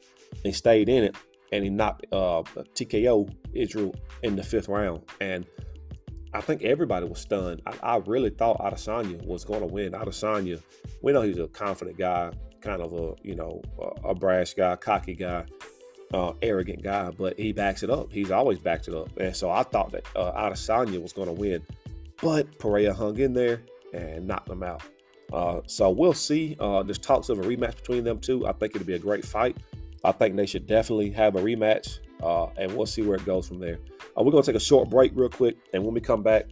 He 0.42 0.52
stayed 0.52 0.88
in 0.88 1.04
it 1.04 1.16
and 1.52 1.64
he 1.64 1.70
knocked 1.70 2.06
uh, 2.12 2.42
TKO 2.74 3.28
Israel 3.52 3.94
in 4.22 4.36
the 4.36 4.42
fifth 4.42 4.68
round. 4.68 5.02
And 5.20 5.46
I 6.32 6.40
think 6.40 6.62
everybody 6.62 7.06
was 7.06 7.20
stunned. 7.20 7.62
I, 7.66 7.74
I 7.82 7.96
really 7.98 8.30
thought 8.30 8.58
Adesanya 8.60 9.24
was 9.26 9.44
going 9.44 9.60
to 9.60 9.66
win. 9.66 9.92
Adesanya, 9.92 10.62
we 11.02 11.12
know 11.12 11.22
he's 11.22 11.38
a 11.38 11.48
confident 11.48 11.98
guy, 11.98 12.32
kind 12.60 12.80
of 12.80 12.92
a 12.92 13.14
you 13.26 13.34
know 13.34 13.62
a, 13.80 14.10
a 14.10 14.14
brash 14.14 14.54
guy, 14.54 14.76
cocky 14.76 15.14
guy, 15.14 15.44
uh, 16.14 16.32
arrogant 16.42 16.82
guy, 16.82 17.10
but 17.10 17.38
he 17.38 17.52
backs 17.52 17.82
it 17.82 17.90
up. 17.90 18.12
He's 18.12 18.30
always 18.30 18.58
backed 18.58 18.88
it 18.88 18.94
up. 18.94 19.10
And 19.16 19.34
so 19.34 19.50
I 19.50 19.62
thought 19.62 19.92
that 19.92 20.04
uh, 20.14 20.32
Adesanya 20.32 21.00
was 21.00 21.12
going 21.12 21.28
to 21.28 21.32
win, 21.34 21.62
but 22.22 22.58
Pereira 22.58 22.94
hung 22.94 23.18
in 23.18 23.34
there 23.34 23.62
and 23.92 24.26
knocked 24.26 24.48
him 24.48 24.62
out. 24.62 24.82
Uh, 25.32 25.60
so 25.66 25.90
we'll 25.90 26.12
see. 26.12 26.56
Uh, 26.58 26.82
there's 26.82 26.98
talks 26.98 27.28
of 27.28 27.38
a 27.38 27.42
rematch 27.42 27.76
between 27.76 28.04
them 28.04 28.18
two. 28.18 28.46
I 28.46 28.52
think 28.52 28.74
it'll 28.74 28.86
be 28.86 28.94
a 28.94 28.98
great 28.98 29.24
fight. 29.24 29.56
I 30.04 30.12
think 30.12 30.36
they 30.36 30.46
should 30.46 30.66
definitely 30.66 31.10
have 31.10 31.36
a 31.36 31.40
rematch, 31.40 31.98
uh, 32.22 32.46
and 32.56 32.74
we'll 32.74 32.86
see 32.86 33.02
where 33.02 33.16
it 33.16 33.24
goes 33.24 33.48
from 33.48 33.58
there. 33.60 33.78
Uh, 34.18 34.22
we're 34.22 34.32
gonna 34.32 34.42
take 34.42 34.56
a 34.56 34.60
short 34.60 34.90
break 34.90 35.12
real 35.14 35.28
quick, 35.28 35.56
and 35.72 35.84
when 35.84 35.94
we 35.94 36.00
come 36.00 36.22
back, 36.22 36.46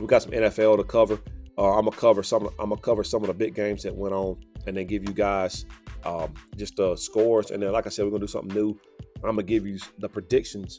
we 0.00 0.06
got 0.06 0.22
some 0.22 0.32
NFL 0.32 0.76
to 0.78 0.84
cover. 0.84 1.18
Uh, 1.58 1.78
I'm 1.78 1.84
gonna 1.84 1.96
cover 1.96 2.22
some. 2.22 2.48
I'm 2.58 2.70
gonna 2.70 2.80
cover 2.80 3.02
some 3.02 3.22
of 3.22 3.28
the 3.28 3.34
big 3.34 3.54
games 3.54 3.82
that 3.84 3.94
went 3.94 4.14
on 4.14 4.38
and 4.66 4.76
then 4.76 4.86
give 4.86 5.08
you 5.08 5.14
guys 5.14 5.64
um, 6.04 6.34
just 6.56 6.76
the 6.76 6.96
scores. 6.96 7.50
And 7.50 7.62
then, 7.62 7.72
like 7.72 7.86
I 7.86 7.90
said, 7.90 8.04
we're 8.04 8.10
gonna 8.10 8.26
do 8.26 8.32
something 8.32 8.54
new. 8.54 8.78
I'm 9.24 9.30
gonna 9.30 9.42
give 9.42 9.66
you 9.66 9.78
the 9.98 10.08
predictions 10.08 10.78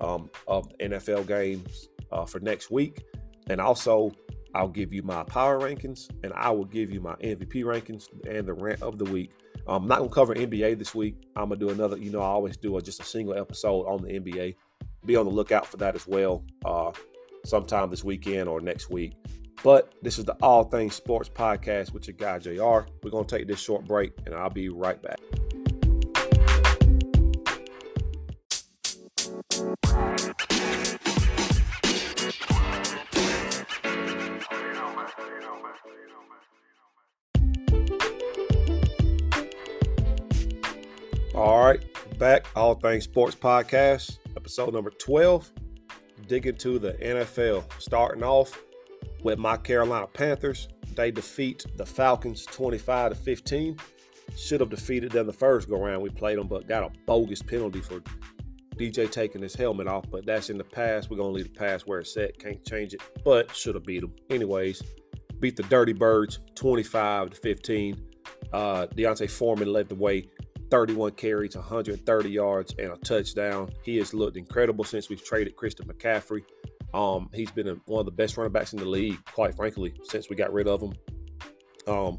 um, 0.00 0.30
of 0.46 0.68
NFL 0.78 1.26
games 1.26 1.88
uh, 2.12 2.26
for 2.26 2.40
next 2.40 2.70
week, 2.70 3.04
and 3.48 3.60
also 3.60 4.12
I'll 4.54 4.68
give 4.68 4.92
you 4.92 5.02
my 5.02 5.22
power 5.24 5.58
rankings, 5.58 6.08
and 6.22 6.32
I 6.34 6.50
will 6.50 6.64
give 6.64 6.90
you 6.90 7.00
my 7.00 7.14
MVP 7.16 7.64
rankings 7.64 8.08
and 8.28 8.46
the 8.46 8.52
rant 8.52 8.82
of 8.82 8.98
the 8.98 9.04
week. 9.04 9.32
I'm 9.66 9.86
not 9.86 9.98
gonna 9.98 10.10
cover 10.10 10.34
NBA 10.34 10.78
this 10.78 10.94
week. 10.94 11.16
I'm 11.36 11.48
gonna 11.48 11.56
do 11.56 11.70
another. 11.70 11.96
You 11.96 12.10
know, 12.10 12.20
I 12.20 12.26
always 12.26 12.56
do 12.56 12.76
a, 12.76 12.82
just 12.82 13.00
a 13.00 13.04
single 13.04 13.36
episode 13.36 13.84
on 13.86 14.02
the 14.02 14.08
NBA. 14.08 14.54
Be 15.04 15.16
on 15.16 15.26
the 15.26 15.32
lookout 15.32 15.66
for 15.66 15.76
that 15.78 15.94
as 15.94 16.06
well, 16.06 16.44
uh, 16.64 16.92
sometime 17.44 17.90
this 17.90 18.04
weekend 18.04 18.48
or 18.48 18.60
next 18.60 18.90
week. 18.90 19.14
But 19.64 19.92
this 20.02 20.18
is 20.18 20.24
the 20.24 20.36
All 20.42 20.64
Things 20.64 20.94
Sports 20.94 21.28
Podcast 21.28 21.92
with 21.92 22.06
your 22.06 22.16
guy 22.16 22.38
JR. 22.38 22.86
We're 23.02 23.10
gonna 23.10 23.24
take 23.26 23.46
this 23.46 23.60
short 23.60 23.84
break, 23.84 24.12
and 24.26 24.34
I'll 24.34 24.50
be 24.50 24.68
right 24.68 25.00
back. 25.02 25.18
All 41.34 41.64
right, 41.64 41.80
back 42.18 42.46
All 42.56 42.74
Things 42.74 43.04
Sports 43.04 43.36
Podcast, 43.36 44.18
episode 44.38 44.72
number 44.72 44.90
12. 44.90 45.50
Dig 46.28 46.46
into 46.46 46.78
the 46.78 46.92
NFL, 46.92 47.64
starting 47.80 48.22
off 48.22 48.62
with 49.24 49.36
my 49.36 49.56
Carolina 49.56 50.06
Panthers. 50.06 50.68
They 50.94 51.10
defeat 51.10 51.66
the 51.76 51.84
Falcons 51.84 52.46
25 52.46 53.10
to 53.10 53.16
15. 53.16 53.76
Should 54.36 54.60
have 54.60 54.70
defeated 54.70 55.10
them 55.10 55.26
the 55.26 55.32
first 55.32 55.68
go 55.68 55.84
round 55.84 56.02
we 56.02 56.10
played 56.10 56.38
them, 56.38 56.46
but 56.46 56.68
got 56.68 56.84
a 56.84 56.90
bogus 57.04 57.42
penalty 57.42 57.80
for 57.80 58.00
DJ 58.76 59.10
taking 59.10 59.42
his 59.42 59.56
helmet 59.56 59.88
off. 59.88 60.04
But 60.08 60.24
that's 60.24 60.50
in 60.50 60.58
the 60.58 60.64
past. 60.64 61.10
We're 61.10 61.16
gonna 61.16 61.30
leave 61.30 61.52
the 61.52 61.58
past 61.58 61.88
where 61.88 61.98
it's 61.98 62.16
at. 62.16 62.38
Can't 62.38 62.64
change 62.64 62.94
it. 62.94 63.02
But 63.24 63.52
should 63.56 63.74
have 63.74 63.84
beat 63.84 64.02
them. 64.02 64.14
Anyways, 64.30 64.82
beat 65.40 65.56
the 65.56 65.64
Dirty 65.64 65.94
Birds 65.94 66.38
25 66.54 67.30
to 67.30 67.36
15. 67.36 68.04
Uh, 68.52 68.86
D'Onta 68.86 69.28
Foreman 69.28 69.72
led 69.72 69.88
the 69.88 69.96
way 69.96 70.28
31 70.70 71.12
carries, 71.12 71.56
130 71.56 72.30
yards, 72.30 72.74
and 72.78 72.92
a 72.92 72.96
touchdown. 72.98 73.70
He 73.82 73.96
has 73.98 74.12
looked 74.12 74.36
incredible 74.36 74.84
since 74.84 75.08
we've 75.08 75.24
traded 75.24 75.56
Christian 75.56 75.86
McCaffrey. 75.86 76.42
Um, 76.94 77.28
he's 77.34 77.50
been 77.50 77.68
a, 77.68 77.74
one 77.86 78.00
of 78.00 78.06
the 78.06 78.12
best 78.12 78.36
running 78.36 78.52
backs 78.52 78.72
in 78.72 78.78
the 78.78 78.86
league, 78.86 79.18
quite 79.26 79.54
frankly, 79.54 79.94
since 80.04 80.28
we 80.30 80.36
got 80.36 80.52
rid 80.52 80.68
of 80.68 80.82
him. 80.82 80.92
Um, 81.86 82.18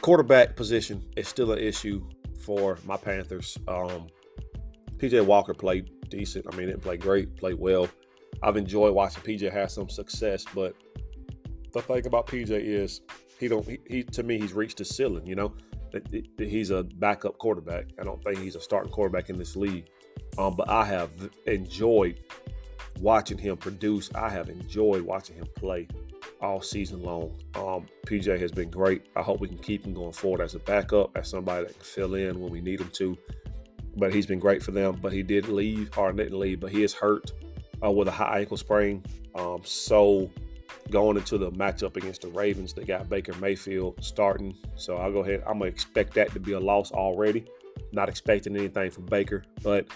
quarterback 0.00 0.56
position 0.56 1.04
is 1.16 1.28
still 1.28 1.52
an 1.52 1.58
issue 1.58 2.08
for 2.40 2.78
my 2.84 2.96
Panthers. 2.96 3.58
Um, 3.68 4.08
PJ 4.96 5.24
Walker 5.24 5.54
played 5.54 5.90
decent. 6.08 6.46
I 6.52 6.56
mean, 6.56 6.66
didn't 6.66 6.82
play 6.82 6.96
great, 6.96 7.36
played 7.36 7.58
well. 7.58 7.88
I've 8.42 8.56
enjoyed 8.56 8.94
watching 8.94 9.22
PJ 9.22 9.52
have 9.52 9.70
some 9.70 9.88
success, 9.88 10.44
but 10.54 10.74
the 11.72 11.82
thing 11.82 12.06
about 12.06 12.26
PJ 12.26 12.50
is 12.50 13.02
he 13.38 13.48
don't 13.48 13.66
he, 13.66 13.78
he 13.86 14.02
to 14.02 14.22
me 14.22 14.38
he's 14.38 14.52
reached 14.52 14.78
his 14.78 14.94
ceiling. 14.94 15.26
You 15.26 15.34
know, 15.34 15.54
he's 16.38 16.70
a 16.70 16.82
backup 16.82 17.38
quarterback. 17.38 17.86
I 17.98 18.04
don't 18.04 18.22
think 18.22 18.38
he's 18.38 18.56
a 18.56 18.60
starting 18.60 18.92
quarterback 18.92 19.30
in 19.30 19.38
this 19.38 19.56
league. 19.56 19.86
Um, 20.38 20.54
but 20.54 20.68
I 20.68 20.84
have 20.84 21.10
enjoyed 21.46 22.20
watching 23.00 23.38
him 23.38 23.56
produce. 23.56 24.10
I 24.14 24.28
have 24.28 24.48
enjoyed 24.48 25.02
watching 25.02 25.36
him 25.36 25.46
play 25.56 25.88
all 26.40 26.60
season 26.60 27.02
long. 27.02 27.36
Um, 27.54 27.86
PJ 28.06 28.38
has 28.38 28.52
been 28.52 28.70
great. 28.70 29.06
I 29.16 29.22
hope 29.22 29.40
we 29.40 29.48
can 29.48 29.58
keep 29.58 29.84
him 29.84 29.94
going 29.94 30.12
forward 30.12 30.40
as 30.40 30.54
a 30.54 30.58
backup, 30.60 31.16
as 31.16 31.28
somebody 31.28 31.66
that 31.66 31.74
can 31.74 31.82
fill 31.82 32.14
in 32.14 32.40
when 32.40 32.50
we 32.50 32.60
need 32.60 32.80
him 32.80 32.90
to. 32.94 33.16
But 33.96 34.14
he's 34.14 34.26
been 34.26 34.38
great 34.38 34.62
for 34.62 34.70
them. 34.70 34.98
But 35.00 35.12
he 35.12 35.22
did 35.22 35.48
leave, 35.48 35.96
or 35.98 36.12
didn't 36.12 36.38
leave, 36.38 36.60
but 36.60 36.70
he 36.70 36.82
is 36.82 36.92
hurt 36.92 37.32
uh, 37.84 37.90
with 37.90 38.08
a 38.08 38.12
high 38.12 38.40
ankle 38.40 38.56
sprain. 38.56 39.02
Um, 39.34 39.60
so 39.64 40.30
going 40.90 41.16
into 41.16 41.38
the 41.38 41.50
matchup 41.52 41.96
against 41.96 42.22
the 42.22 42.28
Ravens. 42.28 42.72
They 42.72 42.84
got 42.84 43.08
Baker 43.08 43.32
Mayfield 43.34 44.02
starting. 44.04 44.56
So 44.76 44.96
I'll 44.96 45.12
go 45.12 45.20
ahead. 45.20 45.42
I'm 45.46 45.58
going 45.58 45.70
to 45.70 45.74
expect 45.74 46.14
that 46.14 46.32
to 46.32 46.40
be 46.40 46.52
a 46.52 46.60
loss 46.60 46.92
already. 46.92 47.46
Not 47.92 48.08
expecting 48.08 48.56
anything 48.56 48.90
from 48.90 49.06
Baker. 49.06 49.44
But, 49.62 49.86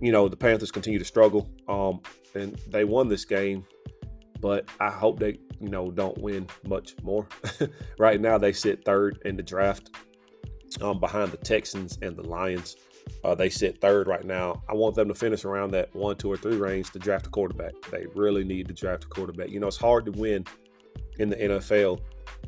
you 0.00 0.12
know, 0.12 0.28
the 0.28 0.36
Panthers 0.36 0.70
continue 0.70 0.98
to 0.98 1.04
struggle. 1.04 1.48
Um, 1.68 2.00
and 2.34 2.56
they 2.68 2.84
won 2.84 3.08
this 3.08 3.24
game. 3.24 3.64
But 4.40 4.68
I 4.80 4.90
hope 4.90 5.20
they, 5.20 5.38
you 5.60 5.68
know, 5.68 5.90
don't 5.90 6.18
win 6.18 6.48
much 6.66 6.94
more. 7.02 7.28
right 7.98 8.20
now, 8.20 8.38
they 8.38 8.52
sit 8.52 8.84
third 8.84 9.20
in 9.24 9.36
the 9.36 9.42
draft 9.42 9.90
um, 10.80 10.98
behind 10.98 11.30
the 11.30 11.36
Texans 11.36 11.98
and 12.02 12.16
the 12.16 12.26
Lions. 12.26 12.76
Uh, 13.24 13.34
they 13.34 13.48
sit 13.48 13.80
third 13.80 14.08
right 14.08 14.24
now. 14.24 14.62
I 14.68 14.74
want 14.74 14.94
them 14.94 15.08
to 15.08 15.14
finish 15.14 15.44
around 15.44 15.70
that 15.72 15.94
one, 15.94 16.16
two, 16.16 16.30
or 16.30 16.36
three 16.36 16.56
range 16.56 16.90
to 16.90 16.98
draft 16.98 17.26
a 17.26 17.30
quarterback. 17.30 17.72
They 17.90 18.06
really 18.14 18.44
need 18.44 18.68
to 18.68 18.74
draft 18.74 19.04
a 19.04 19.06
quarterback. 19.08 19.50
You 19.50 19.60
know, 19.60 19.68
it's 19.68 19.76
hard 19.76 20.06
to 20.06 20.12
win 20.12 20.44
in 21.18 21.30
the 21.30 21.36
NFL 21.36 22.00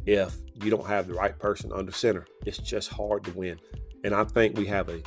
if 0.06 0.36
you 0.62 0.70
don't 0.70 0.86
have 0.86 1.06
the 1.06 1.14
right 1.14 1.38
person 1.38 1.72
under 1.72 1.92
center. 1.92 2.26
It's 2.44 2.58
just 2.58 2.88
hard 2.88 3.24
to 3.24 3.32
win. 3.32 3.58
And 4.02 4.14
I 4.14 4.24
think 4.24 4.56
we 4.56 4.66
have 4.66 4.88
a 4.88 5.00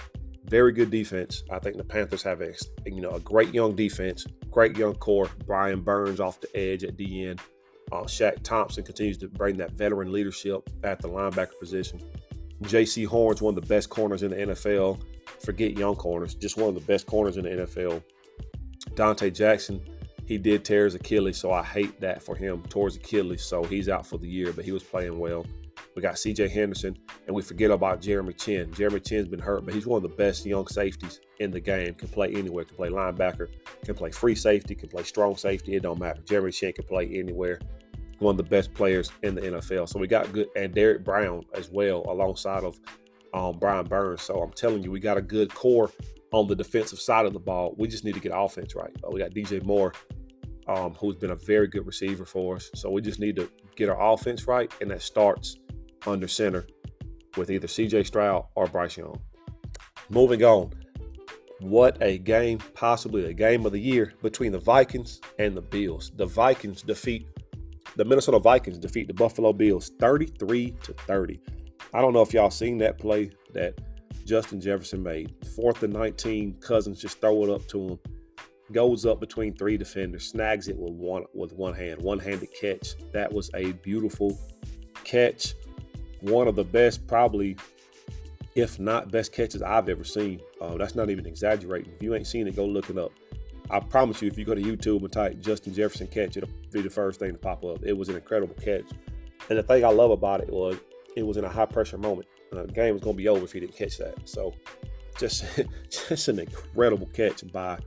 very 0.46 0.72
good 0.72 0.90
defense. 0.90 1.44
I 1.52 1.60
think 1.60 1.78
the 1.78 1.84
Panthers 1.84 2.24
have 2.24 2.42
a 2.42 2.54
you 2.86 3.02
know 3.02 3.12
a 3.12 3.20
great 3.20 3.54
young 3.54 3.76
defense, 3.76 4.26
great 4.50 4.78
young 4.78 4.96
core. 4.96 5.30
Brian 5.46 5.82
Burns 5.82 6.20
off 6.20 6.40
the 6.40 6.56
edge 6.58 6.84
at 6.84 6.98
DN. 6.98 7.40
Uh, 7.92 8.04
Shaq 8.04 8.44
Thompson 8.44 8.84
continues 8.84 9.18
to 9.20 9.28
bring 9.28 9.58
that 9.58 9.72
veteran 9.72 10.12
leadership 10.12 10.70
at 10.84 11.02
the 11.02 11.08
linebacker 11.08 11.58
position. 11.60 12.02
Jaycee 12.64 13.06
Horn's 13.06 13.42
one 13.42 13.56
of 13.56 13.62
the 13.62 13.68
best 13.68 13.90
corners 13.90 14.24
in 14.24 14.32
the 14.32 14.38
NFL 14.38 15.02
forget 15.40 15.78
young 15.78 15.96
corners, 15.96 16.34
just 16.34 16.58
one 16.58 16.70
of 16.70 16.76
the 16.76 16.82
best 16.82 17.06
corners 17.06 17.38
in 17.38 17.44
the 17.44 17.50
NFL. 17.50 18.04
Donte 18.96 19.34
Jackson, 19.34 19.82
he 20.26 20.38
did 20.38 20.66
tear 20.66 20.86
his 20.86 20.96
Achilles, 20.96 21.38
so 21.38 21.52
I 21.52 21.64
hate 21.64 22.00
that 22.02 22.22
for 22.22 22.36
him. 22.36 22.64
Towards 22.70 22.96
Achilles, 22.98 23.44
so 23.44 23.64
he's 23.64 23.90
out 23.90 24.06
for 24.06 24.18
the 24.18 24.28
year, 24.28 24.52
but 24.52 24.66
he 24.66 24.72
was 24.72 24.84
playing 24.84 25.18
well. 25.18 25.46
We 25.96 26.02
got 26.02 26.16
CJ 26.16 26.52
Henderson, 26.52 26.98
and 27.26 27.36
we 27.36 27.42
forget 27.42 27.72
about 27.72 28.02
Jeremy 28.02 28.34
Chinn. 28.34 28.72
Jeremy 28.74 29.00
Chinn's 29.00 29.28
been 29.28 29.40
hurt, 29.40 29.66
but 29.66 29.74
he's 29.74 29.88
one 29.88 29.98
of 29.98 30.04
the 30.04 30.16
best 30.16 30.46
young 30.46 30.68
safeties 30.68 31.22
in 31.40 31.50
the 31.50 31.60
game. 31.60 31.94
Can 31.96 32.08
play 32.10 32.34
anywhere, 32.34 32.66
can 32.66 32.76
play 32.76 32.90
linebacker, 32.90 33.48
can 33.84 33.96
play 33.96 34.12
free 34.12 34.36
safety, 34.36 34.76
can 34.76 34.90
play 34.90 35.04
strong 35.04 35.36
safety. 35.38 35.76
It 35.76 35.84
don't 35.84 36.00
matter. 36.00 36.22
Jeremy 36.22 36.52
Chinn 36.52 36.74
can 36.74 36.86
play 36.86 37.08
anywhere. 37.14 37.60
One 38.20 38.34
of 38.34 38.38
the 38.38 38.44
best 38.44 38.74
players 38.74 39.12
in 39.24 39.34
the 39.36 39.42
NFL. 39.42 39.90
So 39.90 39.98
we 39.98 40.08
got 40.08 40.32
good, 40.34 40.50
and 40.56 40.74
Derrick 40.74 41.04
Brown 41.04 41.44
as 41.54 41.70
well, 41.72 42.04
alongside 42.08 42.64
of 42.64 42.80
um, 43.38 43.60
Brian 43.60 43.86
Burns. 43.86 44.24
So 44.24 44.42
I'm 44.42 44.52
telling 44.52 44.84
you, 44.84 44.92
we 44.92 45.00
got 45.00 45.18
a 45.18 45.22
good 45.22 45.54
core 45.54 45.92
on 46.32 46.48
the 46.48 46.56
defensive 46.56 47.00
side 47.00 47.26
of 47.26 47.34
the 47.34 47.40
ball. 47.40 47.76
We 47.78 47.88
just 47.88 48.04
need 48.04 48.16
to 48.16 48.20
get 48.20 48.32
offense 48.36 48.76
right. 48.76 48.96
Uh, 49.04 49.12
we 49.12 49.20
got 49.20 49.32
DJ 49.32 49.64
Moore, 49.64 49.94
um, 50.68 50.94
who's 50.96 51.16
been 51.16 51.32
a 51.32 51.36
very 51.36 51.68
good 51.68 51.86
receiver 51.86 52.26
for 52.26 52.56
us. 52.56 52.70
So 52.76 52.90
we 52.90 53.02
just 53.02 53.20
need 53.20 53.36
to 53.36 53.50
get 53.76 53.90
our 53.90 54.14
offense 54.14 54.48
right, 54.48 54.72
and 54.82 54.90
that 54.92 55.02
starts 55.02 55.58
under 56.06 56.28
center 56.28 56.66
with 57.38 57.52
either 57.52 57.68
CJ 57.68 58.08
Stroud 58.08 58.46
or 58.56 58.66
Bryce 58.68 58.98
Young. 58.98 59.20
Moving 60.10 60.44
on. 60.44 60.72
What 61.60 61.98
a 62.02 62.20
game, 62.20 62.60
possibly 62.76 63.26
a 63.26 63.34
game 63.34 63.66
of 63.66 63.72
the 63.72 63.80
year 63.80 64.14
between 64.22 64.52
the 64.52 64.60
Vikings 64.60 65.20
and 65.40 65.58
the 65.58 65.62
Bills. 65.62 66.12
The 66.16 66.26
Vikings 66.26 66.84
defeat 66.84 67.28
the 67.96 68.06
Minnesota 68.06 68.38
Vikings 68.38 68.78
defeat 68.78 69.08
the 69.08 69.14
Buffalo 69.14 69.52
Bills 69.52 69.92
33 70.00 70.72
to 70.84 70.94
30. 70.94 71.42
I 71.94 72.02
don't 72.02 72.14
know 72.14 72.22
if 72.22 72.34
y'all 72.34 72.50
seen 72.50 72.78
that 72.80 72.98
play 72.98 73.32
that 73.54 73.80
Justin 74.26 74.60
Jefferson 74.60 75.02
made. 75.02 75.34
Fourth 75.56 75.84
and 75.84 75.94
19, 75.94 76.56
Cousins 76.60 77.00
just 77.00 77.22
throw 77.22 77.44
it 77.44 77.50
up 77.50 77.66
to 77.70 77.90
him. 77.90 78.00
Goes 78.74 79.06
up 79.06 79.22
between 79.22 79.56
three 79.56 79.78
defenders, 79.78 80.28
snags 80.28 80.68
it 80.68 80.78
with 80.78 80.92
one 80.92 81.24
with 81.34 81.54
one 81.54 81.74
hand, 81.74 82.02
one-handed 82.02 82.50
catch. 82.60 82.96
That 83.14 83.32
was 83.32 83.50
a 83.54 83.72
beautiful 83.72 84.38
catch. 85.06 85.54
One 86.20 86.50
of 86.50 86.58
the 86.58 86.66
best, 86.66 87.08
probably, 87.08 87.56
if 88.56 88.78
not 88.78 89.10
best 89.10 89.32
catches 89.32 89.62
I've 89.62 89.88
ever 89.88 90.04
seen. 90.04 90.42
Uh, 90.60 90.76
that's 90.76 90.96
not 90.96 91.10
even 91.10 91.26
exaggerating. 91.26 91.94
If 91.96 92.04
you 92.04 92.14
ain't 92.14 92.28
seen 92.28 92.46
it, 92.48 92.58
go 92.58 92.66
look 92.66 92.90
it 92.90 92.98
up. 92.98 93.14
I 93.70 93.80
promise 93.80 94.22
you, 94.22 94.28
if 94.28 94.38
you 94.38 94.44
go 94.44 94.56
to 94.56 94.62
YouTube 94.62 95.02
and 95.02 95.12
type 95.12 95.40
Justin 95.40 95.74
Jefferson 95.74 96.08
catch, 96.08 96.36
it'll 96.36 96.50
be 96.72 96.82
the 96.82 96.90
first 96.90 97.20
thing 97.20 97.32
to 97.32 97.38
pop 97.38 97.64
up. 97.64 97.84
It 97.84 97.94
was 97.94 98.10
an 98.10 98.16
incredible 98.16 98.56
catch. 98.56 98.86
And 99.50 99.58
the 99.58 99.64
thing 99.64 99.86
I 99.86 99.90
love 99.90 100.12
about 100.12 100.42
it 100.42 100.50
was 100.50 100.78
it 101.18 101.26
was 101.26 101.36
in 101.36 101.44
a 101.44 101.50
high 101.50 101.66
pressure 101.66 101.98
moment. 101.98 102.28
Uh, 102.54 102.62
the 102.62 102.72
game 102.72 102.94
was 102.94 103.02
going 103.02 103.16
to 103.16 103.18
be 103.18 103.28
over 103.28 103.44
if 103.44 103.52
he 103.52 103.60
didn't 103.60 103.76
catch 103.76 103.98
that. 103.98 104.30
So 104.30 104.54
just 105.18 105.44
just 105.90 106.28
an 106.28 106.40
incredible 106.40 107.08
catch 107.08 107.44
by, 107.52 107.80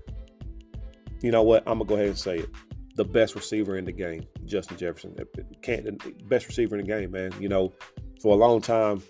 you 1.23 1.31
know 1.31 1.45
what? 1.45 1.62
I'm 1.66 1.79
gonna 1.79 1.88
go 1.88 1.95
ahead 1.95 2.09
and 2.09 2.19
say 2.19 2.38
it. 2.38 2.51
The 2.97 3.05
best 3.05 3.37
receiver 3.37 3.77
in 3.77 3.85
the 3.85 3.93
game, 3.93 4.27
Justin 4.45 4.77
Jefferson. 4.77 5.16
Can't 5.62 6.29
best 6.29 6.49
receiver 6.49 6.77
in 6.77 6.85
the 6.85 6.93
game, 6.93 7.12
man. 7.12 7.33
You 7.38 7.49
know, 7.49 7.73
for 8.21 8.35
a 8.35 8.37
long 8.37 8.61
time, 8.61 9.01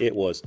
it 0.00 0.14
was, 0.14 0.42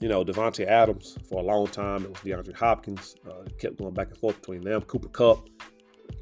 you 0.00 0.08
know, 0.08 0.24
Davante 0.24 0.64
Adams. 0.64 1.18
For 1.28 1.40
a 1.40 1.44
long 1.44 1.66
time, 1.66 2.04
it 2.04 2.10
was 2.10 2.20
DeAndre 2.20 2.54
Hopkins. 2.54 3.16
Uh, 3.28 3.48
kept 3.58 3.78
going 3.78 3.94
back 3.94 4.08
and 4.10 4.18
forth 4.18 4.40
between 4.40 4.62
them. 4.62 4.82
Cooper 4.82 5.08
Kupp 5.08 5.48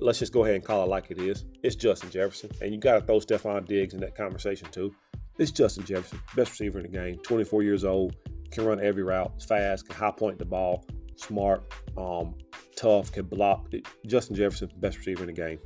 Let's 0.00 0.18
just 0.18 0.32
go 0.32 0.44
ahead 0.44 0.56
and 0.56 0.64
call 0.64 0.84
it 0.84 0.88
like 0.88 1.10
it 1.10 1.18
is. 1.18 1.44
It's 1.62 1.74
Justin 1.74 2.10
Jefferson, 2.10 2.50
and 2.60 2.72
you 2.72 2.78
got 2.78 2.94
to 2.94 3.00
throw 3.00 3.18
Stefon 3.18 3.66
Diggs 3.66 3.94
in 3.94 4.00
that 4.00 4.14
conversation 4.14 4.68
too. 4.70 4.94
It's 5.38 5.50
Justin 5.50 5.84
Jefferson, 5.84 6.20
best 6.34 6.50
receiver 6.52 6.78
in 6.78 6.90
the 6.90 6.98
game, 6.98 7.18
24 7.18 7.62
years 7.62 7.84
old, 7.84 8.16
can 8.50 8.64
run 8.64 8.80
every 8.80 9.02
route, 9.02 9.42
fast, 9.42 9.86
can 9.86 9.96
high 9.96 10.10
point 10.10 10.38
the 10.38 10.44
ball, 10.44 10.84
smart, 11.16 11.62
um, 11.96 12.34
tough, 12.76 13.12
can 13.12 13.26
block. 13.26 13.72
Justin 14.06 14.36
Jefferson, 14.36 14.70
best 14.78 14.98
receiver 14.98 15.22
in 15.22 15.26
the 15.26 15.32
game. 15.32 15.58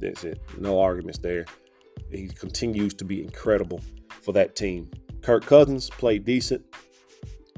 That's 0.00 0.24
it. 0.24 0.40
No 0.58 0.80
arguments 0.80 1.18
there. 1.18 1.44
He 2.10 2.28
continues 2.28 2.94
to 2.94 3.04
be 3.04 3.22
incredible 3.22 3.80
for 4.22 4.32
that 4.32 4.56
team. 4.56 4.90
Kirk 5.22 5.44
Cousins 5.46 5.90
played 5.90 6.24
decent, 6.24 6.64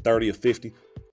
30 0.05 0.29
of 0.31 0.37
50, 0.37 0.73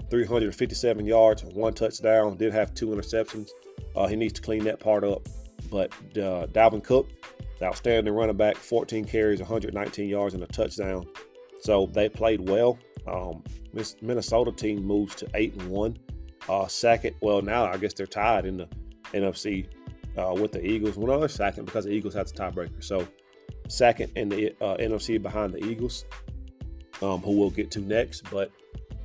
357 0.09 1.05
yards, 1.05 1.43
one 1.43 1.73
touchdown, 1.73 2.37
did 2.37 2.53
have 2.53 2.73
two 2.73 2.87
interceptions. 2.87 3.49
Uh, 3.95 4.07
he 4.07 4.15
needs 4.15 4.33
to 4.33 4.41
clean 4.41 4.63
that 4.65 4.79
part 4.79 5.03
up. 5.03 5.27
But 5.71 5.91
uh, 6.15 6.47
Dalvin 6.47 6.83
Cook, 6.83 7.09
outstanding 7.63 8.13
running 8.13 8.37
back, 8.37 8.55
14 8.55 9.05
carries, 9.05 9.39
119 9.39 10.09
yards, 10.09 10.33
and 10.33 10.43
a 10.43 10.47
touchdown. 10.47 11.05
So 11.61 11.89
they 11.93 12.09
played 12.09 12.47
well. 12.49 12.77
Um, 13.07 13.43
this 13.73 13.95
Minnesota 14.01 14.51
team 14.51 14.83
moves 14.83 15.15
to 15.15 15.27
eight 15.33 15.53
and 15.53 15.69
one. 15.69 15.97
Uh, 16.49 16.67
second, 16.67 17.15
well 17.21 17.41
now 17.41 17.65
I 17.65 17.77
guess 17.77 17.93
they're 17.93 18.05
tied 18.05 18.45
in 18.45 18.57
the 18.57 18.67
NFC 19.13 19.67
uh, 20.17 20.33
with 20.33 20.51
the 20.51 20.65
Eagles. 20.65 20.97
Well, 20.97 21.07
no, 21.07 21.19
they're 21.19 21.29
second 21.29 21.65
because 21.65 21.85
the 21.85 21.91
Eagles 21.91 22.13
have 22.13 22.27
the 22.27 22.33
tiebreaker. 22.33 22.83
So 22.83 23.07
second 23.67 24.11
in 24.15 24.29
the 24.29 24.51
uh, 24.61 24.77
NFC 24.77 25.21
behind 25.21 25.53
the 25.53 25.63
Eagles, 25.65 26.05
um, 27.01 27.21
who 27.21 27.37
we'll 27.37 27.49
get 27.49 27.71
to 27.71 27.79
next. 27.79 28.29
But 28.29 28.51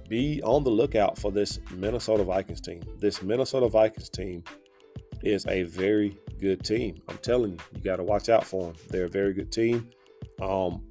be 0.08 0.42
on 0.42 0.64
the 0.64 0.70
lookout 0.70 1.18
for 1.18 1.30
this 1.30 1.60
Minnesota 1.74 2.24
Vikings 2.24 2.60
team. 2.60 2.82
This 2.98 3.22
Minnesota 3.22 3.68
Vikings 3.68 4.08
team 4.08 4.42
is 5.22 5.46
a 5.46 5.64
very 5.64 6.16
good 6.40 6.64
team. 6.64 7.00
I'm 7.08 7.18
telling 7.18 7.52
you, 7.52 7.58
you 7.74 7.80
got 7.80 7.96
to 7.96 8.04
watch 8.04 8.28
out 8.28 8.44
for 8.44 8.66
them. 8.66 8.74
They're 8.90 9.06
a 9.06 9.10
very 9.10 9.32
good 9.32 9.52
team. 9.52 9.88
Um, 10.40 10.86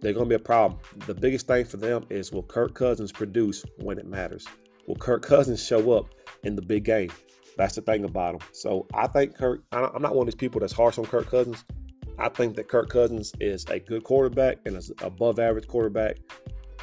they're 0.00 0.12
going 0.12 0.26
to 0.26 0.28
be 0.28 0.34
a 0.34 0.38
problem. 0.38 0.80
The 1.06 1.14
biggest 1.14 1.46
thing 1.46 1.64
for 1.64 1.76
them 1.78 2.04
is 2.10 2.30
will 2.30 2.42
Kirk 2.42 2.74
Cousins 2.74 3.10
produce 3.10 3.64
when 3.78 3.98
it 3.98 4.06
matters? 4.06 4.46
Will 4.86 4.96
Kirk 4.96 5.22
Cousins 5.22 5.64
show 5.64 5.92
up 5.92 6.14
in 6.42 6.56
the 6.56 6.62
big 6.62 6.84
game? 6.84 7.10
That's 7.56 7.74
the 7.74 7.80
thing 7.82 8.04
about 8.04 8.34
him. 8.34 8.40
So 8.52 8.86
I 8.92 9.06
think 9.06 9.36
Kirk, 9.36 9.62
I'm 9.72 10.02
not 10.02 10.14
one 10.14 10.26
of 10.26 10.26
these 10.26 10.34
people 10.34 10.60
that's 10.60 10.72
harsh 10.72 10.98
on 10.98 11.06
Kirk 11.06 11.30
Cousins. 11.30 11.64
I 12.18 12.28
think 12.28 12.54
that 12.56 12.68
Kirk 12.68 12.90
Cousins 12.90 13.32
is 13.40 13.64
a 13.70 13.80
good 13.80 14.04
quarterback 14.04 14.58
and 14.66 14.76
is 14.76 14.92
above 15.02 15.38
average 15.38 15.66
quarterback. 15.66 16.16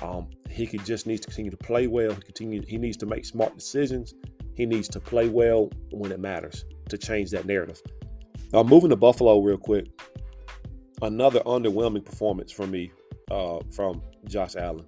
Um, 0.01 0.29
he 0.49 0.65
could 0.65 0.83
just 0.83 1.05
needs 1.05 1.21
to 1.21 1.27
continue 1.27 1.51
to 1.51 1.57
play 1.57 1.87
well. 1.87 2.13
He 2.13 2.21
continue. 2.21 2.63
He 2.67 2.77
needs 2.77 2.97
to 2.97 3.05
make 3.05 3.25
smart 3.25 3.55
decisions. 3.55 4.13
He 4.61 4.67
needs 4.67 4.87
to 4.89 4.99
play 4.99 5.27
well 5.27 5.71
when 5.89 6.11
it 6.11 6.19
matters 6.19 6.65
to 6.89 6.95
change 6.95 7.31
that 7.31 7.47
narrative. 7.47 7.81
Now, 8.53 8.61
moving 8.61 8.91
to 8.91 8.95
Buffalo 8.95 9.39
real 9.39 9.57
quick. 9.57 9.87
Another 11.01 11.39
underwhelming 11.39 12.05
performance 12.05 12.51
from 12.51 12.69
me 12.69 12.91
uh, 13.31 13.57
from 13.71 14.03
Josh 14.25 14.55
Allen. 14.55 14.85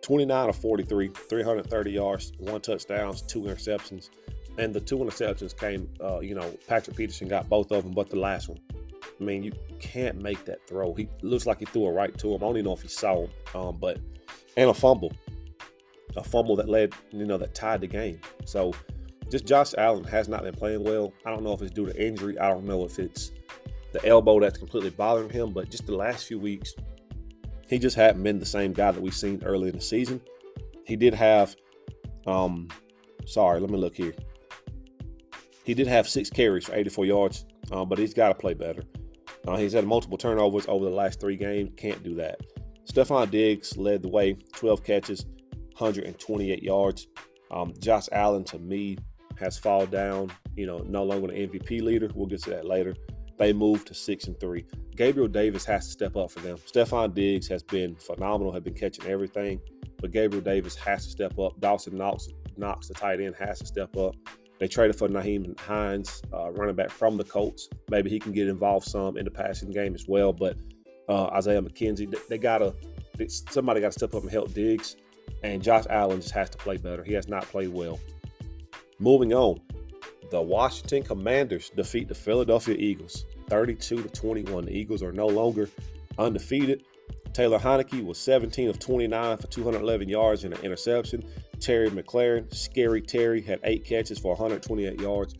29 0.00 0.48
of 0.48 0.56
43, 0.56 1.08
330 1.08 1.90
yards, 1.90 2.32
one 2.38 2.62
touchdowns, 2.62 3.20
two 3.20 3.42
interceptions. 3.42 4.08
And 4.56 4.72
the 4.72 4.80
two 4.80 4.96
interceptions 4.96 5.54
came, 5.54 5.90
uh, 6.02 6.20
you 6.20 6.34
know, 6.34 6.50
Patrick 6.66 6.96
Peterson 6.96 7.28
got 7.28 7.46
both 7.46 7.70
of 7.72 7.84
them, 7.84 7.92
but 7.92 8.08
the 8.08 8.18
last 8.18 8.48
one. 8.48 8.60
I 9.04 9.22
mean, 9.22 9.42
you 9.42 9.52
can't 9.80 10.22
make 10.22 10.46
that 10.46 10.66
throw. 10.66 10.94
He 10.94 11.10
looks 11.20 11.44
like 11.44 11.58
he 11.58 11.66
threw 11.66 11.88
it 11.88 11.90
right 11.90 12.16
to 12.16 12.28
him. 12.28 12.36
I 12.36 12.46
don't 12.46 12.56
even 12.56 12.64
know 12.64 12.72
if 12.72 12.80
he 12.80 12.88
saw 12.88 13.24
him, 13.24 13.30
um, 13.54 13.76
but 13.78 13.98
and 14.56 14.70
a 14.70 14.74
fumble, 14.74 15.12
a 16.16 16.24
fumble 16.24 16.56
that 16.56 16.70
led, 16.70 16.94
you 17.10 17.26
know, 17.26 17.36
that 17.36 17.54
tied 17.54 17.82
the 17.82 17.86
game. 17.86 18.18
So 18.46 18.72
just 19.30 19.46
Josh 19.46 19.74
Allen 19.78 20.04
has 20.04 20.28
not 20.28 20.42
been 20.42 20.54
playing 20.54 20.82
well. 20.82 21.12
I 21.24 21.30
don't 21.30 21.44
know 21.44 21.52
if 21.52 21.62
it's 21.62 21.70
due 21.70 21.86
to 21.86 22.04
injury. 22.04 22.38
I 22.38 22.48
don't 22.48 22.64
know 22.64 22.84
if 22.84 22.98
it's 22.98 23.30
the 23.92 24.04
elbow 24.04 24.40
that's 24.40 24.58
completely 24.58 24.90
bothering 24.90 25.30
him, 25.30 25.52
but 25.52 25.70
just 25.70 25.86
the 25.86 25.94
last 25.94 26.26
few 26.26 26.38
weeks, 26.38 26.74
he 27.68 27.78
just 27.78 27.96
hadn't 27.96 28.22
been 28.22 28.40
the 28.40 28.46
same 28.46 28.72
guy 28.72 28.90
that 28.90 29.00
we've 29.00 29.14
seen 29.14 29.42
early 29.44 29.68
in 29.68 29.76
the 29.76 29.80
season. 29.80 30.20
He 30.84 30.96
did 30.96 31.14
have, 31.14 31.54
um, 32.26 32.68
sorry, 33.26 33.60
let 33.60 33.70
me 33.70 33.78
look 33.78 33.94
here. 33.94 34.14
He 35.64 35.74
did 35.74 35.86
have 35.86 36.08
six 36.08 36.28
carries 36.28 36.66
for 36.66 36.74
84 36.74 37.06
yards, 37.06 37.46
uh, 37.70 37.84
but 37.84 37.98
he's 37.98 38.14
got 38.14 38.28
to 38.28 38.34
play 38.34 38.54
better. 38.54 38.82
Uh, 39.46 39.56
he's 39.56 39.72
had 39.72 39.86
multiple 39.86 40.18
turnovers 40.18 40.66
over 40.66 40.84
the 40.84 40.90
last 40.90 41.20
three 41.20 41.36
games. 41.36 41.70
Can't 41.76 42.02
do 42.02 42.16
that. 42.16 42.40
Stefon 42.90 43.30
Diggs 43.30 43.76
led 43.76 44.02
the 44.02 44.08
way, 44.08 44.34
12 44.54 44.82
catches, 44.82 45.24
128 45.78 46.62
yards. 46.62 47.06
Um, 47.52 47.72
Josh 47.78 48.08
Allen, 48.10 48.44
to 48.44 48.58
me, 48.58 48.98
has 49.38 49.58
fallen 49.58 49.90
down. 49.90 50.30
You 50.56 50.66
know, 50.66 50.78
no 50.78 51.04
longer 51.04 51.32
an 51.32 51.48
MVP 51.48 51.82
leader. 51.82 52.10
We'll 52.14 52.26
get 52.26 52.42
to 52.42 52.50
that 52.50 52.64
later. 52.64 52.94
They 53.38 53.52
moved 53.52 53.86
to 53.88 53.94
six 53.94 54.26
and 54.26 54.38
three. 54.38 54.66
Gabriel 54.96 55.28
Davis 55.28 55.64
has 55.64 55.86
to 55.86 55.92
step 55.92 56.16
up 56.16 56.30
for 56.30 56.40
them. 56.40 56.58
Stefon 56.58 57.14
Diggs 57.14 57.48
has 57.48 57.62
been 57.62 57.96
phenomenal, 57.96 58.52
have 58.52 58.64
been 58.64 58.74
catching 58.74 59.06
everything, 59.06 59.60
but 59.98 60.10
Gabriel 60.10 60.44
Davis 60.44 60.76
has 60.76 61.06
to 61.06 61.10
step 61.10 61.38
up. 61.38 61.58
Dawson 61.58 61.96
Knox, 61.96 62.28
Knox 62.58 62.88
the 62.88 62.94
tight 62.94 63.20
end, 63.20 63.34
has 63.36 63.60
to 63.60 63.66
step 63.66 63.96
up. 63.96 64.14
They 64.58 64.68
traded 64.68 64.96
for 64.96 65.08
Nyheim 65.08 65.58
Hines, 65.58 66.20
uh, 66.34 66.50
running 66.52 66.76
back 66.76 66.90
from 66.90 67.16
the 67.16 67.24
Colts. 67.24 67.70
Maybe 67.88 68.10
he 68.10 68.18
can 68.18 68.32
get 68.32 68.46
involved 68.46 68.86
some 68.86 69.16
in 69.16 69.24
the 69.24 69.30
passing 69.30 69.70
game 69.70 69.94
as 69.94 70.04
well. 70.06 70.34
But 70.34 70.58
uh, 71.08 71.28
Isaiah 71.28 71.62
McKenzie, 71.62 72.10
they, 72.10 72.18
they 72.28 72.38
gotta 72.38 72.74
somebody 73.28 73.80
got 73.80 73.92
to 73.92 73.98
step 73.98 74.14
up 74.14 74.22
and 74.22 74.30
help 74.30 74.52
Diggs. 74.52 74.96
And 75.42 75.62
Josh 75.62 75.84
Allen 75.88 76.20
just 76.20 76.34
has 76.34 76.50
to 76.50 76.58
play 76.58 76.76
better. 76.76 77.02
He 77.02 77.12
has 77.14 77.28
not 77.28 77.44
played 77.44 77.68
well. 77.68 77.98
Moving 79.00 79.32
on, 79.32 79.58
the 80.30 80.42
Washington 80.42 81.02
Commanders 81.02 81.70
defeat 81.70 82.06
the 82.06 82.14
Philadelphia 82.14 82.76
Eagles 82.78 83.24
32 83.48 84.02
to 84.02 84.08
21. 84.10 84.66
The 84.66 84.76
Eagles 84.76 85.02
are 85.02 85.10
no 85.10 85.26
longer 85.26 85.70
undefeated. 86.18 86.84
Taylor 87.32 87.58
Heinicke 87.58 88.04
was 88.04 88.18
17 88.18 88.68
of 88.68 88.78
29 88.78 89.38
for 89.38 89.46
211 89.46 90.06
yards 90.06 90.44
and 90.44 90.52
an 90.52 90.60
interception. 90.62 91.24
Terry 91.60 91.88
McLaurin, 91.88 92.52
Scary 92.54 93.00
Terry, 93.00 93.40
had 93.40 93.58
eight 93.64 93.86
catches 93.86 94.18
for 94.18 94.32
128 94.32 95.00
yards. 95.00 95.34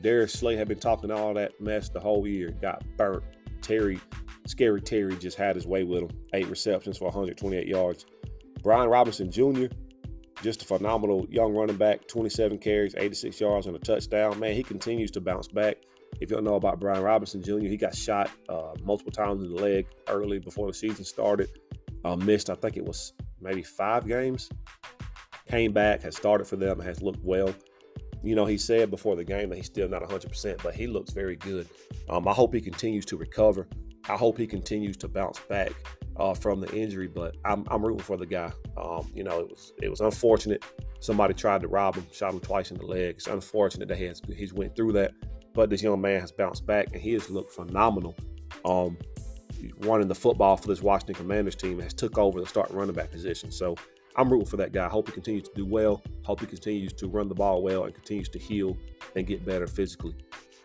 Darius 0.00 0.32
Slay 0.32 0.56
had 0.56 0.68
been 0.68 0.80
talking 0.80 1.10
all 1.10 1.34
that 1.34 1.60
mess 1.60 1.90
the 1.90 2.00
whole 2.00 2.26
year, 2.26 2.52
got 2.62 2.82
burnt. 2.96 3.22
Terry, 3.60 4.00
Scary 4.46 4.80
Terry 4.80 5.14
just 5.16 5.36
had 5.36 5.56
his 5.56 5.66
way 5.66 5.84
with 5.84 6.04
him. 6.04 6.10
Eight 6.32 6.48
receptions 6.48 6.96
for 6.96 7.04
128 7.04 7.66
yards. 7.66 8.06
Brian 8.62 8.88
Robinson 8.88 9.30
Jr., 9.30 9.66
just 10.42 10.62
a 10.62 10.64
phenomenal 10.64 11.26
young 11.30 11.54
running 11.54 11.76
back, 11.76 12.06
27 12.08 12.58
carries, 12.58 12.94
86 12.96 13.40
yards, 13.40 13.66
and 13.66 13.76
a 13.76 13.78
touchdown. 13.78 14.38
Man, 14.38 14.54
he 14.54 14.62
continues 14.62 15.10
to 15.12 15.20
bounce 15.20 15.48
back. 15.48 15.76
If 16.20 16.30
you 16.30 16.36
don't 16.36 16.44
know 16.44 16.54
about 16.54 16.80
Brian 16.80 17.02
Robinson 17.02 17.42
Jr., 17.42 17.66
he 17.66 17.76
got 17.76 17.94
shot 17.94 18.30
uh, 18.48 18.72
multiple 18.82 19.12
times 19.12 19.42
in 19.42 19.54
the 19.54 19.60
leg 19.60 19.86
early 20.08 20.38
before 20.38 20.66
the 20.68 20.74
season 20.74 21.04
started. 21.04 21.50
Uh, 22.04 22.16
missed, 22.16 22.50
I 22.50 22.54
think 22.54 22.76
it 22.76 22.84
was 22.84 23.12
maybe 23.40 23.62
five 23.62 24.06
games. 24.06 24.50
Came 25.48 25.72
back, 25.72 26.02
has 26.02 26.16
started 26.16 26.46
for 26.46 26.56
them, 26.56 26.80
has 26.80 27.02
looked 27.02 27.22
well. 27.22 27.54
You 28.22 28.34
know, 28.34 28.46
he 28.46 28.56
said 28.56 28.90
before 28.90 29.16
the 29.16 29.24
game 29.24 29.50
that 29.50 29.56
he's 29.56 29.66
still 29.66 29.88
not 29.88 30.02
100%, 30.02 30.62
but 30.62 30.74
he 30.74 30.86
looks 30.86 31.12
very 31.12 31.36
good. 31.36 31.68
Um, 32.08 32.26
I 32.26 32.32
hope 32.32 32.54
he 32.54 32.60
continues 32.60 33.04
to 33.06 33.16
recover. 33.16 33.66
I 34.08 34.16
hope 34.16 34.38
he 34.38 34.46
continues 34.46 34.96
to 34.98 35.08
bounce 35.08 35.40
back 35.40 35.72
uh, 36.16 36.34
from 36.34 36.60
the 36.60 36.72
injury, 36.74 37.08
but 37.08 37.36
I'm, 37.44 37.64
I'm 37.68 37.84
rooting 37.84 38.02
for 38.02 38.16
the 38.16 38.26
guy. 38.26 38.52
Um, 38.76 39.10
you 39.14 39.24
know, 39.24 39.40
it 39.40 39.48
was 39.48 39.72
it 39.82 39.88
was 39.88 40.00
unfortunate. 40.00 40.64
Somebody 41.00 41.34
tried 41.34 41.60
to 41.62 41.68
rob 41.68 41.96
him, 41.96 42.06
shot 42.12 42.32
him 42.32 42.40
twice 42.40 42.70
in 42.70 42.78
the 42.78 42.86
leg. 42.86 43.16
It's 43.16 43.26
unfortunate 43.26 43.88
that 43.88 43.98
he 43.98 44.04
has 44.04 44.22
he's 44.34 44.52
went 44.52 44.74
through 44.74 44.92
that, 44.92 45.12
but 45.52 45.70
this 45.70 45.82
young 45.82 46.00
man 46.00 46.20
has 46.20 46.32
bounced 46.32 46.66
back 46.66 46.88
and 46.92 47.00
he 47.00 47.12
has 47.12 47.30
looked 47.30 47.52
phenomenal. 47.52 48.16
Um, 48.64 48.96
running 49.80 50.08
the 50.08 50.14
football 50.14 50.56
for 50.56 50.68
this 50.68 50.82
Washington 50.82 51.14
Commanders 51.14 51.54
team 51.54 51.80
has 51.80 51.94
took 51.94 52.18
over 52.18 52.40
the 52.40 52.46
start 52.46 52.70
running 52.70 52.94
back 52.94 53.10
position. 53.10 53.50
So 53.50 53.76
I'm 54.16 54.30
rooting 54.30 54.46
for 54.46 54.56
that 54.58 54.72
guy. 54.72 54.88
Hope 54.88 55.08
he 55.08 55.12
continues 55.12 55.48
to 55.48 55.54
do 55.54 55.66
well. 55.66 56.02
Hope 56.24 56.40
he 56.40 56.46
continues 56.46 56.92
to 56.94 57.08
run 57.08 57.28
the 57.28 57.34
ball 57.34 57.62
well 57.62 57.84
and 57.84 57.94
continues 57.94 58.28
to 58.30 58.38
heal 58.38 58.76
and 59.16 59.26
get 59.26 59.44
better 59.44 59.66
physically. 59.66 60.14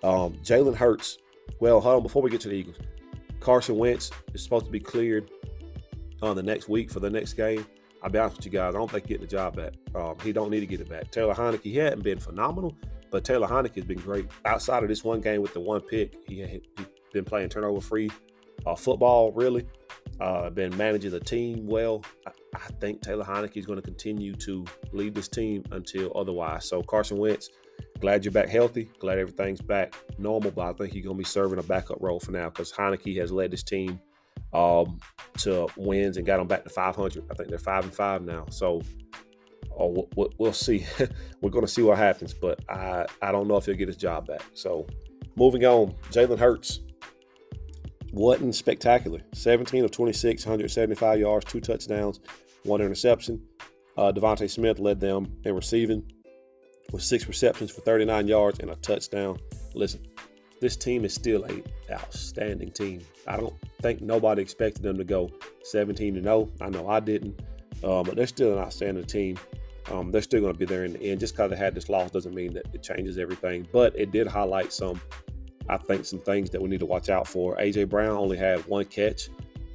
Um, 0.03 0.33
Jalen 0.43 0.75
Hurts. 0.75 1.17
Well, 1.59 1.81
hold 1.81 1.97
on 1.97 2.03
before 2.03 2.21
we 2.21 2.29
get 2.29 2.41
to 2.41 2.49
the 2.49 2.55
Eagles. 2.55 2.77
Carson 3.39 3.77
Wentz 3.77 4.11
is 4.33 4.43
supposed 4.43 4.65
to 4.65 4.71
be 4.71 4.79
cleared 4.79 5.29
on 6.21 6.35
the 6.35 6.43
next 6.43 6.69
week 6.69 6.91
for 6.91 6.99
the 6.99 7.09
next 7.09 7.33
game. 7.33 7.65
I'll 8.01 8.09
be 8.09 8.19
honest 8.19 8.37
with 8.37 8.45
you 8.45 8.51
guys, 8.51 8.75
I 8.75 8.77
don't 8.77 8.89
think 8.89 9.07
getting 9.07 9.25
the 9.25 9.27
job 9.27 9.55
back. 9.57 9.73
Um, 9.93 10.15
he 10.23 10.31
don't 10.31 10.49
need 10.49 10.61
to 10.61 10.65
get 10.65 10.79
it 10.79 10.89
back. 10.89 11.11
Taylor 11.11 11.33
Heinicke, 11.33 11.63
he 11.63 11.75
hadn't 11.75 12.03
been 12.03 12.19
phenomenal, 12.19 12.77
but 13.11 13.23
Taylor 13.25 13.47
Heinicke 13.47 13.75
has 13.75 13.85
been 13.85 13.99
great. 13.99 14.27
Outside 14.45 14.83
of 14.83 14.89
this 14.89 15.03
one 15.03 15.19
game 15.21 15.41
with 15.41 15.53
the 15.53 15.59
one 15.59 15.81
pick, 15.81 16.15
he 16.27 16.39
had 16.39 16.61
been 17.13 17.25
playing 17.25 17.49
turnover 17.49 17.81
free 17.81 18.09
uh, 18.65 18.75
football, 18.75 19.31
really. 19.33 19.65
Uh, 20.21 20.49
been 20.49 20.75
managing 20.77 21.11
the 21.11 21.19
team 21.19 21.65
well. 21.67 22.03
I, 22.25 22.31
I 22.55 22.67
think 22.79 23.01
Taylor 23.01 23.23
Heinicke 23.23 23.57
is 23.57 23.65
going 23.65 23.77
to 23.77 23.83
continue 23.83 24.33
to 24.35 24.65
lead 24.91 25.15
this 25.15 25.27
team 25.27 25.63
until 25.71 26.11
otherwise. 26.15 26.65
So 26.65 26.81
Carson 26.81 27.17
Wentz, 27.17 27.49
glad 27.99 28.25
you're 28.25 28.31
back 28.31 28.49
healthy. 28.49 28.89
Glad 28.99 29.19
everything's 29.19 29.61
back 29.61 29.93
normal, 30.17 30.51
but 30.51 30.67
I 30.67 30.73
think 30.73 30.93
he's 30.93 31.03
going 31.03 31.15
to 31.15 31.19
be 31.19 31.25
serving 31.25 31.59
a 31.59 31.63
backup 31.63 31.97
role 32.01 32.19
for 32.19 32.31
now 32.31 32.49
because 32.49 32.71
Heinicke 32.71 33.17
has 33.19 33.31
led 33.31 33.51
this 33.51 33.63
team 33.63 33.99
um, 34.53 34.99
to 35.39 35.67
wins 35.77 36.17
and 36.17 36.25
got 36.25 36.37
them 36.37 36.47
back 36.47 36.63
to 36.63 36.69
500. 36.69 37.25
I 37.29 37.33
think 37.33 37.49
they're 37.49 37.57
five 37.57 37.83
and 37.83 37.93
five 37.93 38.21
now. 38.23 38.45
So 38.49 38.81
oh, 39.77 40.07
we'll, 40.15 40.33
we'll 40.37 40.53
see. 40.53 40.85
We're 41.41 41.49
going 41.51 41.65
to 41.65 41.71
see 41.71 41.81
what 41.81 41.97
happens, 41.97 42.33
but 42.33 42.59
I, 42.69 43.05
I 43.21 43.31
don't 43.31 43.47
know 43.47 43.57
if 43.57 43.65
he'll 43.65 43.75
get 43.75 43.87
his 43.87 43.97
job 43.97 44.27
back. 44.27 44.43
So 44.53 44.87
moving 45.35 45.65
on, 45.65 45.93
Jalen 46.11 46.39
Hurts. 46.39 46.79
wasn't 48.11 48.55
spectacular. 48.55 49.21
17 49.33 49.85
of 49.85 49.91
26, 49.91 50.45
175 50.45 51.19
yards, 51.19 51.45
two 51.45 51.61
touchdowns, 51.61 52.19
one 52.63 52.81
interception. 52.81 53.41
Uh, 53.97 54.11
DeVonta 54.11 54.49
Smith 54.49 54.79
led 54.79 54.99
them 54.99 55.31
in 55.43 55.53
receiving 55.55 56.09
with 56.91 57.03
six 57.03 57.27
receptions 57.27 57.71
for 57.71 57.81
39 57.81 58.27
yards 58.27 58.59
and 58.59 58.71
a 58.71 58.75
touchdown. 58.77 59.39
Listen, 59.73 60.05
this 60.59 60.75
team 60.75 61.05
is 61.05 61.13
still 61.13 61.45
a 61.45 61.63
outstanding 61.93 62.71
team. 62.71 63.01
I 63.27 63.37
don't 63.37 63.53
think 63.81 64.01
nobody 64.01 64.41
expected 64.41 64.83
them 64.83 64.97
to 64.97 65.03
go 65.03 65.31
17 65.63 66.15
to 66.15 66.21
0. 66.21 66.49
I 66.61 66.69
know 66.69 66.89
I 66.89 66.99
didn't, 66.99 67.41
uh, 67.83 68.03
but 68.03 68.15
they're 68.15 68.27
still 68.27 68.53
an 68.53 68.59
outstanding 68.59 69.05
team. 69.05 69.37
Um, 69.91 70.11
they're 70.11 70.21
still 70.21 70.41
going 70.41 70.53
to 70.53 70.59
be 70.59 70.65
there 70.65 70.85
in 70.85 70.93
the 70.93 71.01
end. 71.01 71.19
Just 71.19 71.33
because 71.33 71.51
they 71.51 71.57
had 71.57 71.73
this 71.73 71.89
loss 71.89 72.11
doesn't 72.11 72.35
mean 72.35 72.53
that 72.53 72.67
it 72.73 72.83
changes 72.83 73.17
everything, 73.17 73.67
but 73.71 73.97
it 73.97 74.11
did 74.11 74.27
highlight 74.27 74.71
some, 74.71 75.01
I 75.67 75.77
think, 75.77 76.05
some 76.05 76.19
things 76.19 76.49
that 76.51 76.61
we 76.61 76.69
need 76.69 76.79
to 76.81 76.85
watch 76.85 77.09
out 77.09 77.27
for. 77.27 77.55
AJ 77.55 77.89
Brown 77.89 78.17
only 78.17 78.37
had 78.37 78.65
one 78.67 78.85
catch 78.85 79.29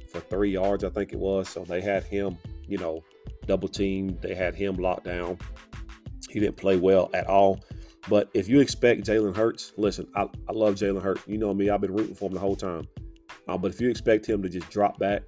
for 0.07 0.19
three 0.21 0.51
yards, 0.51 0.83
I 0.83 0.89
think 0.89 1.11
it 1.11 1.19
was. 1.19 1.49
So 1.49 1.65
they 1.65 1.81
had 1.81 2.03
him, 2.03 2.37
you 2.67 2.77
know, 2.77 3.03
double 3.45 3.67
teamed. 3.67 4.21
They 4.21 4.35
had 4.35 4.55
him 4.55 4.75
locked 4.75 5.05
down. 5.05 5.37
He 6.35 6.41
didn't 6.41 6.57
play 6.57 6.75
well 6.75 7.09
at 7.13 7.27
all. 7.27 7.61
But 8.09 8.29
if 8.33 8.49
you 8.49 8.59
expect 8.59 9.05
Jalen 9.05 9.37
Hurts, 9.37 9.71
listen, 9.77 10.05
I, 10.17 10.23
I 10.49 10.51
love 10.51 10.75
Jalen 10.75 11.01
Hurts. 11.01 11.21
You 11.27 11.37
know 11.37 11.53
me, 11.53 11.69
I've 11.69 11.79
been 11.79 11.93
rooting 11.93 12.13
for 12.13 12.27
him 12.27 12.33
the 12.33 12.41
whole 12.41 12.57
time. 12.57 12.89
Uh, 13.47 13.57
but 13.57 13.71
if 13.71 13.79
you 13.79 13.89
expect 13.89 14.25
him 14.25 14.43
to 14.43 14.49
just 14.49 14.69
drop 14.69 14.99
back 14.99 15.21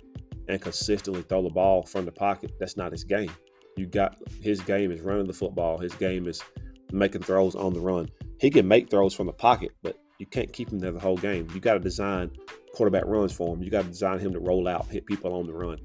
and 0.50 0.62
consistently 0.62 1.22
throw 1.22 1.42
the 1.42 1.50
ball 1.50 1.84
from 1.84 2.04
the 2.04 2.12
pocket, 2.12 2.52
that's 2.60 2.76
not 2.76 2.92
his 2.92 3.06
game. 3.06 3.32
You 3.78 3.86
got 3.86 4.18
his 4.42 4.60
game 4.60 4.92
is 4.92 5.00
running 5.00 5.28
the 5.28 5.34
football. 5.34 5.78
His 5.78 5.94
game 5.94 6.28
is 6.28 6.44
making 6.92 7.22
throws 7.22 7.56
on 7.56 7.74
the 7.74 7.80
run. 7.80 8.10
He 8.42 8.50
can 8.50 8.68
make 8.68 8.90
throws 8.90 9.14
from 9.14 9.28
the 9.28 9.34
pocket, 9.34 9.72
but 9.82 9.98
you 10.20 10.26
can't 10.26 10.52
keep 10.52 10.74
him 10.74 10.80
there 10.80 10.92
the 10.92 11.00
whole 11.00 11.16
game. 11.16 11.48
You 11.54 11.62
got 11.62 11.76
to 11.76 11.80
design 11.80 12.32
quarterback 12.76 13.06
runs 13.06 13.32
for 13.32 13.56
him. 13.56 13.64
You 13.64 13.70
got 13.70 13.84
to 13.84 13.88
design 13.88 14.20
him 14.20 14.34
to 14.34 14.42
roll 14.42 14.68
out, 14.68 14.88
hit 14.88 15.06
people 15.06 15.34
on 15.34 15.48
the 15.48 15.54
run, 15.54 15.78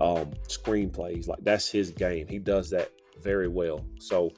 um, 0.00 0.30
screen 0.48 0.88
plays. 0.88 1.28
Like 1.28 1.40
that's 1.42 1.68
his 1.68 1.90
game. 1.90 2.26
He 2.28 2.38
does 2.38 2.70
that 2.70 2.92
very 3.22 3.46
well. 3.46 3.84
So 3.98 4.30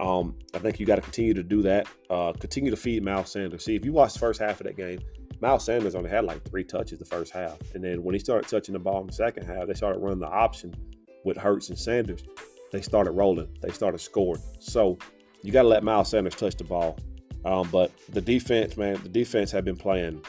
um, 0.00 0.36
I 0.54 0.58
think 0.58 0.80
you 0.80 0.86
got 0.86 0.96
to 0.96 1.02
continue 1.02 1.34
to 1.34 1.42
do 1.42 1.62
that. 1.62 1.86
Uh, 2.10 2.32
continue 2.32 2.70
to 2.70 2.76
feed 2.76 3.02
Miles 3.02 3.30
Sanders. 3.30 3.64
See, 3.64 3.76
if 3.76 3.84
you 3.84 3.92
watch 3.92 4.14
the 4.14 4.18
first 4.18 4.40
half 4.40 4.60
of 4.60 4.66
that 4.66 4.76
game, 4.76 5.00
Miles 5.40 5.64
Sanders 5.64 5.94
only 5.94 6.10
had 6.10 6.24
like 6.24 6.42
three 6.48 6.64
touches 6.64 6.98
the 6.98 7.04
first 7.04 7.32
half. 7.32 7.58
And 7.74 7.82
then 7.82 8.02
when 8.02 8.14
he 8.14 8.18
started 8.18 8.48
touching 8.48 8.72
the 8.72 8.78
ball 8.78 9.00
in 9.00 9.08
the 9.08 9.12
second 9.12 9.44
half, 9.44 9.66
they 9.66 9.74
started 9.74 9.98
running 9.98 10.20
the 10.20 10.28
option 10.28 10.74
with 11.24 11.36
Hurts 11.36 11.68
and 11.68 11.78
Sanders. 11.78 12.22
They 12.70 12.80
started 12.80 13.12
rolling. 13.12 13.48
They 13.60 13.70
started 13.70 13.98
scoring. 13.98 14.42
So 14.60 14.98
you 15.42 15.52
got 15.52 15.62
to 15.62 15.68
let 15.68 15.82
Miles 15.82 16.08
Sanders 16.10 16.34
touch 16.34 16.56
the 16.56 16.64
ball. 16.64 16.96
Um, 17.44 17.68
but 17.70 17.90
the 18.08 18.20
defense, 18.20 18.76
man, 18.76 19.00
the 19.02 19.08
defense 19.08 19.50
had 19.50 19.64
been 19.64 19.76
playing, 19.76 20.24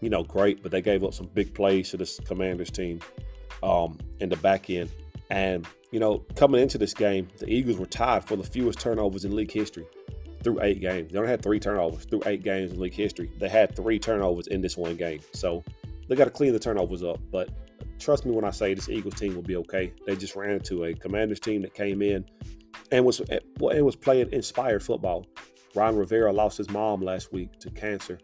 you 0.00 0.08
know, 0.08 0.24
great, 0.24 0.62
but 0.62 0.72
they 0.72 0.80
gave 0.80 1.04
up 1.04 1.12
some 1.12 1.26
big 1.34 1.54
plays 1.54 1.90
to 1.90 1.98
this 1.98 2.18
Commanders 2.20 2.70
team 2.70 3.00
um, 3.62 3.98
in 4.20 4.30
the 4.30 4.36
back 4.36 4.70
end. 4.70 4.90
And 5.30 5.66
you 5.94 6.00
know, 6.00 6.26
coming 6.34 6.60
into 6.60 6.76
this 6.76 6.92
game, 6.92 7.28
the 7.38 7.48
Eagles 7.48 7.78
were 7.78 7.86
tied 7.86 8.24
for 8.24 8.34
the 8.34 8.42
fewest 8.42 8.80
turnovers 8.80 9.24
in 9.24 9.36
league 9.36 9.52
history 9.52 9.86
through 10.42 10.60
eight 10.60 10.80
games. 10.80 11.12
They 11.12 11.18
only 11.18 11.30
had 11.30 11.40
three 11.40 11.60
turnovers 11.60 12.04
through 12.04 12.22
eight 12.26 12.42
games 12.42 12.72
in 12.72 12.80
league 12.80 12.92
history. 12.92 13.30
They 13.38 13.48
had 13.48 13.76
three 13.76 14.00
turnovers 14.00 14.48
in 14.48 14.60
this 14.60 14.76
one 14.76 14.96
game. 14.96 15.20
So 15.34 15.62
they 16.08 16.16
got 16.16 16.24
to 16.24 16.32
clean 16.32 16.52
the 16.52 16.58
turnovers 16.58 17.04
up. 17.04 17.20
But 17.30 17.48
trust 18.00 18.26
me 18.26 18.32
when 18.32 18.44
I 18.44 18.50
say 18.50 18.74
this 18.74 18.88
Eagles 18.88 19.14
team 19.14 19.36
will 19.36 19.42
be 19.42 19.54
okay. 19.54 19.92
They 20.04 20.16
just 20.16 20.34
ran 20.34 20.50
into 20.50 20.82
a 20.82 20.94
Commanders 20.94 21.38
team 21.38 21.62
that 21.62 21.74
came 21.74 22.02
in 22.02 22.24
and 22.90 23.04
was 23.04 23.20
and 23.20 23.40
was 23.86 23.94
playing 23.94 24.32
inspired 24.32 24.82
football. 24.82 25.24
Ron 25.76 25.94
Rivera 25.94 26.32
lost 26.32 26.58
his 26.58 26.70
mom 26.70 27.02
last 27.02 27.32
week 27.32 27.60
to 27.60 27.70
cancer. 27.70 28.18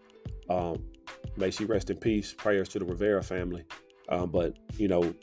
Um, 0.48 0.83
may 1.37 1.52
she 1.52 1.66
rest 1.66 1.88
in 1.88 1.98
peace. 1.98 2.35
Prayers 2.37 2.68
to 2.70 2.80
the 2.80 2.85
Rivera 2.85 3.22
family. 3.22 3.64
Um, 4.09 4.28
but 4.30 4.56
you 4.76 4.88
know, 4.88 5.14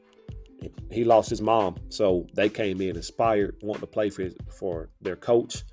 he 0.91 1.03
lost 1.03 1.29
his 1.29 1.41
mom, 1.41 1.75
so 1.89 2.25
they 2.33 2.49
came 2.49 2.81
in 2.81 2.95
inspired, 2.95 3.55
wanting 3.61 3.81
to 3.81 3.87
play 3.87 4.09
for 4.09 4.23
his, 4.23 4.35
for 4.57 4.89
their 5.01 5.15
coach, 5.15 5.63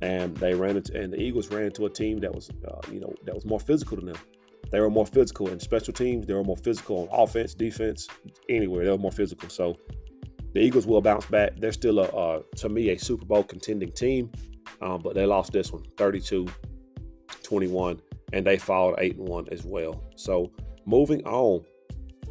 and 0.00 0.36
they 0.38 0.54
ran 0.54 0.76
into 0.76 0.98
and 0.98 1.12
the 1.12 1.20
Eagles 1.20 1.50
ran 1.50 1.64
into 1.64 1.86
a 1.86 1.90
team 1.90 2.18
that 2.20 2.34
was 2.34 2.50
uh, 2.68 2.80
you 2.90 3.00
know 3.00 3.14
that 3.24 3.34
was 3.34 3.44
more 3.44 3.60
physical 3.60 3.96
than 3.96 4.06
them. 4.06 4.16
They 4.70 4.80
were 4.80 4.90
more 4.90 5.06
physical 5.06 5.48
in 5.48 5.58
special 5.58 5.92
teams. 5.92 6.26
They 6.26 6.34
were 6.34 6.44
more 6.44 6.56
physical 6.56 7.08
on 7.10 7.22
offense, 7.22 7.54
defense, 7.54 8.06
anywhere. 8.48 8.84
They 8.84 8.90
were 8.90 8.98
more 8.98 9.12
physical. 9.12 9.48
So 9.48 9.76
the 10.54 10.60
Eagles 10.60 10.86
will 10.86 11.00
bounce 11.00 11.26
back. 11.26 11.56
They're 11.56 11.72
still 11.72 11.98
a 11.98 12.42
to 12.56 12.68
me 12.68 12.90
a 12.90 12.98
Super 12.98 13.26
Bowl 13.26 13.42
contending 13.42 13.92
team, 13.92 14.30
um, 14.80 15.00
but 15.02 15.14
they 15.14 15.26
lost 15.26 15.52
this 15.52 15.72
one 15.72 15.82
32-21, 15.96 18.00
and 18.32 18.46
they 18.46 18.58
followed 18.58 18.94
eight 18.98 19.16
and 19.16 19.28
one 19.28 19.48
as 19.50 19.64
well. 19.64 20.02
So 20.16 20.52
moving 20.86 21.26
on 21.26 21.64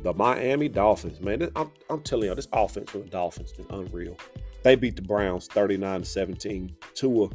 the 0.03 0.13
Miami 0.13 0.69
Dolphins, 0.69 1.19
man, 1.19 1.49
I'm, 1.55 1.71
I'm 1.89 2.01
telling 2.01 2.29
you, 2.29 2.35
this 2.35 2.47
offense 2.53 2.89
for 2.91 2.99
the 2.99 3.05
Dolphins 3.05 3.53
is 3.57 3.65
unreal. 3.69 4.17
They 4.63 4.75
beat 4.75 4.95
the 4.95 5.01
Browns 5.01 5.47
39 5.47 6.01
to 6.01 6.05
17. 6.05 6.75
Tua 6.93 7.29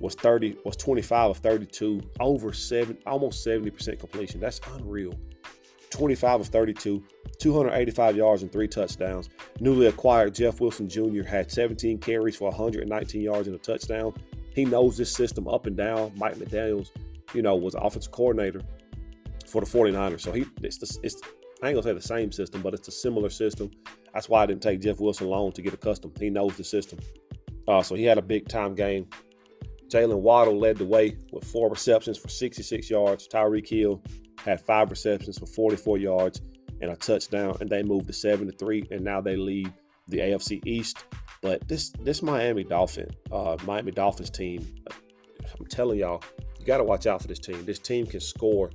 was 0.00 0.14
30, 0.14 0.56
was 0.64 0.76
25 0.76 1.30
of 1.30 1.38
32, 1.38 2.00
over 2.20 2.52
seven, 2.52 2.98
almost 3.06 3.46
70% 3.46 3.98
completion. 3.98 4.40
That's 4.40 4.60
unreal. 4.74 5.14
25 5.90 6.40
of 6.40 6.46
32, 6.48 7.02
285 7.38 8.16
yards 8.16 8.42
and 8.42 8.52
three 8.52 8.68
touchdowns. 8.68 9.30
Newly 9.60 9.86
acquired 9.86 10.34
Jeff 10.34 10.60
Wilson 10.60 10.88
Jr. 10.88 11.22
had 11.22 11.50
17 11.50 11.98
carries 11.98 12.36
for 12.36 12.50
119 12.50 13.22
yards 13.22 13.48
and 13.48 13.56
a 13.56 13.58
touchdown. 13.58 14.12
He 14.54 14.64
knows 14.64 14.96
this 14.96 15.12
system 15.12 15.46
up 15.48 15.66
and 15.66 15.76
down. 15.76 16.12
Mike 16.16 16.36
McDaniels, 16.36 16.90
you 17.34 17.42
know, 17.42 17.54
was 17.56 17.74
offensive 17.74 18.12
coordinator 18.12 18.62
for 19.46 19.60
the 19.60 19.66
49ers. 19.66 20.20
So 20.20 20.32
he 20.32 20.44
it's 20.62 20.78
the, 20.78 20.98
it's 21.02 21.20
I 21.62 21.68
ain't 21.68 21.74
gonna 21.76 21.82
say 21.82 21.92
the 21.94 22.00
same 22.00 22.32
system, 22.32 22.62
but 22.62 22.74
it's 22.74 22.88
a 22.88 22.92
similar 22.92 23.30
system. 23.30 23.70
That's 24.12 24.28
why 24.28 24.42
I 24.42 24.46
didn't 24.46 24.62
take 24.62 24.80
Jeff 24.80 25.00
Wilson 25.00 25.28
long 25.28 25.52
to 25.52 25.62
get 25.62 25.72
accustomed. 25.72 26.16
He 26.18 26.30
knows 26.30 26.56
the 26.56 26.64
system. 26.64 26.98
Uh, 27.66 27.82
so 27.82 27.94
he 27.94 28.04
had 28.04 28.18
a 28.18 28.22
big 28.22 28.48
time 28.48 28.74
game. 28.74 29.08
Jaylen 29.88 30.20
Waddle 30.20 30.58
led 30.58 30.76
the 30.76 30.84
way 30.84 31.16
with 31.32 31.44
four 31.44 31.70
receptions 31.70 32.18
for 32.18 32.28
66 32.28 32.90
yards. 32.90 33.28
Tyreek 33.28 33.68
Hill 33.68 34.02
had 34.44 34.60
five 34.60 34.90
receptions 34.90 35.38
for 35.38 35.46
44 35.46 35.98
yards 35.98 36.40
and 36.80 36.90
a 36.90 36.96
touchdown, 36.96 37.56
and 37.60 37.70
they 37.70 37.82
moved 37.82 38.06
to 38.08 38.12
seven 38.12 38.46
to 38.46 38.52
three, 38.52 38.86
and 38.90 39.02
now 39.02 39.20
they 39.20 39.36
lead 39.36 39.72
the 40.08 40.18
AFC 40.18 40.60
East. 40.66 41.04
But 41.42 41.66
this 41.68 41.90
this 42.02 42.22
Miami 42.22 42.64
Dolphin, 42.64 43.08
uh, 43.30 43.56
Miami 43.64 43.92
Dolphins 43.92 44.30
team, 44.30 44.66
I'm 45.58 45.66
telling 45.66 45.98
y'all, 45.98 46.22
you 46.58 46.66
got 46.66 46.78
to 46.78 46.84
watch 46.84 47.06
out 47.06 47.22
for 47.22 47.28
this 47.28 47.38
team. 47.38 47.64
This 47.64 47.78
team 47.78 48.06
can 48.06 48.20
score 48.20 48.70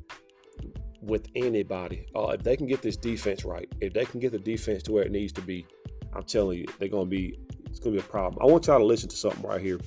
with 1.01 1.27
anybody. 1.35 2.05
Uh, 2.15 2.27
if 2.27 2.43
they 2.43 2.55
can 2.55 2.67
get 2.67 2.81
this 2.81 2.97
defense 2.97 3.43
right, 3.43 3.71
if 3.81 3.93
they 3.93 4.05
can 4.05 4.19
get 4.19 4.31
the 4.31 4.39
defense 4.39 4.83
to 4.83 4.91
where 4.91 5.03
it 5.03 5.11
needs 5.11 5.33
to 5.33 5.41
be, 5.41 5.65
I'm 6.13 6.23
telling 6.23 6.59
you, 6.59 6.65
they're 6.79 6.89
going 6.89 7.05
to 7.05 7.09
be, 7.09 7.39
it's 7.65 7.79
going 7.79 7.95
to 7.95 8.01
be 8.01 8.05
a 8.05 8.09
problem. 8.09 8.41
I 8.41 8.51
want 8.51 8.67
y'all 8.67 8.79
to 8.79 8.85
listen 8.85 9.09
to 9.09 9.15
something 9.15 9.43
right 9.43 9.61
here. 9.61 9.79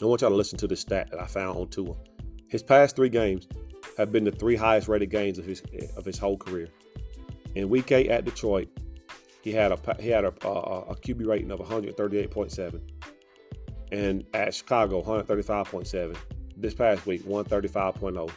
I 0.00 0.04
want 0.04 0.20
y'all 0.20 0.30
to 0.30 0.36
listen 0.36 0.58
to 0.58 0.66
the 0.66 0.76
stat 0.76 1.10
that 1.10 1.20
I 1.20 1.26
found 1.26 1.58
on 1.58 1.68
Tua. 1.68 1.94
His 2.48 2.62
past 2.62 2.96
three 2.96 3.08
games 3.08 3.48
have 3.96 4.12
been 4.12 4.24
the 4.24 4.30
three 4.30 4.56
highest 4.56 4.88
rated 4.88 5.10
games 5.10 5.38
of 5.38 5.44
his 5.44 5.62
of 5.96 6.04
his 6.04 6.18
whole 6.18 6.36
career. 6.36 6.68
In 7.54 7.68
Week 7.68 7.90
Eight 7.90 8.08
at 8.08 8.24
Detroit, 8.24 8.68
he 9.42 9.52
had 9.52 9.72
a 9.72 9.96
he 10.00 10.08
had 10.08 10.24
a, 10.24 10.32
a, 10.46 10.80
a 10.90 10.96
QB 10.96 11.26
rating 11.26 11.50
of 11.50 11.58
138.7, 11.58 12.80
and 13.90 14.24
at 14.34 14.54
Chicago 14.54 15.02
135.7. 15.02 16.16
This 16.56 16.74
past 16.74 17.06
week 17.06 17.22
135.0. 17.24 18.30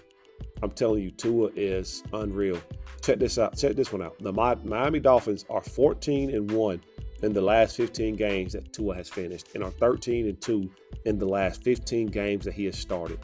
I'm 0.62 0.72
telling 0.72 1.02
you, 1.02 1.12
Tua 1.12 1.50
is 1.56 2.04
unreal. 2.14 2.62
Check 3.02 3.20
this 3.20 3.38
out. 3.38 3.58
Check 3.58 3.76
this 3.76 3.92
one 3.92 4.02
out. 4.02 4.18
The 4.20 4.32
Miami 4.32 5.00
Dolphins 5.00 5.46
are 5.50 5.64
14 5.64 6.34
and 6.34 6.52
1 6.52 6.82
in 7.24 7.34
the 7.34 7.42
last 7.42 7.76
15 7.78 8.16
games 8.16 8.54
that 8.54 8.72
Tua 8.74 8.96
has 8.96 9.10
finished 9.10 9.50
and 9.56 9.64
are 9.64 9.72
13 9.72 10.28
and 10.28 10.40
2 10.42 10.70
in 11.06 11.18
the 11.18 11.26
last 11.26 11.64
15 11.64 12.08
games 12.08 12.46
that 12.46 12.54
he 12.54 12.66
has 12.66 12.78
started. 12.78 13.20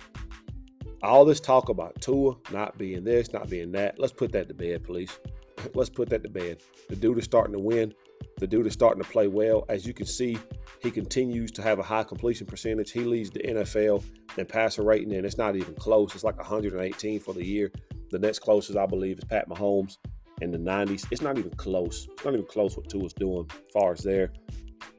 All 1.04 1.26
this 1.26 1.40
talk 1.40 1.70
about 1.70 2.00
Tua 2.02 2.36
not 2.52 2.78
being 2.78 3.04
this, 3.04 3.34
not 3.34 3.50
being 3.50 3.72
that, 3.74 4.00
let's 4.00 4.14
put 4.14 4.32
that 4.32 4.48
to 4.48 4.54
bed, 4.54 4.84
please. 4.84 5.20
Let's 5.74 5.90
put 5.90 6.10
that 6.10 6.22
to 6.22 6.30
bed. 6.30 6.62
The 6.88 6.96
dude 6.96 7.18
is 7.18 7.24
starting 7.24 7.54
to 7.54 7.60
win. 7.60 7.92
The 8.38 8.48
dude 8.48 8.68
is 8.68 8.74
starting 8.74 9.02
to 9.02 9.10
play 9.10 9.28
well. 9.28 9.66
As 9.68 9.86
you 9.86 9.94
can 9.94 10.06
see, 10.06 10.38
he 10.82 10.92
continues 10.92 11.52
to 11.54 11.62
have 11.62 11.80
a 11.80 11.84
high 11.84 12.04
completion 12.04 12.46
percentage. 12.46 12.92
He 12.92 13.02
leads 13.02 13.32
the 13.32 13.40
NFL 13.40 14.04
in 14.38 14.46
passer 14.46 14.84
rating, 14.84 15.14
and 15.14 15.26
it's 15.26 15.38
not 15.38 15.56
even 15.56 15.74
close. 15.74 16.14
It's 16.14 16.24
like 16.24 16.38
118 16.38 17.20
for 17.20 17.34
the 17.34 17.44
year. 17.44 17.72
The 18.12 18.20
next 18.20 18.40
closest, 18.40 18.78
I 18.78 18.86
believe, 18.86 19.18
is 19.18 19.24
Pat 19.24 19.50
Mahomes 19.50 19.98
in 20.42 20.52
the 20.52 20.58
90s. 20.58 21.08
It's 21.12 21.22
not 21.22 21.38
even 21.38 21.52
close. 21.52 22.08
It's 22.12 22.24
not 22.24 22.34
even 22.34 22.46
close 22.46 22.78
what 22.78 22.90
Tua's 22.90 23.14
doing 23.14 23.48
as 23.50 23.74
far 23.74 23.92
as 23.92 24.00
there. 24.00 24.32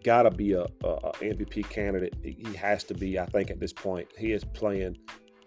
Gotta 0.02 0.30
be 0.30 0.52
a, 0.52 0.62
a, 0.84 0.88
a 0.88 1.12
MVP 1.20 1.68
candidate. 1.70 2.14
He 2.22 2.54
has 2.56 2.84
to 2.84 2.94
be, 2.94 3.18
I 3.18 3.26
think, 3.26 3.50
at 3.50 3.60
this 3.60 3.72
point. 3.72 4.08
He 4.18 4.32
is 4.32 4.44
playing 4.44 4.98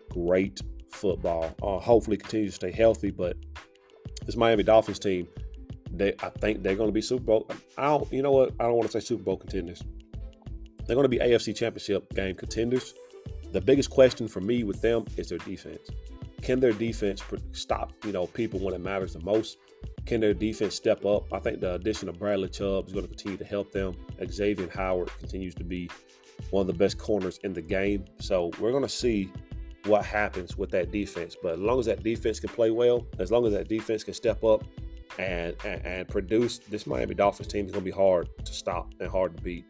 great 0.10 0.62
football. 0.92 1.54
Uh, 1.62 1.80
hopefully, 1.80 2.18
continues 2.18 2.58
to 2.58 2.68
stay 2.68 2.72
healthy. 2.72 3.12
But 3.12 3.38
this 4.26 4.36
Miami 4.38 4.64
Dolphins 4.64 5.00
team, 5.00 5.28
they 5.94 6.14
I 6.20 6.30
think 6.30 6.64
they're 6.64 6.76
going 6.76 6.90
to 6.90 6.94
be 6.94 7.02
Super 7.02 7.24
Bowl. 7.24 7.50
I 7.78 7.88
don't. 7.88 8.12
You 8.12 8.22
know 8.22 8.32
what? 8.32 8.54
I 8.60 8.64
don't 8.64 8.76
want 8.76 8.90
to 8.90 9.00
say 9.00 9.06
Super 9.06 9.24
Bowl 9.24 9.38
contenders. 9.38 9.84
They're 10.86 10.96
going 10.96 11.06
to 11.06 11.10
be 11.10 11.20
AFC 11.20 11.56
Championship 11.56 12.14
game 12.14 12.36
contenders. 12.36 12.94
The 13.52 13.62
biggest 13.62 13.90
question 13.90 14.28
for 14.28 14.42
me 14.42 14.64
with 14.64 14.82
them 14.82 15.06
is 15.18 15.30
their 15.30 15.38
defense. 15.40 15.90
can 16.42 16.60
their 16.60 16.74
defense 16.74 17.24
stop, 17.52 17.94
you 18.06 18.12
know, 18.12 18.28
people 18.28 18.60
when 18.60 18.74
it 18.74 18.82
matters 18.82 19.14
the 19.14 19.20
most? 19.22 19.58
Can 20.06 20.20
their 20.20 20.34
defense 20.34 20.76
step 20.76 21.06
up? 21.06 21.32
I 21.32 21.40
think 21.40 21.62
the 21.62 21.76
addition 21.76 22.10
of 22.10 22.18
Bradley 22.18 22.50
Chubb 22.50 22.88
is 22.88 22.94
going 22.94 23.06
to 23.06 23.10
continue 23.10 23.38
to 23.38 23.46
help 23.46 23.72
them. 23.72 23.96
Xavier 24.28 24.70
Howard 24.74 25.10
continues 25.20 25.54
to 25.56 25.64
be 25.64 25.90
one 26.50 26.62
of 26.62 26.68
the 26.68 26.74
best 26.74 26.98
corners 26.98 27.40
in 27.44 27.54
the 27.54 27.62
game. 27.62 28.06
So 28.20 28.52
we're 28.60 28.72
going 28.72 28.84
to 28.84 28.90
see 28.90 29.32
what 29.86 30.04
happens 30.04 30.58
with 30.58 30.72
that 30.72 30.92
defense. 30.92 31.36
But 31.42 31.54
as 31.54 31.60
long 31.60 31.80
as 31.80 31.86
that 31.86 32.04
defense 32.04 32.40
can 32.40 32.50
play 32.50 32.72
well, 32.72 33.06
as 33.20 33.32
long 33.32 33.46
as 33.46 33.54
that 33.54 33.68
defense 33.68 34.04
can 34.04 34.14
step 34.14 34.44
up 34.44 34.64
and 35.22 35.56
and, 35.64 35.86
and 35.86 36.08
produce, 36.08 36.60
this 36.60 36.88
Miami 36.88 37.16
Dolphins 37.16 37.48
team 37.48 37.66
is 37.66 37.72
going 37.72 37.86
to 37.86 37.92
be 37.92 37.96
hard 37.96 38.30
to 38.44 38.54
stop 38.54 38.94
and 39.00 39.10
hard 39.10 39.38
to 39.38 39.44
beat. 39.44 39.66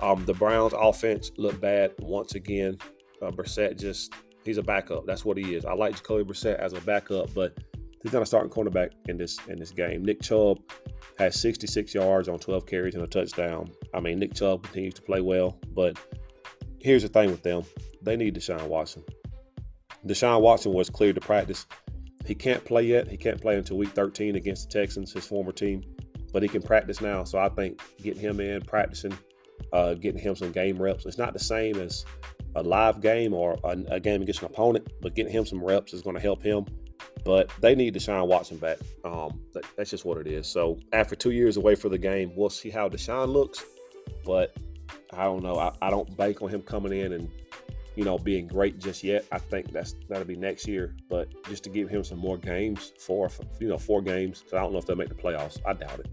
Um, 0.00 0.24
the 0.24 0.34
Browns 0.34 0.72
offense 0.76 1.30
looked 1.36 1.60
bad 1.60 1.92
once 1.98 2.34
again. 2.34 2.78
Uh, 3.20 3.30
Brissett 3.30 3.78
just 3.78 4.14
he's 4.44 4.58
a 4.58 4.62
backup. 4.62 5.06
That's 5.06 5.24
what 5.24 5.36
he 5.36 5.54
is. 5.54 5.64
I 5.64 5.74
like 5.74 5.96
Jacoby 5.96 6.24
Brissett 6.24 6.58
as 6.58 6.72
a 6.72 6.80
backup, 6.80 7.32
but 7.34 7.58
he's 8.02 8.12
not 8.12 8.22
a 8.22 8.26
starting 8.26 8.50
cornerback 8.50 8.90
in 9.08 9.16
this 9.16 9.38
in 9.48 9.58
this 9.58 9.70
game. 9.70 10.04
Nick 10.04 10.22
Chubb 10.22 10.58
has 11.18 11.38
66 11.40 11.94
yards 11.94 12.28
on 12.28 12.38
12 12.38 12.66
carries 12.66 12.94
and 12.94 13.04
a 13.04 13.06
touchdown. 13.06 13.70
I 13.94 14.00
mean, 14.00 14.18
Nick 14.18 14.34
Chubb 14.34 14.64
continues 14.64 14.94
to 14.94 15.02
play 15.02 15.20
well, 15.20 15.58
but 15.74 15.98
here's 16.80 17.02
the 17.02 17.08
thing 17.08 17.30
with 17.30 17.42
them: 17.42 17.62
they 18.02 18.16
need 18.16 18.34
Deshaun 18.34 18.66
Watson. 18.68 19.04
Deshaun 20.06 20.40
Watson 20.40 20.72
was 20.72 20.90
cleared 20.90 21.14
to 21.14 21.20
practice. 21.20 21.66
He 22.26 22.34
can't 22.34 22.64
play 22.64 22.84
yet. 22.84 23.08
He 23.08 23.16
can't 23.16 23.40
play 23.40 23.56
until 23.56 23.78
week 23.78 23.90
13 23.90 24.36
against 24.36 24.70
the 24.70 24.80
Texans, 24.80 25.12
his 25.12 25.26
former 25.26 25.52
team, 25.52 25.82
but 26.32 26.42
he 26.42 26.48
can 26.48 26.62
practice 26.62 27.00
now. 27.00 27.24
So 27.24 27.38
I 27.38 27.48
think 27.48 27.80
getting 28.00 28.20
him 28.20 28.40
in, 28.40 28.62
practicing, 28.62 29.16
uh, 29.72 29.94
getting 29.94 30.20
him 30.20 30.36
some 30.36 30.52
game 30.52 30.80
reps. 30.80 31.06
It's 31.06 31.18
not 31.18 31.32
the 31.32 31.40
same 31.40 31.76
as 31.76 32.04
a 32.54 32.62
live 32.62 33.00
game 33.00 33.34
or 33.34 33.58
a, 33.64 33.76
a 33.88 34.00
game 34.00 34.22
against 34.22 34.42
an 34.42 34.46
opponent, 34.46 34.88
but 35.00 35.14
getting 35.14 35.32
him 35.32 35.44
some 35.44 35.62
reps 35.62 35.92
is 35.92 36.02
going 36.02 36.16
to 36.16 36.22
help 36.22 36.42
him. 36.42 36.66
But 37.24 37.50
they 37.60 37.74
need 37.74 37.94
Deshaun 37.94 38.26
Watson 38.26 38.58
back. 38.58 38.78
Um, 39.04 39.40
that, 39.52 39.64
that's 39.76 39.90
just 39.90 40.04
what 40.04 40.18
it 40.18 40.26
is. 40.26 40.46
So 40.46 40.78
after 40.92 41.14
two 41.14 41.30
years 41.30 41.56
away 41.56 41.74
for 41.74 41.88
the 41.88 41.98
game, 41.98 42.32
we'll 42.36 42.50
see 42.50 42.70
how 42.70 42.88
Deshaun 42.88 43.28
looks. 43.32 43.64
But 44.24 44.56
I 45.12 45.24
don't 45.24 45.42
know. 45.42 45.58
I, 45.58 45.72
I 45.80 45.90
don't 45.90 46.16
bank 46.16 46.42
on 46.42 46.48
him 46.48 46.62
coming 46.62 46.98
in 46.98 47.12
and 47.12 47.30
you 47.96 48.04
know 48.04 48.18
being 48.18 48.46
great 48.46 48.78
just 48.78 49.04
yet. 49.04 49.24
I 49.32 49.38
think 49.38 49.72
that's 49.72 49.94
that'll 50.08 50.24
be 50.24 50.36
next 50.36 50.66
year. 50.66 50.94
But 51.08 51.28
just 51.44 51.64
to 51.64 51.70
give 51.70 51.88
him 51.88 52.04
some 52.04 52.18
more 52.18 52.38
games, 52.38 52.92
four 52.98 53.30
you 53.60 53.68
know 53.68 53.78
four 53.78 54.02
games. 54.02 54.44
So 54.48 54.56
I 54.56 54.60
don't 54.60 54.72
know 54.72 54.78
if 54.78 54.86
they'll 54.86 54.96
make 54.96 55.08
the 55.08 55.14
playoffs. 55.14 55.58
I 55.66 55.72
doubt 55.74 56.00
it. 56.00 56.08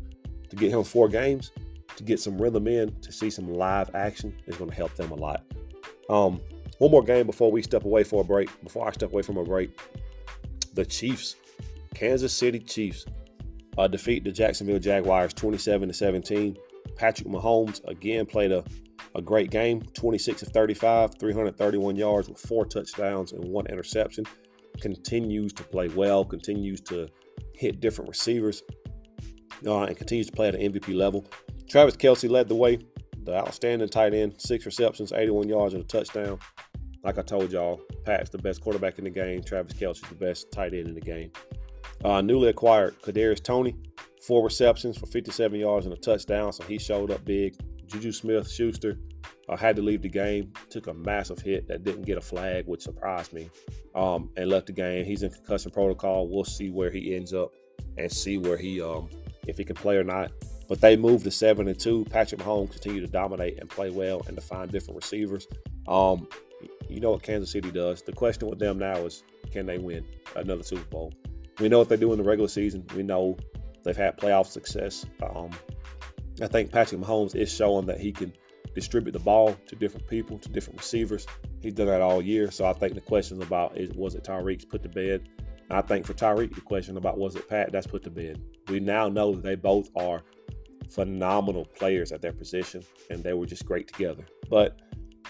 To 0.50 0.56
get 0.56 0.72
him 0.72 0.84
four 0.84 1.08
games, 1.08 1.52
to 1.96 2.04
get 2.04 2.20
some 2.20 2.42
rhythm 2.42 2.68
in, 2.68 3.00
to 3.02 3.12
see 3.12 3.30
some 3.30 3.54
live 3.54 3.94
action 3.96 4.36
is 4.48 4.56
going 4.56 4.70
to 4.70 4.76
help 4.76 4.96
them 4.96 5.12
a 5.12 5.16
lot. 5.16 5.44
Um, 6.10 6.42
one 6.80 6.92
more 6.92 7.04
game 7.04 7.26
before 7.26 7.52
we 7.52 7.62
step 7.62 7.86
away 7.86 8.04
for 8.04 8.22
a 8.22 8.24
break. 8.24 8.50
Before 8.64 8.88
I 8.88 8.92
step 8.92 9.12
away 9.12 9.22
from 9.22 9.38
a 9.38 9.44
break, 9.44 9.80
the 10.74 10.86
Chiefs, 10.86 11.36
Kansas 11.94 12.34
City 12.34 12.60
Chiefs, 12.60 13.06
uh, 13.78 13.88
defeat 13.88 14.24
the 14.24 14.32
Jacksonville 14.32 14.80
Jaguars 14.80 15.34
27 15.34 15.90
to 15.90 15.94
17. 15.94 16.58
Patrick 17.00 17.30
Mahomes 17.30 17.80
again 17.88 18.26
played 18.26 18.52
a, 18.52 18.62
a 19.16 19.22
great 19.22 19.52
game 19.52 19.82
26 19.82 20.42
of 20.44 20.50
35, 20.50 21.18
331 21.18 21.96
yards 21.96 22.28
with 22.28 22.38
four 22.38 22.66
touchdowns 22.66 23.32
and 23.32 23.42
one 23.46 23.66
interception. 23.68 24.26
Continues 24.82 25.54
to 25.54 25.64
play 25.64 25.88
well, 25.88 26.26
continues 26.26 26.82
to 26.82 27.08
hit 27.56 27.80
different 27.80 28.10
receivers, 28.10 28.64
uh, 29.66 29.84
and 29.84 29.96
continues 29.96 30.28
to 30.28 30.34
play 30.34 30.50
at 30.50 30.56
an 30.56 30.74
MVP 30.74 30.94
level. 30.94 31.26
Travis 31.70 31.96
Kelce 31.96 32.30
led 32.30 32.50
the 32.50 32.56
way 32.56 32.80
the 33.24 33.34
outstanding 33.34 33.88
tight 33.88 34.14
end, 34.14 34.36
six 34.38 34.66
receptions, 34.66 35.14
81 35.14 35.48
yards, 35.48 35.74
and 35.76 35.84
a 35.84 35.88
touchdown. 35.88 36.38
Like 37.04 37.18
I 37.18 37.22
told 37.22 37.54
y'all, 37.54 37.80
Pat's 38.04 38.30
the 38.30 38.38
best 38.38 38.60
quarterback 38.60 38.98
in 38.98 39.06
the 39.06 39.10
game. 39.10 39.42
Travis 39.42 39.74
Kelce's 39.74 40.02
the 40.10 40.16
best 40.16 40.52
tight 40.52 40.74
end 40.74 40.90
in 40.90 40.96
the 40.96 41.02
game. 41.02 41.32
Uh, 42.04 42.20
newly 42.20 42.50
acquired 42.50 43.02
Kadarius 43.02 43.42
Toney, 43.42 43.76
four 44.30 44.44
receptions 44.44 44.96
for 44.96 45.08
57 45.08 45.60
yards 45.60 45.88
and 45.88 45.94
a 45.94 45.98
touchdown, 45.98 46.54
so 46.54 46.64
he 46.66 46.78
showed 46.78 47.10
up 47.10 47.26
big. 47.26 47.56
Juju 47.88 48.12
Smith 48.12 48.48
Schuster 48.48 49.00
uh, 49.50 49.58
had 49.58 49.76
to 49.76 49.82
leave 49.82 50.04
the 50.04 50.10
game, 50.10 50.54
took 50.70 50.86
a 50.86 50.94
massive 50.94 51.40
hit 51.40 51.68
that 51.68 51.84
didn't 51.84 52.04
get 52.04 52.16
a 52.16 52.22
flag, 52.22 52.68
which 52.68 52.84
surprised 52.84 53.34
me, 53.34 53.50
um, 53.96 54.30
and 54.38 54.48
left 54.48 54.68
the 54.68 54.72
game. 54.72 55.04
He's 55.04 55.24
in 55.24 55.32
concussion 55.32 55.72
protocol. 55.72 56.30
We'll 56.30 56.44
see 56.44 56.70
where 56.70 56.92
he 56.92 57.16
ends 57.16 57.34
up 57.34 57.56
and 57.98 58.12
see 58.12 58.38
where 58.38 58.56
he, 58.56 58.80
um, 58.80 59.10
if 59.48 59.58
he 59.58 59.64
can 59.64 59.76
play 59.76 59.98
or 59.98 60.04
not. 60.04 60.32
But 60.68 60.80
they 60.80 60.96
moved 60.96 61.24
to 61.24 61.32
seven 61.32 61.68
and 61.68 61.80
two. 61.80 62.06
Patrick 62.12 62.40
Mahomes 62.42 62.72
continued 62.74 63.02
to 63.08 63.12
dominate 63.12 63.58
and 63.60 63.68
play 63.68 63.90
well 63.90 64.22
and 64.28 64.38
to 64.38 64.44
find 64.44 64.72
different 64.72 64.98
receivers. 64.98 65.48
Um, 65.88 66.28
you 66.88 67.00
know 67.00 67.10
what 67.10 67.24
Kansas 67.24 67.52
City 67.52 67.72
does. 67.72 68.04
The 68.04 68.14
question 68.14 68.48
with 68.48 68.60
them 68.60 68.78
now 68.78 68.98
is, 68.98 69.24
can 69.52 69.66
they 69.66 69.80
win 69.80 70.06
another 70.36 70.62
Super 70.62 70.86
Bowl? 70.86 71.14
We 71.60 71.68
know 71.68 71.80
what 71.80 71.90
they 71.90 71.98
do 71.98 72.12
in 72.12 72.20
the 72.20 72.24
regular 72.24 72.48
season. 72.48 72.86
We 72.96 73.02
know 73.02 73.36
they've 73.84 73.98
had 73.98 74.18
playoff 74.18 74.48
success. 74.48 75.06
Um, 75.24 75.52
I 76.42 76.48
think 76.48 76.72
Patrick 76.72 77.02
Mahomes 77.02 77.36
is 77.36 77.54
showing 77.54 77.86
that 77.88 78.00
he 78.00 78.12
can 78.12 78.34
distribute 78.74 79.12
the 79.12 79.20
ball 79.20 79.56
to 79.68 79.76
different 79.76 80.08
people, 80.08 80.38
to 80.40 80.50
different 80.50 80.80
receivers. 80.80 81.26
He's 81.62 81.74
done 81.74 81.88
that 81.88 82.02
all 82.02 82.22
year. 82.22 82.52
So 82.52 82.66
I 82.66 82.74
think 82.74 82.94
the 82.94 83.02
questions 83.02 83.44
about 83.44 83.78
is 83.78 83.92
was 83.92 84.16
it 84.16 84.24
Tyreek's 84.24 84.66
put 84.66 84.84
to 84.84 84.90
bed? 84.90 85.28
I 85.72 85.82
think 85.82 86.06
for 86.06 86.14
Tyreek, 86.14 86.56
the 86.56 86.62
question 86.62 86.98
about 86.98 87.18
was 87.18 87.36
it 87.36 87.48
Pat, 87.48 87.72
that's 87.72 87.88
put 87.88 88.04
to 88.04 88.10
bed. 88.10 88.42
We 88.70 88.80
now 88.80 89.08
know 89.08 89.34
that 89.34 89.44
they 89.44 89.56
both 89.56 89.90
are 89.96 90.24
phenomenal 90.90 91.66
players 91.66 92.12
at 92.12 92.22
their 92.22 92.34
position, 92.34 92.84
and 93.10 93.24
they 93.24 93.34
were 93.34 93.46
just 93.46 93.66
great 93.66 93.88
together. 93.88 94.26
But 94.50 94.82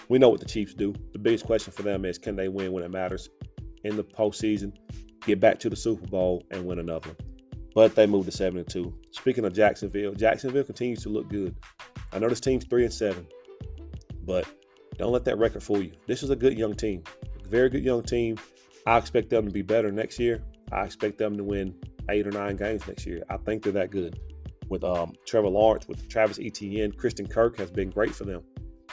we 0.08 0.18
know 0.18 0.30
what 0.30 0.40
the 0.40 0.46
Chiefs 0.46 0.74
do. 0.74 0.94
The 1.12 1.18
biggest 1.18 1.44
question 1.44 1.72
for 1.72 1.82
them 1.82 2.04
is 2.04 2.18
can 2.18 2.36
they 2.36 2.48
win 2.48 2.72
when 2.72 2.84
it 2.84 2.90
matters 2.90 3.28
in 3.84 3.96
the 3.96 4.04
postseason, 4.04 4.72
get 5.26 5.40
back 5.40 5.58
to 5.60 5.70
the 5.70 5.76
Super 5.76 6.06
Bowl, 6.06 6.44
and 6.50 6.64
win 6.64 6.78
another. 6.78 7.14
But 7.74 7.94
they 7.94 8.06
moved 8.06 8.26
to 8.26 8.36
seven 8.36 8.58
and 8.58 8.68
two. 8.68 8.92
Speaking 9.12 9.44
of 9.44 9.52
Jacksonville, 9.52 10.12
Jacksonville 10.14 10.64
continues 10.64 11.02
to 11.02 11.08
look 11.08 11.28
good. 11.28 11.54
I 12.12 12.18
know 12.18 12.28
this 12.28 12.40
team's 12.40 12.64
three 12.64 12.84
and 12.84 12.92
seven, 12.92 13.26
but 14.24 14.46
don't 14.98 15.12
let 15.12 15.24
that 15.26 15.38
record 15.38 15.62
fool 15.62 15.82
you. 15.82 15.92
This 16.06 16.22
is 16.22 16.30
a 16.30 16.36
good 16.36 16.58
young 16.58 16.74
team, 16.74 17.04
very 17.48 17.68
good 17.68 17.84
young 17.84 18.02
team. 18.02 18.38
I 18.86 18.98
expect 18.98 19.30
them 19.30 19.46
to 19.46 19.52
be 19.52 19.62
better 19.62 19.92
next 19.92 20.18
year. 20.18 20.42
I 20.72 20.84
expect 20.84 21.18
them 21.18 21.36
to 21.36 21.44
win 21.44 21.74
eight 22.08 22.26
or 22.26 22.32
nine 22.32 22.56
games 22.56 22.86
next 22.86 23.06
year. 23.06 23.22
I 23.28 23.36
think 23.36 23.62
they're 23.62 23.72
that 23.72 23.90
good 23.90 24.18
with 24.68 24.84
um, 24.84 25.12
Trevor 25.26 25.48
Lawrence, 25.48 25.86
with 25.86 26.08
Travis 26.08 26.38
Etienne. 26.40 26.92
Christian 26.92 27.26
Kirk 27.26 27.58
has 27.58 27.70
been 27.70 27.90
great 27.90 28.14
for 28.14 28.24
them. 28.24 28.42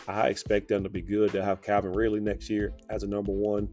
I 0.08 0.28
expect 0.28 0.68
them 0.68 0.84
to 0.84 0.90
be 0.90 1.02
good. 1.02 1.32
They'll 1.32 1.44
have 1.44 1.62
Calvin 1.62 1.94
Ridley 1.94 2.20
next 2.20 2.50
year 2.50 2.74
as 2.90 3.04
a 3.04 3.08
number 3.08 3.32
one. 3.32 3.70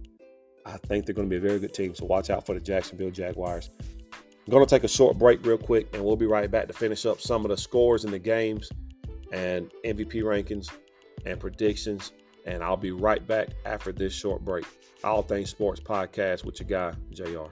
I 0.67 0.77
think 0.79 1.07
they're 1.07 1.15
going 1.15 1.29
to 1.29 1.31
be 1.31 1.37
a 1.45 1.49
very 1.49 1.59
good 1.59 1.75
team. 1.75 1.95
So 1.95 2.07
watch 2.07 2.31
out 2.31 2.47
for 2.47 2.55
the 2.55 2.61
Jacksonville 2.61 3.11
Jaguars. 3.11 3.71
I'm 4.47 4.51
going 4.51 4.63
to 4.63 4.69
take 4.69 4.85
a 4.85 4.89
short 4.89 5.19
break 5.19 5.47
real 5.47 5.57
quick, 5.57 5.89
and 5.95 6.05
we'll 6.05 6.17
be 6.17 6.27
right 6.27 6.51
back 6.51 6.67
to 6.67 6.75
finish 6.75 7.07
up 7.07 7.19
some 7.19 7.47
of 7.47 7.49
the 7.49 7.57
scores 7.57 8.05
in 8.05 8.11
the 8.11 8.19
games 8.19 8.69
and 9.33 9.73
MVP 9.87 10.17
rankings 10.17 10.71
and 11.25 11.41
predictions. 11.41 12.13
And 12.45 12.63
I'll 12.63 12.77
be 12.77 12.91
right 12.91 13.27
back 13.27 13.49
after 13.65 13.91
this 13.91 14.13
short 14.13 14.45
break. 14.45 14.67
All 15.03 15.23
Things 15.23 15.49
Sports 15.49 15.81
Podcast 15.81 16.45
with 16.45 16.61
your 16.61 16.69
guy, 16.69 16.93
JR. 17.11 17.49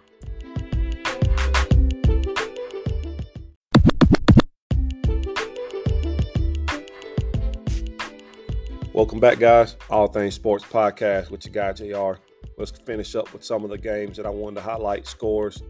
Welcome 8.92 9.18
back, 9.18 9.38
guys. 9.38 9.76
All 9.88 10.09
Things 10.09 10.35
Sports 10.35 10.66
Podcast 10.66 11.31
with 11.31 11.46
your 11.46 11.55
guy, 11.55 11.72
JR. 11.72 12.20
Let's 12.59 12.70
finish 12.85 13.14
up 13.14 13.33
with 13.33 13.42
some 13.42 13.64
of 13.64 13.70
the 13.70 13.78
games 13.78 14.18
that 14.18 14.26
I 14.26 14.31
wanted 14.31 14.57
to 14.57 14.61
highlight, 14.61 15.07
scores, 15.07 15.62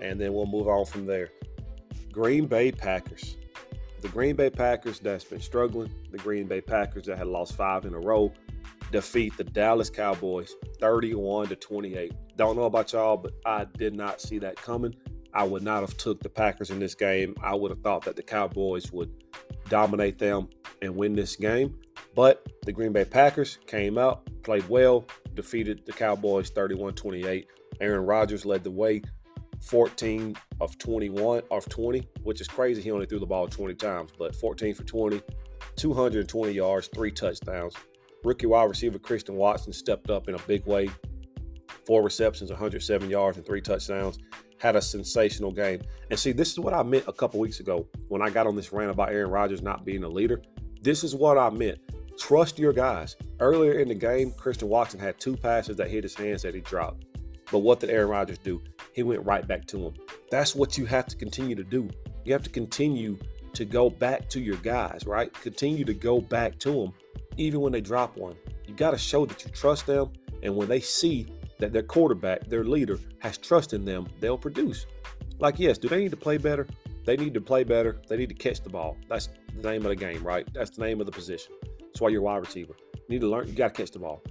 and 0.00 0.20
then 0.20 0.32
we'll 0.32 0.46
move 0.46 0.68
on 0.68 0.84
from 0.84 1.06
there. 1.06 1.30
Green 2.12 2.46
Bay 2.46 2.70
Packers. 2.72 3.36
The 4.00 4.08
Green 4.08 4.36
Bay 4.36 4.50
Packers 4.50 5.00
that's 5.00 5.24
been 5.24 5.40
struggling, 5.40 5.92
the 6.10 6.18
Green 6.18 6.46
Bay 6.46 6.60
Packers 6.60 7.06
that 7.06 7.16
had 7.16 7.26
lost 7.26 7.56
five 7.56 7.86
in 7.86 7.94
a 7.94 7.98
row, 7.98 8.32
defeat 8.92 9.36
the 9.36 9.44
Dallas 9.44 9.90
Cowboys 9.90 10.54
31 10.78 11.48
to 11.48 11.56
28. 11.56 12.12
Don't 12.36 12.56
know 12.56 12.64
about 12.64 12.92
y'all, 12.92 13.16
but 13.16 13.32
I 13.46 13.64
did 13.64 13.94
not 13.94 14.20
see 14.20 14.38
that 14.40 14.56
coming. 14.56 14.94
I 15.32 15.42
would 15.42 15.62
not 15.62 15.80
have 15.80 15.96
took 15.96 16.22
the 16.22 16.28
Packers 16.28 16.70
in 16.70 16.78
this 16.78 16.94
game. 16.94 17.34
I 17.42 17.54
would 17.54 17.70
have 17.70 17.80
thought 17.80 18.04
that 18.04 18.14
the 18.14 18.22
Cowboys 18.22 18.92
would 18.92 19.10
dominate 19.68 20.18
them 20.18 20.48
and 20.82 20.94
win 20.94 21.14
this 21.14 21.34
game. 21.34 21.78
But 22.14 22.46
the 22.62 22.72
Green 22.72 22.92
Bay 22.92 23.04
Packers 23.04 23.58
came 23.66 23.98
out, 23.98 24.28
played 24.44 24.68
well, 24.68 25.04
defeated 25.34 25.84
the 25.86 25.92
Cowboys 25.92 26.50
31 26.50 26.94
28. 26.94 27.48
Aaron 27.80 28.06
Rodgers 28.06 28.46
led 28.46 28.62
the 28.62 28.70
way 28.70 29.02
14 29.64 30.36
of 30.60 30.76
21 30.78 31.42
of 31.50 31.68
20, 31.68 32.06
which 32.22 32.40
is 32.40 32.48
crazy. 32.48 32.82
He 32.82 32.90
only 32.90 33.06
threw 33.06 33.18
the 33.18 33.26
ball 33.26 33.48
20 33.48 33.74
times, 33.74 34.10
but 34.18 34.36
14 34.36 34.74
for 34.74 34.84
20, 34.84 35.22
220 35.76 36.52
yards, 36.52 36.88
three 36.94 37.10
touchdowns. 37.10 37.74
Rookie 38.24 38.46
wide 38.46 38.64
receiver 38.64 38.98
Christian 38.98 39.36
Watson 39.36 39.72
stepped 39.72 40.10
up 40.10 40.28
in 40.28 40.34
a 40.34 40.38
big 40.40 40.66
way. 40.66 40.90
Four 41.86 42.02
receptions, 42.02 42.50
107 42.50 43.08
yards, 43.10 43.36
and 43.36 43.46
three 43.46 43.60
touchdowns. 43.60 44.18
Had 44.58 44.76
a 44.76 44.82
sensational 44.82 45.50
game. 45.50 45.82
And 46.10 46.18
see, 46.18 46.32
this 46.32 46.52
is 46.52 46.58
what 46.58 46.72
I 46.72 46.82
meant 46.82 47.04
a 47.06 47.12
couple 47.12 47.40
weeks 47.40 47.60
ago 47.60 47.86
when 48.08 48.22
I 48.22 48.30
got 48.30 48.46
on 48.46 48.56
this 48.56 48.72
rant 48.72 48.90
about 48.90 49.10
Aaron 49.10 49.30
Rodgers 49.30 49.62
not 49.62 49.84
being 49.84 50.04
a 50.04 50.08
leader. 50.08 50.42
This 50.80 51.04
is 51.04 51.14
what 51.14 51.36
I 51.36 51.50
meant. 51.50 51.78
Trust 52.18 52.58
your 52.58 52.72
guys. 52.72 53.16
Earlier 53.40 53.72
in 53.74 53.88
the 53.88 53.94
game, 53.94 54.32
Christian 54.32 54.68
Watson 54.68 55.00
had 55.00 55.18
two 55.18 55.36
passes 55.36 55.76
that 55.76 55.90
hit 55.90 56.04
his 56.04 56.14
hands 56.14 56.42
that 56.42 56.54
he 56.54 56.60
dropped. 56.60 57.04
But 57.50 57.58
what 57.60 57.80
did 57.80 57.90
Aaron 57.90 58.08
Rodgers 58.08 58.38
do? 58.38 58.62
He 58.92 59.02
went 59.02 59.24
right 59.24 59.46
back 59.46 59.66
to 59.66 59.78
him. 59.78 59.94
That's 60.30 60.54
what 60.54 60.78
you 60.78 60.86
have 60.86 61.06
to 61.06 61.16
continue 61.16 61.54
to 61.56 61.64
do. 61.64 61.88
You 62.24 62.32
have 62.32 62.42
to 62.42 62.50
continue 62.50 63.18
to 63.52 63.64
go 63.64 63.88
back 63.90 64.28
to 64.30 64.40
your 64.40 64.56
guys, 64.56 65.04
right? 65.06 65.32
Continue 65.32 65.84
to 65.84 65.94
go 65.94 66.20
back 66.20 66.58
to 66.60 66.72
them, 66.72 66.92
even 67.36 67.60
when 67.60 67.72
they 67.72 67.80
drop 67.80 68.16
one. 68.16 68.36
You 68.66 68.74
got 68.74 68.92
to 68.92 68.98
show 68.98 69.26
that 69.26 69.44
you 69.44 69.50
trust 69.50 69.86
them. 69.86 70.12
And 70.42 70.56
when 70.56 70.68
they 70.68 70.80
see 70.80 71.26
that 71.58 71.72
their 71.72 71.82
quarterback, 71.82 72.46
their 72.48 72.64
leader, 72.64 72.98
has 73.20 73.38
trust 73.38 73.72
in 73.72 73.84
them, 73.84 74.06
they'll 74.20 74.38
produce. 74.38 74.86
Like, 75.38 75.58
yes, 75.58 75.78
do 75.78 75.88
they 75.88 75.98
need 75.98 76.10
to 76.10 76.16
play 76.16 76.36
better? 76.38 76.66
They 77.04 77.16
need 77.16 77.34
to 77.34 77.40
play 77.40 77.64
better. 77.64 78.00
They 78.08 78.16
need 78.16 78.28
to 78.30 78.34
catch 78.34 78.62
the 78.62 78.70
ball. 78.70 78.96
That's 79.08 79.28
the 79.60 79.70
name 79.70 79.82
of 79.82 79.90
the 79.90 79.96
game, 79.96 80.22
right? 80.22 80.48
That's 80.52 80.70
the 80.70 80.82
name 80.82 81.00
of 81.00 81.06
the 81.06 81.12
position. 81.12 81.54
That's 81.80 82.00
why 82.00 82.08
you're 82.08 82.20
a 82.20 82.24
wide 82.24 82.38
receiver. 82.38 82.74
You 82.94 83.02
need 83.08 83.20
to 83.20 83.28
learn, 83.28 83.46
you 83.46 83.52
got 83.52 83.74
to 83.74 83.82
catch 83.82 83.90
the 83.90 83.98
ball. 83.98 84.22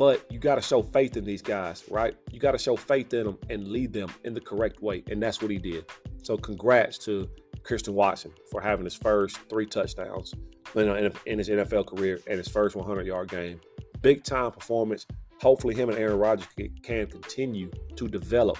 But 0.00 0.24
you 0.32 0.38
got 0.38 0.54
to 0.54 0.62
show 0.62 0.80
faith 0.80 1.18
in 1.18 1.26
these 1.26 1.42
guys, 1.42 1.84
right? 1.90 2.16
You 2.32 2.40
got 2.40 2.52
to 2.52 2.58
show 2.58 2.74
faith 2.74 3.12
in 3.12 3.26
them 3.26 3.38
and 3.50 3.68
lead 3.68 3.92
them 3.92 4.10
in 4.24 4.32
the 4.32 4.40
correct 4.40 4.80
way. 4.80 5.04
And 5.10 5.22
that's 5.22 5.42
what 5.42 5.50
he 5.50 5.58
did. 5.58 5.84
So, 6.22 6.38
congrats 6.38 6.96
to 7.04 7.28
Christian 7.64 7.92
Watson 7.92 8.32
for 8.50 8.62
having 8.62 8.86
his 8.86 8.94
first 8.94 9.36
three 9.50 9.66
touchdowns 9.66 10.32
in 10.74 11.38
his 11.38 11.50
NFL 11.50 11.86
career 11.86 12.18
and 12.26 12.38
his 12.38 12.48
first 12.48 12.76
100 12.76 13.06
yard 13.06 13.28
game. 13.28 13.60
Big 14.00 14.24
time 14.24 14.52
performance. 14.52 15.06
Hopefully, 15.42 15.74
him 15.74 15.90
and 15.90 15.98
Aaron 15.98 16.18
Rodgers 16.18 16.48
can 16.82 17.06
continue 17.06 17.70
to 17.96 18.08
develop 18.08 18.56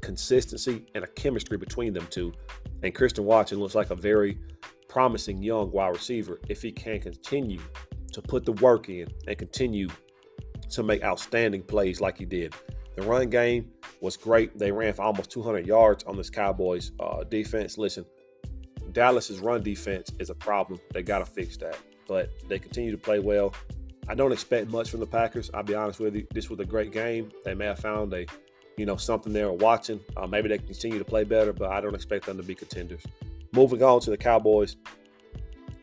consistency 0.00 0.84
and 0.96 1.04
a 1.04 1.06
chemistry 1.06 1.58
between 1.58 1.92
them 1.92 2.08
two. 2.10 2.32
And 2.82 2.92
Christian 2.92 3.24
Watson 3.24 3.60
looks 3.60 3.76
like 3.76 3.90
a 3.90 3.94
very 3.94 4.40
promising 4.88 5.44
young 5.44 5.70
wide 5.70 5.90
receiver 5.90 6.40
if 6.48 6.60
he 6.60 6.72
can 6.72 6.98
continue 6.98 7.60
to 8.12 8.20
put 8.20 8.44
the 8.44 8.52
work 8.54 8.88
in 8.88 9.06
and 9.28 9.38
continue 9.38 9.86
to 10.72 10.82
make 10.82 11.02
outstanding 11.02 11.62
plays 11.62 12.00
like 12.00 12.18
he 12.18 12.24
did. 12.24 12.54
The 12.96 13.02
run 13.02 13.30
game 13.30 13.70
was 14.00 14.16
great. 14.16 14.58
They 14.58 14.70
ran 14.70 14.92
for 14.92 15.02
almost 15.02 15.30
200 15.30 15.66
yards 15.66 16.04
on 16.04 16.16
this 16.16 16.28
Cowboys 16.28 16.92
uh, 17.00 17.24
defense. 17.24 17.78
Listen, 17.78 18.04
Dallas's 18.92 19.40
run 19.40 19.62
defense 19.62 20.12
is 20.18 20.30
a 20.30 20.34
problem. 20.34 20.78
They 20.92 21.02
got 21.02 21.20
to 21.20 21.26
fix 21.26 21.56
that. 21.58 21.78
But 22.06 22.30
they 22.48 22.58
continue 22.58 22.90
to 22.90 22.98
play 22.98 23.18
well. 23.18 23.54
I 24.08 24.14
don't 24.14 24.32
expect 24.32 24.68
much 24.70 24.90
from 24.90 25.00
the 25.00 25.06
Packers. 25.06 25.50
I'll 25.54 25.62
be 25.62 25.74
honest 25.74 26.00
with 26.00 26.14
you. 26.14 26.26
This 26.34 26.50
was 26.50 26.58
a 26.60 26.64
great 26.64 26.92
game. 26.92 27.30
They 27.44 27.54
may 27.54 27.66
have 27.66 27.78
found 27.78 28.12
a, 28.12 28.26
you 28.76 28.84
know, 28.84 28.96
something 28.96 29.32
they 29.32 29.44
were 29.44 29.52
watching. 29.52 30.00
Uh, 30.16 30.26
maybe 30.26 30.48
they 30.48 30.58
continue 30.58 30.98
to 30.98 31.04
play 31.04 31.24
better, 31.24 31.52
but 31.52 31.70
I 31.70 31.80
don't 31.80 31.94
expect 31.94 32.26
them 32.26 32.36
to 32.36 32.42
be 32.42 32.54
contenders. 32.54 33.02
Moving 33.52 33.82
on 33.82 34.00
to 34.00 34.10
the 34.10 34.16
Cowboys. 34.16 34.76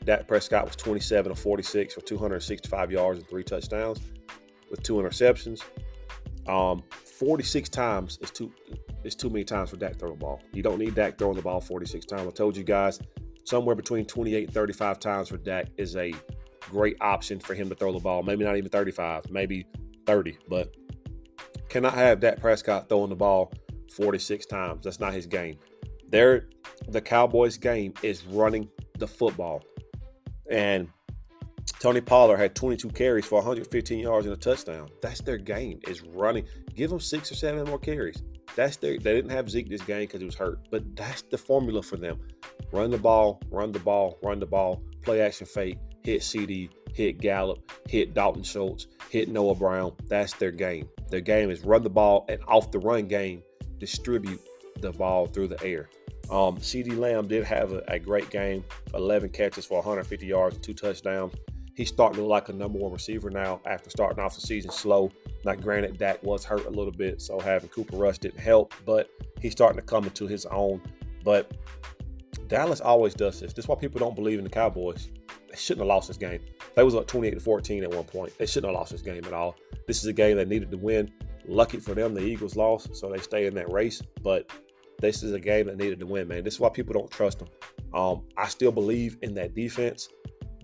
Dak 0.04 0.28
Prescott 0.28 0.66
was 0.66 0.76
27 0.76 1.32
of 1.32 1.40
46 1.40 1.94
for 1.94 2.02
265 2.02 2.92
yards 2.92 3.20
and 3.20 3.28
three 3.28 3.44
touchdowns 3.44 4.00
with 4.70 4.84
two 4.84 4.96
interceptions. 4.96 5.64
Um, 6.48 6.84
46 7.20 7.70
times 7.70 8.18
is 8.22 8.32
too 8.32 8.52
is 9.04 9.16
too 9.16 9.30
many 9.30 9.44
times 9.44 9.70
for 9.70 9.78
Dak 9.78 9.98
throwing 9.98 10.16
the 10.16 10.20
ball. 10.20 10.42
You 10.52 10.64
don't 10.64 10.80
need 10.80 10.96
Dak 10.96 11.18
throwing 11.18 11.36
the 11.36 11.42
ball 11.42 11.62
46 11.62 12.06
times. 12.06 12.28
I 12.28 12.32
told 12.32 12.58
you 12.58 12.64
guys 12.64 13.00
somewhere 13.44 13.76
between 13.76 14.06
28 14.06 14.46
and 14.46 14.54
35 14.54 15.00
times 15.00 15.30
for 15.30 15.38
Dak 15.38 15.68
is 15.78 15.96
a 15.96 16.14
great 16.70 16.98
option 17.02 17.40
for 17.40 17.54
him 17.54 17.70
to 17.70 17.76
throw 17.76 17.92
the 17.92 18.00
ball. 18.00 18.24
Maybe 18.24 18.44
not 18.44 18.58
even 18.58 18.70
35, 18.70 19.30
maybe 19.32 19.66
30, 20.06 20.38
but 20.48 20.76
cannot 21.70 21.94
have 21.94 22.20
Dak 22.20 22.40
Prescott 22.40 22.90
throwing 22.90 23.10
the 23.10 23.16
ball 23.16 23.52
46 23.96 24.46
times. 24.46 24.84
That's 24.84 25.00
not 25.00 25.14
his 25.14 25.26
game. 25.26 25.58
There, 26.10 26.50
the 26.88 27.02
Cowboys' 27.02 27.58
game 27.58 27.94
is 28.02 28.26
running 28.26 28.70
the 28.98 29.08
football. 29.08 29.64
And 30.50 30.90
Tony 31.80 32.02
Pollard 32.02 32.38
had 32.38 32.56
22 32.56 32.90
carries 32.90 33.26
for 33.26 33.36
115 33.36 34.00
yards 34.00 34.26
and 34.26 34.36
a 34.36 34.38
touchdown. 34.38 34.90
That's 35.02 35.22
their 35.22 35.38
game 35.38 35.80
is 35.88 36.02
running. 36.02 36.46
Give 36.76 36.90
them 36.90 37.00
six 37.00 37.32
or 37.32 37.36
seven 37.36 37.64
more 37.66 37.80
carries. 37.80 38.22
That's 38.56 38.76
their. 38.76 38.98
They 38.98 39.14
didn't 39.14 39.32
have 39.32 39.50
Zeke 39.50 39.70
this 39.70 39.82
game 39.82 40.02
because 40.02 40.20
he 40.20 40.26
was 40.26 40.36
hurt, 40.36 40.60
but 40.72 40.96
that's 40.96 41.22
the 41.22 41.38
formula 41.38 41.82
for 41.82 41.96
them: 41.96 42.20
run 42.74 42.92
the 42.92 42.98
ball, 42.98 43.42
run 43.50 43.72
the 43.72 43.80
ball, 43.80 44.20
run 44.22 44.40
the 44.40 44.46
ball, 44.46 44.84
play 45.04 45.22
action 45.22 45.48
fake, 45.48 45.78
hit 46.04 46.22
CD, 46.22 46.70
hit 46.94 47.20
Gallup, 47.20 47.72
hit 47.88 48.14
Dalton 48.14 48.44
Schultz, 48.44 48.88
hit 49.10 49.30
Noah 49.30 49.56
Brown. 49.56 49.94
That's 50.08 50.34
their 50.34 50.52
game. 50.52 50.90
Their 51.10 51.22
game 51.22 51.50
is 51.50 51.62
run 51.62 51.84
the 51.84 51.90
ball 51.90 52.26
and 52.28 52.42
off 52.48 52.72
the 52.72 52.80
run 52.80 53.08
game, 53.08 53.42
distribute 53.78 54.42
the 54.82 54.92
ball 54.92 55.28
through 55.28 55.48
the 55.48 55.64
air. 55.64 55.90
Um, 56.30 56.58
CeeDee 56.58 56.98
Lamb 56.98 57.28
did 57.28 57.44
have 57.46 57.72
a, 57.72 57.84
a, 57.88 57.98
great 57.98 58.30
game 58.30 58.64
11 58.94 59.30
catches 59.30 59.66
for 59.66 59.80
150 59.80 60.28
yards, 60.28 60.60
two 60.60 60.76
touchdowns. 60.76 61.34
He's 61.80 61.88
starting 61.88 62.18
to 62.18 62.24
look 62.24 62.30
like 62.30 62.50
a 62.50 62.52
number 62.52 62.78
one 62.78 62.92
receiver 62.92 63.30
now 63.30 63.62
after 63.66 63.90
starting 63.90 64.22
off 64.22 64.36
the 64.36 64.42
season 64.42 64.70
slow. 64.70 65.10
Now, 65.46 65.56
granted, 65.56 65.98
Dak 65.98 66.22
was 66.22 66.44
hurt 66.44 66.66
a 66.66 66.70
little 66.70 66.92
bit, 66.92 67.22
so 67.22 67.40
having 67.40 67.70
Cooper 67.70 67.96
Rush 67.96 68.18
didn't 68.18 68.42
help, 68.42 68.74
but 68.86 69.10
he's 69.40 69.54
starting 69.54 69.80
to 69.80 69.86
come 69.86 70.04
into 70.04 70.28
his 70.28 70.46
own. 70.48 70.82
But 71.24 71.54
Dallas 72.50 72.82
always 72.82 73.14
does 73.14 73.40
this. 73.40 73.54
This 73.54 73.64
is 73.64 73.70
why 73.70 73.76
people 73.76 73.98
don't 73.98 74.14
believe 74.14 74.40
in 74.40 74.44
the 74.44 74.50
Cowboys. 74.50 75.08
They 75.50 75.56
shouldn't 75.56 75.80
have 75.80 75.88
lost 75.88 76.10
this 76.10 76.18
game. 76.18 76.42
They 76.76 76.84
was 76.84 76.96
up 76.96 77.08
28 77.08 77.36
to 77.36 77.40
14 77.40 77.84
at 77.86 77.92
one 77.94 78.04
point. 78.04 78.38
They 78.38 78.46
shouldn't 78.46 78.70
have 78.70 78.78
lost 78.78 78.92
this 78.92 79.02
game 79.02 79.24
at 79.24 79.32
all. 79.32 79.56
This 79.88 80.00
is 80.00 80.06
a 80.08 80.12
game 80.12 80.36
they 80.36 80.44
needed 80.44 80.72
to 80.72 80.78
win. 80.78 81.10
Lucky 81.48 81.80
for 81.80 81.94
them, 81.94 82.14
the 82.14 82.26
Eagles 82.26 82.58
lost, 82.58 82.94
so 82.94 83.10
they 83.10 83.20
stay 83.20 83.46
in 83.46 83.54
that 83.54 83.72
race. 83.72 84.02
But 84.22 84.52
this 85.00 85.24
is 85.24 85.32
a 85.32 85.40
game 85.40 85.68
that 85.68 85.78
needed 85.78 86.02
to 86.02 86.08
win, 86.08 86.28
man. 86.28 86.44
This 86.44 86.56
is 86.56 86.60
why 86.60 86.68
people 86.68 86.94
don't 86.94 87.10
trust 87.10 87.40
them. 87.40 87.48
Um, 87.94 88.24
I 88.36 88.50
still 88.50 88.74
believe 88.74 89.18
in 89.22 89.34
that 89.36 89.56
defense. 89.56 90.10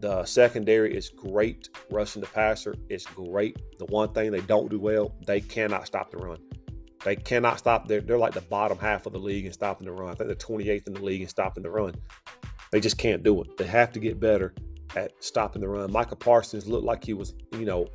The 0.06 0.24
secondary 0.24 0.95
is 0.95 1.10
great. 1.10 1.70
Rushing 1.89 2.22
the 2.22 2.28
passer 2.28 2.76
is 2.89 3.08
great. 3.08 3.60
The 3.80 3.86
one 3.86 4.14
thing 4.14 4.30
they 4.30 4.41
don't 4.41 4.70
do 4.70 4.80
well, 4.80 5.16
they 5.26 5.41
cannot 5.41 5.88
stop 5.88 6.12
the 6.12 6.18
run. 6.18 6.38
They 7.03 7.16
cannot 7.16 7.58
stop. 7.58 7.88
They're, 7.88 8.01
they're 8.01 8.20
like 8.20 8.36
the 8.36 8.41
bottom 8.41 8.78
half 8.78 9.08
of 9.08 9.14
the 9.14 9.20
league 9.20 9.47
in 9.47 9.51
stopping 9.51 9.88
the 9.88 9.91
run. 9.91 10.12
I 10.12 10.14
think 10.14 10.28
they're 10.28 10.36
28th 10.36 10.86
in 10.86 10.93
the 10.93 11.01
league 11.01 11.24
in 11.24 11.28
stopping 11.28 11.64
the 11.64 11.72
run. 11.72 11.95
They 12.72 12.80
just 12.80 12.99
can't 12.99 13.24
do 13.24 13.41
it. 13.41 13.58
They 13.58 13.66
have 13.66 13.91
to 13.93 13.99
get 13.99 14.20
better 14.20 14.53
at 14.95 15.12
stopping 15.24 15.64
the 15.64 15.70
run. 15.70 15.91
Micah 15.91 16.16
Parsons 16.16 16.68
looked 16.68 16.86
like 16.86 17.03
he 17.03 17.14
was, 17.14 17.34
you 17.53 17.66
know, 17.66 17.88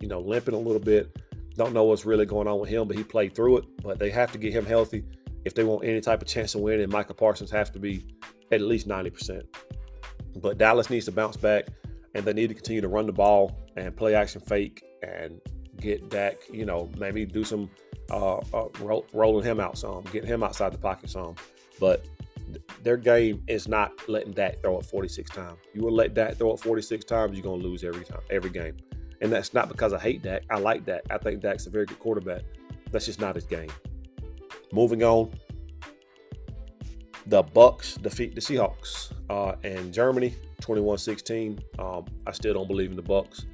you 0.00 0.08
know, 0.08 0.18
limping 0.18 0.54
a 0.54 0.58
little 0.58 0.82
bit. 0.82 1.16
Don't 1.54 1.72
know 1.72 1.84
what's 1.84 2.04
really 2.04 2.26
going 2.26 2.48
on 2.48 2.58
with 2.58 2.68
him, 2.68 2.88
but 2.88 2.96
he 2.96 3.04
played 3.04 3.32
through 3.32 3.58
it. 3.58 3.64
But 3.80 4.00
they 4.00 4.10
have 4.10 4.32
to 4.32 4.38
get 4.38 4.52
him 4.52 4.66
healthy 4.66 5.04
if 5.44 5.54
they 5.54 5.62
want 5.62 5.84
any 5.84 6.00
type 6.00 6.20
of 6.20 6.26
chance 6.26 6.50
to 6.50 6.58
win. 6.58 6.80
And 6.80 6.90
Micah 6.90 7.14
Parsons 7.14 7.52
has 7.52 7.70
to 7.70 7.78
be 7.78 8.08
at 8.50 8.60
least 8.60 8.88
90%. 8.88 9.44
But 10.36 10.58
Dallas 10.58 10.90
needs 10.90 11.04
to 11.06 11.12
bounce 11.12 11.36
back 11.36 11.66
and 12.14 12.24
they 12.24 12.32
need 12.32 12.48
to 12.48 12.54
continue 12.54 12.80
to 12.80 12.88
run 12.88 13.06
the 13.06 13.12
ball 13.12 13.56
and 13.76 13.94
play 13.96 14.14
action 14.14 14.40
fake 14.40 14.84
and 15.02 15.40
get 15.80 16.08
Dak, 16.08 16.36
you 16.52 16.64
know, 16.64 16.90
maybe 16.96 17.24
do 17.24 17.44
some 17.44 17.70
uh, 18.10 18.36
uh, 18.36 18.68
roll, 18.80 19.06
rolling 19.12 19.44
him 19.44 19.60
out 19.60 19.78
some, 19.78 20.02
getting 20.04 20.28
him 20.28 20.42
outside 20.42 20.72
the 20.72 20.78
pocket 20.78 21.10
some. 21.10 21.34
But 21.80 22.06
their 22.82 22.96
game 22.96 23.42
is 23.48 23.66
not 23.66 23.92
letting 24.08 24.32
Dak 24.32 24.60
throw 24.60 24.78
it 24.78 24.86
46 24.86 25.30
times. 25.30 25.58
You 25.72 25.82
will 25.82 25.94
let 25.94 26.14
Dak 26.14 26.36
throw 26.36 26.52
it 26.52 26.60
46 26.60 27.04
times, 27.04 27.38
you're 27.38 27.44
to 27.44 27.50
lose 27.50 27.84
every 27.84 28.04
time, 28.04 28.20
every 28.30 28.50
game. 28.50 28.76
And 29.20 29.32
that's 29.32 29.54
not 29.54 29.68
because 29.68 29.92
I 29.92 29.98
hate 29.98 30.22
Dak. 30.22 30.42
I 30.50 30.58
like 30.58 30.84
Dak. 30.84 31.02
I 31.10 31.18
think 31.18 31.40
Dak's 31.40 31.66
a 31.66 31.70
very 31.70 31.86
good 31.86 31.98
quarterback. 31.98 32.42
That's 32.90 33.06
just 33.06 33.20
not 33.20 33.34
his 33.34 33.46
game. 33.46 33.70
Moving 34.72 35.02
on, 35.02 35.32
the 37.26 37.42
Bucks 37.42 37.94
defeat 37.94 38.34
the 38.34 38.40
Seahawks 38.40 39.13
uh, 39.30 39.54
in 39.62 39.92
Germany, 39.92 40.34
21-16. 40.62 41.60
Um, 41.78 42.04
I 42.26 42.32
still 42.32 42.54
don't 42.54 42.68
believe 42.68 42.90
in 42.90 42.96
the 42.96 43.02
Bucks. 43.02 43.46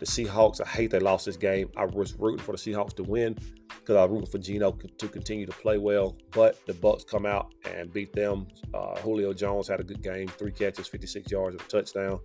The 0.00 0.06
Seahawks, 0.06 0.60
I 0.60 0.68
hate 0.68 0.90
they 0.90 1.00
lost 1.00 1.26
this 1.26 1.36
game. 1.36 1.70
I 1.76 1.84
was 1.84 2.14
rooting 2.14 2.44
for 2.44 2.52
the 2.52 2.58
Seahawks 2.58 2.94
to 2.96 3.02
win 3.02 3.36
because 3.68 3.96
I 3.96 4.04
was 4.04 4.12
rooting 4.12 4.30
for 4.30 4.38
Geno 4.38 4.72
to 4.72 5.08
continue 5.08 5.46
to 5.46 5.52
play 5.52 5.78
well. 5.78 6.16
But 6.30 6.64
the 6.66 6.74
Bucks 6.74 7.04
come 7.04 7.26
out 7.26 7.52
and 7.68 7.92
beat 7.92 8.12
them. 8.12 8.46
Uh, 8.72 8.96
Julio 9.00 9.32
Jones 9.32 9.66
had 9.66 9.80
a 9.80 9.84
good 9.84 10.02
game, 10.02 10.28
three 10.28 10.52
catches, 10.52 10.86
56 10.86 11.30
yards, 11.30 11.54
and 11.54 11.60
a 11.60 11.64
touchdown. 11.64 12.20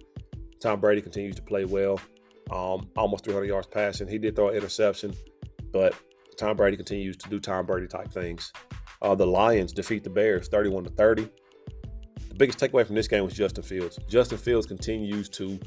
Tom 0.59 0.79
Brady 0.79 1.01
continues 1.01 1.35
to 1.35 1.41
play 1.41 1.65
well, 1.65 1.99
um, 2.51 2.89
almost 2.95 3.25
300 3.25 3.45
yards 3.45 3.67
passing. 3.67 4.07
He 4.07 4.17
did 4.17 4.35
throw 4.35 4.49
an 4.49 4.55
interception, 4.55 5.13
but 5.71 5.95
Tom 6.37 6.55
Brady 6.55 6.77
continues 6.77 7.17
to 7.17 7.29
do 7.29 7.39
Tom 7.39 7.65
Brady 7.65 7.87
type 7.87 8.11
things. 8.11 8.53
Uh, 9.01 9.15
the 9.15 9.27
Lions 9.27 9.73
defeat 9.73 10.03
the 10.03 10.09
Bears 10.09 10.47
31 10.47 10.85
to 10.85 10.89
30. 10.91 11.29
The 12.33 12.39
biggest 12.39 12.57
takeaway 12.57 12.83
from 12.83 12.95
this 12.95 13.07
game 13.07 13.23
was 13.23 13.33
Justin 13.33 13.63
Fields. 13.63 13.99
Justin 14.07 14.39
Fields 14.39 14.65
continues 14.65 15.29
to 15.29 15.59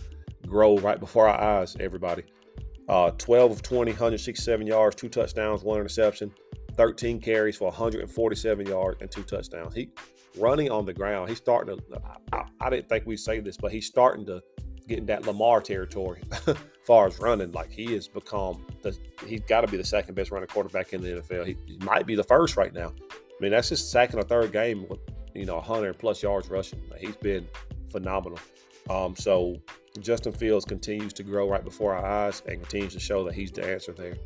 grow 0.49 0.77
right 0.79 0.99
before 0.99 1.29
our 1.29 1.61
eyes, 1.61 1.77
everybody. 1.79 2.25
Uh, 2.89 3.13
12 3.13 3.53
of 3.53 3.63
20, 3.63 3.93
167 3.93 4.67
yards, 4.67 4.97
two 4.97 5.09
touchdowns, 5.09 5.63
one 5.63 5.79
interception, 5.79 6.33
13 6.77 7.21
carries 7.21 7.57
for 7.57 7.67
147 7.67 8.67
yards 8.67 9.01
and 9.01 9.09
two 9.09 9.23
touchdowns. 9.23 9.77
He 9.77 9.91
running 10.37 10.69
on 10.69 10.85
the 10.85 10.93
ground. 10.93 11.29
He's 11.29 11.39
starting 11.39 11.79
to. 11.79 12.03
I, 12.33 12.43
I 12.61 12.69
didn't 12.69 12.89
think 12.89 13.07
we'd 13.07 13.19
say 13.19 13.39
this, 13.39 13.57
but 13.57 13.71
he's 13.71 13.87
starting 13.87 14.27
to 14.27 14.43
get 14.89 14.99
in 14.99 15.07
that 15.07 15.25
Lamar 15.25 15.61
territory 15.61 16.25
far 16.85 17.07
as 17.07 17.21
running. 17.21 17.53
Like 17.53 17.71
he 17.71 17.93
has 17.95 18.09
become 18.09 18.67
the 18.83 18.97
he's 19.25 19.41
got 19.43 19.61
to 19.61 19.69
be 19.69 19.77
the 19.77 19.85
second 19.85 20.17
best 20.17 20.33
running 20.33 20.49
quarterback 20.49 20.93
in 20.93 21.01
the 21.01 21.21
NFL. 21.21 21.47
He, 21.47 21.57
he, 21.65 21.79
might 21.79 22.07
be 22.07 22.17
the 22.17 22.25
first 22.25 22.57
right 22.57 22.75
now. 22.75 22.93
I 23.11 23.15
mean, 23.41 23.53
that's 23.53 23.69
his 23.69 23.89
second 23.89 24.19
or 24.19 24.23
third 24.23 24.51
game 24.51 24.87
you 25.37 25.47
know 25.47 25.57
100 25.57 25.99
plus 25.99 26.23
yards 26.23 26.49
rushing. 26.49 26.81
He's 26.99 27.17
been 27.17 27.47
phenomenal. 27.91 28.39
Um, 28.89 29.17
so 29.17 29.57
Justin 30.01 30.33
Fields 30.33 30.65
continues 30.65 31.13
to 31.15 31.23
grow 31.23 31.49
right 31.49 31.65
before 31.65 31.95
our 31.95 32.05
eyes 32.05 32.43
and 32.47 32.61
continues 32.61 32.93
to 32.95 33.01
show 33.01 33.25
that 33.25 33.35
he's 33.35 33.51
the 33.51 33.67
answer 33.67 33.93
there. 33.93 34.17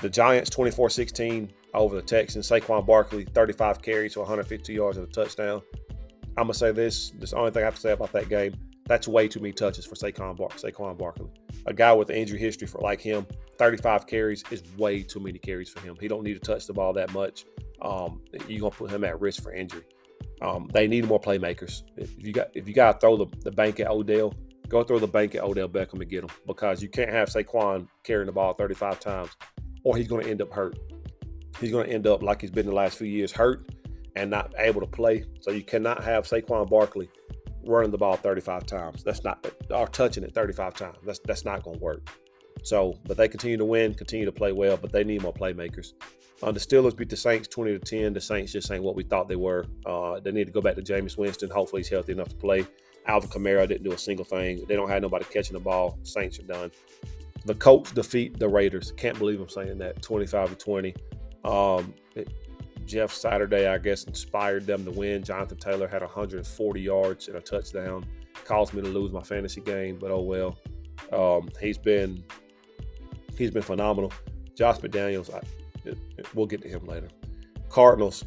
The 0.00 0.08
Giants 0.08 0.50
24 0.50 0.90
16 0.90 1.52
over 1.74 1.96
the 1.96 2.02
Texans. 2.02 2.48
Saquon 2.48 2.86
Barkley, 2.86 3.24
35 3.24 3.82
carries 3.82 4.14
for 4.14 4.20
152 4.20 4.72
yards 4.72 4.96
and 4.96 5.06
a 5.06 5.10
touchdown. 5.10 5.62
I'm 6.36 6.44
gonna 6.44 6.54
say 6.54 6.72
this. 6.72 7.10
This 7.10 7.30
the 7.30 7.36
only 7.36 7.50
thing 7.50 7.62
I 7.62 7.66
have 7.66 7.74
to 7.74 7.80
say 7.80 7.92
about 7.92 8.12
that 8.12 8.28
game. 8.28 8.54
That's 8.86 9.06
way 9.06 9.28
too 9.28 9.40
many 9.40 9.52
touches 9.52 9.84
for 9.86 9.94
Saquon, 9.94 10.36
Bar- 10.36 10.48
Saquon 10.50 10.98
Barkley. 10.98 11.30
A 11.66 11.72
guy 11.72 11.92
with 11.92 12.10
injury 12.10 12.38
history 12.38 12.66
for 12.66 12.80
like 12.80 13.00
him, 13.00 13.26
35 13.58 14.06
carries 14.06 14.42
is 14.50 14.62
way 14.76 15.02
too 15.02 15.20
many 15.20 15.38
carries 15.38 15.68
for 15.68 15.80
him. 15.80 15.96
He 16.00 16.08
don't 16.08 16.24
need 16.24 16.34
to 16.34 16.40
touch 16.40 16.66
the 16.66 16.72
ball 16.72 16.92
that 16.94 17.12
much. 17.12 17.44
Um, 17.82 18.22
you're 18.48 18.60
gonna 18.60 18.70
put 18.70 18.90
him 18.90 19.04
at 19.04 19.20
risk 19.20 19.42
for 19.42 19.52
injury. 19.52 19.84
Um, 20.42 20.68
they 20.72 20.86
need 20.86 21.06
more 21.06 21.20
playmakers. 21.20 21.82
If 21.96 22.12
you 22.18 22.32
got 22.32 22.48
if 22.54 22.66
you 22.66 22.74
got 22.74 22.92
to 22.92 22.98
throw 23.00 23.16
the, 23.16 23.26
the 23.42 23.50
bank 23.50 23.80
at 23.80 23.88
Odell, 23.88 24.34
go 24.68 24.82
throw 24.82 24.98
the 24.98 25.06
bank 25.06 25.34
at 25.34 25.42
Odell 25.42 25.68
Beckham 25.68 26.00
and 26.00 26.08
get 26.08 26.24
him 26.24 26.30
because 26.46 26.82
you 26.82 26.88
can't 26.88 27.10
have 27.10 27.28
Saquon 27.28 27.88
carrying 28.04 28.26
the 28.26 28.32
ball 28.32 28.54
35 28.54 29.00
times, 29.00 29.30
or 29.84 29.96
he's 29.96 30.08
going 30.08 30.24
to 30.24 30.30
end 30.30 30.40
up 30.40 30.52
hurt. 30.52 30.78
He's 31.60 31.70
going 31.70 31.86
to 31.86 31.92
end 31.92 32.06
up 32.06 32.22
like 32.22 32.40
he's 32.40 32.50
been 32.50 32.66
the 32.66 32.72
last 32.72 32.96
few 32.96 33.06
years, 33.06 33.32
hurt 33.32 33.68
and 34.16 34.30
not 34.30 34.54
able 34.58 34.80
to 34.80 34.86
play. 34.86 35.24
So 35.40 35.50
you 35.50 35.62
cannot 35.62 36.02
have 36.02 36.24
Saquon 36.24 36.68
Barkley 36.68 37.08
running 37.66 37.90
the 37.90 37.98
ball 37.98 38.16
35 38.16 38.66
times. 38.66 39.02
That's 39.02 39.22
not 39.24 39.46
or 39.70 39.86
touching 39.88 40.24
it 40.24 40.34
35 40.34 40.74
times. 40.74 40.98
That's 41.04 41.20
that's 41.24 41.44
not 41.44 41.62
going 41.62 41.78
to 41.78 41.84
work. 41.84 42.08
So, 42.62 42.94
but 43.06 43.16
they 43.16 43.28
continue 43.28 43.56
to 43.56 43.64
win, 43.64 43.94
continue 43.94 44.26
to 44.26 44.32
play 44.32 44.52
well, 44.52 44.76
but 44.76 44.92
they 44.92 45.04
need 45.04 45.22
more 45.22 45.32
playmakers. 45.32 45.92
Uh, 46.42 46.52
the 46.52 46.60
Steelers 46.60 46.96
beat 46.96 47.10
the 47.10 47.16
Saints 47.16 47.48
20 47.48 47.72
to 47.72 47.78
10. 47.78 48.12
The 48.14 48.20
Saints 48.20 48.52
just 48.52 48.70
ain't 48.70 48.82
what 48.82 48.96
we 48.96 49.02
thought 49.02 49.28
they 49.28 49.36
were. 49.36 49.66
Uh, 49.84 50.20
they 50.20 50.32
need 50.32 50.46
to 50.46 50.52
go 50.52 50.60
back 50.60 50.74
to 50.76 50.82
Jameis 50.82 51.18
Winston. 51.18 51.50
Hopefully, 51.50 51.80
he's 51.80 51.88
healthy 51.88 52.12
enough 52.12 52.28
to 52.28 52.36
play. 52.36 52.66
Alvin 53.06 53.30
Kamara 53.30 53.68
didn't 53.68 53.84
do 53.84 53.92
a 53.92 53.98
single 53.98 54.24
thing. 54.24 54.64
They 54.66 54.76
don't 54.76 54.88
have 54.88 55.02
nobody 55.02 55.24
catching 55.26 55.54
the 55.54 55.60
ball. 55.60 55.98
Saints 56.02 56.38
are 56.38 56.44
done. 56.44 56.70
The 57.44 57.54
Colts 57.54 57.92
defeat 57.92 58.38
the 58.38 58.48
Raiders. 58.48 58.92
Can't 58.96 59.18
believe 59.18 59.40
I'm 59.40 59.48
saying 59.48 59.78
that. 59.78 60.02
25 60.02 60.50
to 60.50 60.56
20. 60.56 60.94
Um, 61.44 61.94
it, 62.14 62.32
Jeff 62.86 63.12
Saturday, 63.12 63.66
I 63.66 63.78
guess, 63.78 64.04
inspired 64.04 64.66
them 64.66 64.84
to 64.84 64.90
win. 64.90 65.22
Jonathan 65.22 65.58
Taylor 65.58 65.88
had 65.88 66.02
140 66.02 66.80
yards 66.80 67.28
and 67.28 67.36
a 67.36 67.40
touchdown. 67.40 68.04
Caused 68.44 68.74
me 68.74 68.82
to 68.82 68.88
lose 68.88 69.12
my 69.12 69.22
fantasy 69.22 69.60
game, 69.60 69.98
but 69.98 70.10
oh 70.10 70.22
well. 70.22 70.58
Um, 71.12 71.48
he's 71.60 71.78
been 71.78 72.22
he's 73.36 73.50
been 73.50 73.62
phenomenal. 73.62 74.12
Josh 74.54 74.78
McDaniels, 74.78 75.32
I, 75.32 75.40
we'll 76.34 76.46
get 76.46 76.62
to 76.62 76.68
him 76.68 76.84
later. 76.86 77.08
Cardinals 77.68 78.24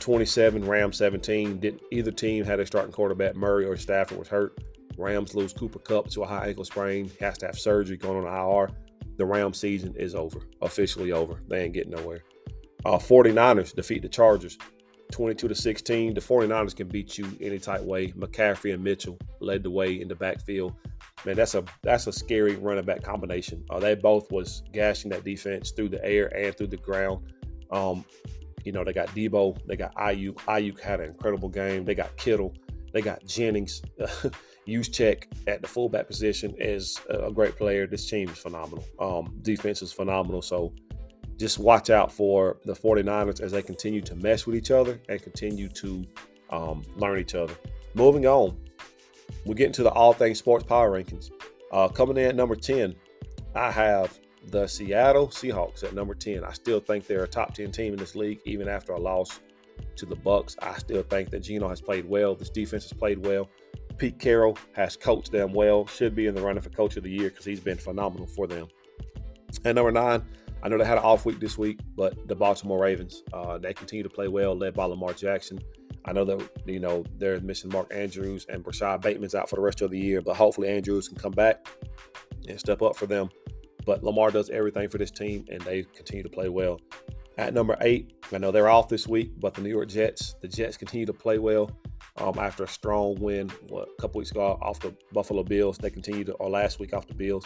27, 0.00 0.66
Rams 0.66 0.96
17. 0.98 1.58
Didn't 1.58 1.82
either 1.90 2.10
team 2.10 2.44
had 2.44 2.60
a 2.60 2.66
starting 2.66 2.92
quarterback. 2.92 3.34
Murray 3.34 3.64
or 3.64 3.76
Stafford 3.76 4.18
was 4.18 4.28
hurt. 4.28 4.58
Rams 4.98 5.34
lose 5.34 5.52
Cooper 5.52 5.78
Kupp 5.78 6.08
to 6.10 6.22
a 6.22 6.26
high 6.26 6.48
ankle 6.48 6.64
sprain. 6.64 7.10
Has 7.20 7.38
to 7.38 7.46
have 7.46 7.58
surgery 7.58 7.96
going 7.96 8.24
on 8.24 8.60
IR. 8.60 8.70
The 9.16 9.24
Rams 9.24 9.58
season 9.58 9.94
is 9.96 10.14
over, 10.14 10.40
officially 10.60 11.12
over. 11.12 11.40
They 11.48 11.64
ain't 11.64 11.74
getting 11.74 11.92
nowhere. 11.92 12.22
Uh, 12.84 12.98
49ers 12.98 13.74
defeat 13.74 14.02
the 14.02 14.08
Chargers 14.08 14.58
22 15.12 15.48
to 15.48 15.54
16. 15.54 16.14
The 16.14 16.20
49ers 16.20 16.76
can 16.76 16.88
beat 16.88 17.16
you 17.18 17.26
any 17.40 17.58
type 17.58 17.82
way. 17.82 18.08
McCaffrey 18.12 18.74
and 18.74 18.82
Mitchell 18.82 19.18
led 19.40 19.62
the 19.62 19.70
way 19.70 20.00
in 20.00 20.08
the 20.08 20.14
backfield. 20.14 20.74
Man, 21.26 21.34
that's 21.34 21.56
a 21.56 21.64
that's 21.82 22.06
a 22.06 22.12
scary 22.12 22.54
running 22.54 22.84
back 22.84 23.02
combination. 23.02 23.64
Uh, 23.68 23.80
they 23.80 23.96
both 23.96 24.30
was 24.30 24.62
gashing 24.72 25.10
that 25.10 25.24
defense 25.24 25.72
through 25.72 25.88
the 25.88 26.04
air 26.04 26.26
and 26.36 26.56
through 26.56 26.68
the 26.68 26.76
ground. 26.76 27.26
Um, 27.72 28.04
you 28.64 28.70
know, 28.70 28.84
they 28.84 28.92
got 28.92 29.08
Debo, 29.08 29.58
they 29.66 29.76
got 29.76 29.92
Aiyuk. 29.96 30.34
Aiyuk 30.46 30.80
had 30.80 31.00
an 31.00 31.08
incredible 31.08 31.48
game. 31.48 31.84
They 31.84 31.96
got 31.96 32.16
Kittle, 32.16 32.54
they 32.92 33.02
got 33.02 33.26
Jennings. 33.26 33.82
Juszczyk 34.68 35.24
at 35.46 35.62
the 35.62 35.68
fullback 35.68 36.08
position 36.08 36.54
is 36.58 37.00
a 37.08 37.30
great 37.30 37.56
player. 37.56 37.86
This 37.86 38.08
team 38.08 38.28
is 38.28 38.38
phenomenal. 38.38 38.84
Um, 38.98 39.38
defense 39.42 39.80
is 39.80 39.92
phenomenal. 39.92 40.42
So 40.42 40.72
just 41.36 41.58
watch 41.58 41.90
out 41.90 42.10
for 42.10 42.58
the 42.64 42.72
49ers 42.72 43.40
as 43.40 43.52
they 43.52 43.62
continue 43.62 44.00
to 44.02 44.16
mesh 44.16 44.44
with 44.44 44.56
each 44.56 44.72
other 44.72 45.00
and 45.08 45.22
continue 45.22 45.68
to 45.68 46.04
um, 46.50 46.82
learn 46.96 47.20
each 47.20 47.36
other. 47.36 47.54
Moving 47.94 48.26
on, 48.26 48.58
we're 49.46 49.54
getting 49.54 49.72
to 49.72 49.84
the 49.84 49.90
All 49.90 50.12
Things 50.12 50.38
Sports 50.38 50.64
Power 50.64 50.90
Rankings. 50.90 51.30
Uh, 51.72 51.88
coming 51.88 52.16
in 52.16 52.26
at 52.26 52.36
number 52.36 52.56
10, 52.56 52.94
I 53.54 53.70
have 53.70 54.18
the 54.48 54.66
Seattle 54.66 55.28
Seahawks 55.28 55.84
at 55.84 55.94
number 55.94 56.14
10. 56.14 56.44
I 56.44 56.52
still 56.52 56.80
think 56.80 57.06
they're 57.06 57.24
a 57.24 57.28
top 57.28 57.54
10 57.54 57.70
team 57.70 57.92
in 57.92 57.98
this 57.98 58.14
league, 58.14 58.40
even 58.44 58.68
after 58.68 58.92
a 58.92 58.98
loss 58.98 59.40
to 59.96 60.06
the 60.06 60.16
Bucks. 60.16 60.56
I 60.60 60.76
still 60.78 61.02
think 61.02 61.30
that 61.30 61.40
Geno 61.40 61.68
has 61.68 61.80
played 61.80 62.08
well. 62.08 62.34
This 62.34 62.50
defense 62.50 62.84
has 62.84 62.92
played 62.92 63.24
well. 63.24 63.48
Pete 63.98 64.18
Carroll 64.18 64.58
has 64.72 64.96
coached 64.96 65.32
them 65.32 65.52
well. 65.52 65.86
Should 65.86 66.14
be 66.14 66.26
in 66.26 66.34
the 66.34 66.42
running 66.42 66.62
for 66.62 66.70
Coach 66.70 66.96
of 66.96 67.04
the 67.04 67.10
Year 67.10 67.30
because 67.30 67.44
he's 67.44 67.60
been 67.60 67.78
phenomenal 67.78 68.26
for 68.26 68.46
them. 68.46 68.66
And 69.64 69.76
number 69.76 69.92
nine, 69.92 70.22
I 70.62 70.68
know 70.68 70.76
they 70.76 70.84
had 70.84 70.98
an 70.98 71.04
off 71.04 71.24
week 71.24 71.40
this 71.40 71.56
week, 71.56 71.78
but 71.96 72.28
the 72.28 72.34
Baltimore 72.34 72.80
Ravens, 72.80 73.22
uh, 73.32 73.58
they 73.58 73.72
continue 73.72 74.02
to 74.02 74.08
play 74.10 74.28
well, 74.28 74.56
led 74.56 74.74
by 74.74 74.84
Lamar 74.84 75.12
Jackson. 75.12 75.60
I 76.06 76.12
know 76.12 76.24
that 76.24 76.48
you 76.66 76.80
know 76.80 77.04
they're 77.18 77.40
missing 77.40 77.70
Mark 77.70 77.92
Andrews 77.92 78.46
and 78.48 78.64
Rashod 78.64 79.02
Bateman's 79.02 79.34
out 79.34 79.50
for 79.50 79.56
the 79.56 79.62
rest 79.62 79.82
of 79.82 79.90
the 79.90 79.98
year, 79.98 80.22
but 80.22 80.36
hopefully 80.36 80.68
Andrews 80.68 81.08
can 81.08 81.18
come 81.18 81.32
back 81.32 81.66
and 82.48 82.58
step 82.58 82.80
up 82.82 82.96
for 82.96 83.06
them. 83.06 83.28
But 83.84 84.02
Lamar 84.02 84.30
does 84.30 84.50
everything 84.50 84.88
for 84.88 84.98
this 84.98 85.10
team, 85.10 85.44
and 85.50 85.60
they 85.62 85.82
continue 85.82 86.22
to 86.22 86.28
play 86.28 86.48
well. 86.48 86.80
At 87.38 87.52
number 87.52 87.76
eight, 87.82 88.14
I 88.32 88.38
know 88.38 88.50
they're 88.50 88.68
off 88.68 88.88
this 88.88 89.06
week, 89.06 89.32
but 89.38 89.52
the 89.52 89.60
New 89.60 89.68
York 89.68 89.88
Jets, 89.88 90.36
the 90.40 90.48
Jets 90.48 90.76
continue 90.76 91.06
to 91.06 91.12
play 91.12 91.38
well. 91.38 91.70
Um, 92.18 92.38
after 92.38 92.64
a 92.64 92.68
strong 92.68 93.16
win, 93.20 93.50
what, 93.68 93.88
a 93.98 94.00
couple 94.00 94.20
weeks 94.20 94.30
ago 94.30 94.58
off 94.62 94.80
the 94.80 94.94
Buffalo 95.12 95.42
Bills, 95.42 95.76
they 95.76 95.90
continue 95.90 96.24
to, 96.24 96.32
or 96.34 96.48
last 96.48 96.80
week 96.80 96.94
off 96.94 97.06
the 97.06 97.14
Bills, 97.14 97.44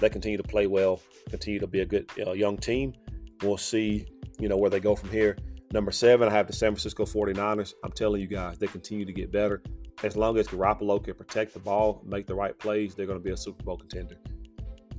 they 0.00 0.08
continue 0.08 0.36
to 0.36 0.42
play 0.42 0.66
well, 0.66 1.00
continue 1.30 1.60
to 1.60 1.68
be 1.68 1.80
a 1.80 1.86
good 1.86 2.10
uh, 2.26 2.32
young 2.32 2.56
team. 2.56 2.94
We'll 3.42 3.56
see, 3.56 4.06
you 4.40 4.48
know, 4.48 4.56
where 4.56 4.70
they 4.70 4.80
go 4.80 4.96
from 4.96 5.10
here. 5.10 5.36
Number 5.72 5.90
seven, 5.90 6.28
I 6.28 6.32
have 6.32 6.46
the 6.46 6.52
San 6.52 6.70
Francisco 6.70 7.04
49ers. 7.04 7.74
I'm 7.84 7.92
telling 7.92 8.20
you 8.22 8.26
guys, 8.26 8.58
they 8.58 8.66
continue 8.66 9.04
to 9.04 9.12
get 9.12 9.30
better. 9.30 9.62
As 10.02 10.16
long 10.16 10.38
as 10.38 10.46
Garoppolo 10.46 11.02
can 11.02 11.14
protect 11.14 11.52
the 11.52 11.58
ball, 11.58 12.02
make 12.06 12.26
the 12.26 12.34
right 12.34 12.58
plays, 12.58 12.94
they're 12.94 13.06
going 13.06 13.18
to 13.18 13.24
be 13.24 13.32
a 13.32 13.36
Super 13.36 13.62
Bowl 13.64 13.76
contender. 13.76 14.16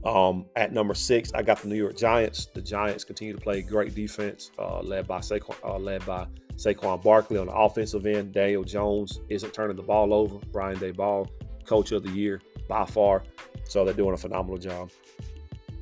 Um, 0.06 0.46
at 0.56 0.72
number 0.72 0.94
six, 0.94 1.32
I 1.34 1.42
got 1.42 1.62
the 1.62 1.68
New 1.68 1.76
York 1.76 1.98
Giants. 1.98 2.48
The 2.54 2.62
Giants 2.62 3.04
continue 3.04 3.34
to 3.34 3.40
play 3.40 3.62
great 3.62 3.96
defense, 3.96 4.52
uh, 4.60 4.82
led 4.82 5.08
by 5.08 5.20
Saquon, 5.20 5.56
uh, 5.64 5.78
led 5.78 6.06
by 6.06 6.28
Saquon 6.56 7.02
Barkley 7.02 7.38
on 7.38 7.48
the 7.48 7.54
offensive 7.54 8.06
end. 8.06 8.34
Daniel 8.34 8.64
Jones 8.64 9.20
isn't 9.30 9.54
turning 9.54 9.76
the 9.76 9.84
ball 9.84 10.14
over. 10.14 10.38
Brian 10.52 10.78
Daboll, 10.78 11.28
Coach 11.66 11.92
of 11.92 12.04
the 12.04 12.12
Year 12.12 12.42
by 12.68 12.86
far. 12.86 13.24
So 13.66 13.84
they're 13.84 13.94
doing 13.94 14.14
a 14.14 14.18
phenomenal 14.18 14.58
job. 14.58 14.90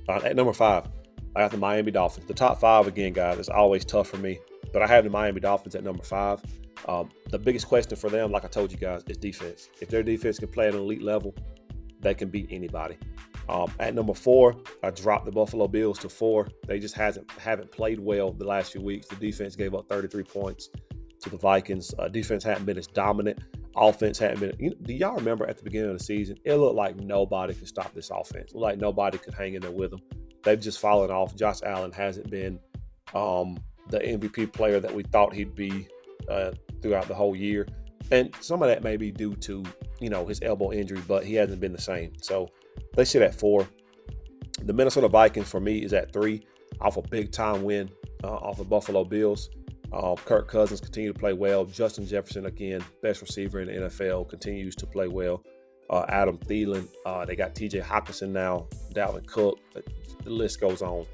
Uh, 0.10 0.22
at 0.24 0.36
number 0.36 0.54
five, 0.54 0.88
I 1.36 1.42
got 1.42 1.52
the 1.52 1.58
Miami 1.58 1.92
Dolphins. 1.92 2.26
The 2.28 2.34
top 2.34 2.60
five 2.60 2.88
again, 2.88 3.14
guys, 3.14 3.38
is 3.38 3.50
always 3.50 3.86
tough 3.86 4.08
for 4.08 4.18
me, 4.18 4.40
but 4.78 4.88
I 4.88 4.94
have 4.94 5.06
the 5.06 5.10
Miami 5.10 5.40
Dolphins 5.40 5.74
at 5.74 5.84
number 5.84 6.04
five. 6.04 6.40
Um, 6.88 7.10
the 7.32 7.40
biggest 7.40 7.68
question 7.68 7.98
for 7.98 8.12
them, 8.12 8.32
like 8.32 8.46
I 8.46 8.48
told 8.48 8.72
you 8.72 8.78
guys, 8.78 9.02
is 9.08 9.18
defense. 9.18 9.72
If 9.82 9.90
their 9.90 10.04
defense 10.04 10.38
can 10.38 10.50
play 10.50 10.68
at 10.68 10.76
an 10.76 10.82
elite 10.82 11.02
level, 11.02 11.34
they 12.00 12.14
can 12.14 12.30
beat 12.30 12.50
anybody. 12.52 12.96
Um, 13.50 13.72
at 13.80 13.96
number 13.96 14.14
four, 14.14 14.56
I 14.84 14.92
dropped 14.92 15.26
the 15.26 15.32
Buffalo 15.32 15.68
Bills 15.68 15.98
to 15.98 16.10
four. 16.10 16.50
They 16.68 16.78
just 16.78 16.94
hasn't 16.94 17.32
haven't 17.32 17.72
played 17.72 18.00
well 18.00 18.32
the 18.32 18.46
last 18.46 18.72
few 18.72 18.82
weeks. 18.82 19.08
The 19.08 19.16
defense 19.16 19.56
gave 19.56 19.74
up 19.74 19.90
33 19.90 20.22
points 20.26 20.70
to 21.22 21.30
the 21.32 21.38
Vikings. 21.38 21.92
Uh, 21.98 22.08
defense 22.08 22.44
hadn't 22.44 22.66
been 22.66 22.78
as 22.78 22.86
dominant. 22.86 23.40
Offense 23.76 24.20
hadn't 24.20 24.42
been. 24.42 24.54
You 24.60 24.70
know, 24.70 24.76
do 24.84 24.94
y'all 24.94 25.16
remember 25.16 25.48
at 25.48 25.58
the 25.58 25.64
beginning 25.64 25.90
of 25.90 25.98
the 25.98 26.04
season? 26.04 26.38
It 26.46 26.54
looked 26.54 26.76
like 26.76 26.98
nobody 26.98 27.56
could 27.56 27.68
stop 27.68 27.96
this 27.96 28.12
offense. 28.12 28.54
like 28.54 28.78
nobody 28.78 29.18
could 29.18 29.34
hang 29.34 29.56
in 29.56 29.62
there 29.64 29.72
with 29.72 29.90
them. 29.90 30.02
They've 30.44 30.62
just 30.62 30.78
fallen 30.78 31.10
off. 31.10 31.36
Josh 31.36 31.64
Allen 31.64 31.92
hasn't 31.92 32.30
been 32.30 32.60
um, 33.16 33.58
the 33.90 34.00
MVP 34.00 34.54
player 34.54 34.80
that 34.80 34.94
we 34.94 35.04
thought 35.04 35.34
he'd 35.34 35.56
be 35.56 35.88
uh, 36.30 36.52
throughout 36.82 37.08
the 37.08 37.16
whole 37.16 37.36
year, 37.36 37.68
and 38.12 38.34
some 38.42 38.62
of 38.62 38.70
that 38.70 38.84
may 38.84 38.98
be 38.98 39.12
due 39.12 39.36
to 39.36 39.64
you 40.00 40.10
know 40.10 40.26
his 40.26 40.42
elbow 40.42 40.72
injury, 40.72 41.02
but 41.08 41.26
he 41.26 41.36
hasn't 41.36 41.60
been 41.60 41.74
the 41.74 41.82
same. 41.82 42.14
So 42.22 42.50
they 42.96 43.06
sit 43.06 43.22
at 43.22 43.36
four. 43.36 43.68
The 44.64 44.74
Minnesota 44.74 45.08
Vikings 45.08 45.50
for 45.50 45.60
me 45.60 45.84
is 45.84 45.94
at 45.94 46.12
three, 46.12 46.46
off 46.82 46.98
a 46.98 47.02
big 47.02 47.32
time 47.32 47.64
win 47.64 47.90
uh, 48.24 48.36
off 48.36 48.58
the 48.58 48.64
Buffalo 48.64 49.04
Bills. 49.04 49.50
Uh, 49.94 50.16
Kirk 50.16 50.48
Cousins 50.48 50.82
continue 50.82 51.14
to 51.14 51.18
play 51.18 51.34
well. 51.34 51.66
Justin 51.66 52.06
Jefferson 52.06 52.46
again, 52.46 52.84
best 53.02 53.22
receiver 53.22 53.62
in 53.62 53.68
the 53.68 53.88
NFL, 53.88 54.28
continues 54.28 54.76
to 54.76 54.86
play 54.86 55.08
well. 55.08 55.44
Uh, 55.90 56.06
Adam 56.10 56.38
Thielen, 56.38 56.88
uh, 57.06 57.24
they 57.24 57.36
got 57.36 57.56
T.J. 57.56 57.80
Hockenson 57.80 58.30
now, 58.30 58.68
Dalvin 58.94 59.26
Cook. 59.26 59.60
The 60.24 60.30
list 60.30 60.60
goes 60.60 60.82
on 60.82 61.06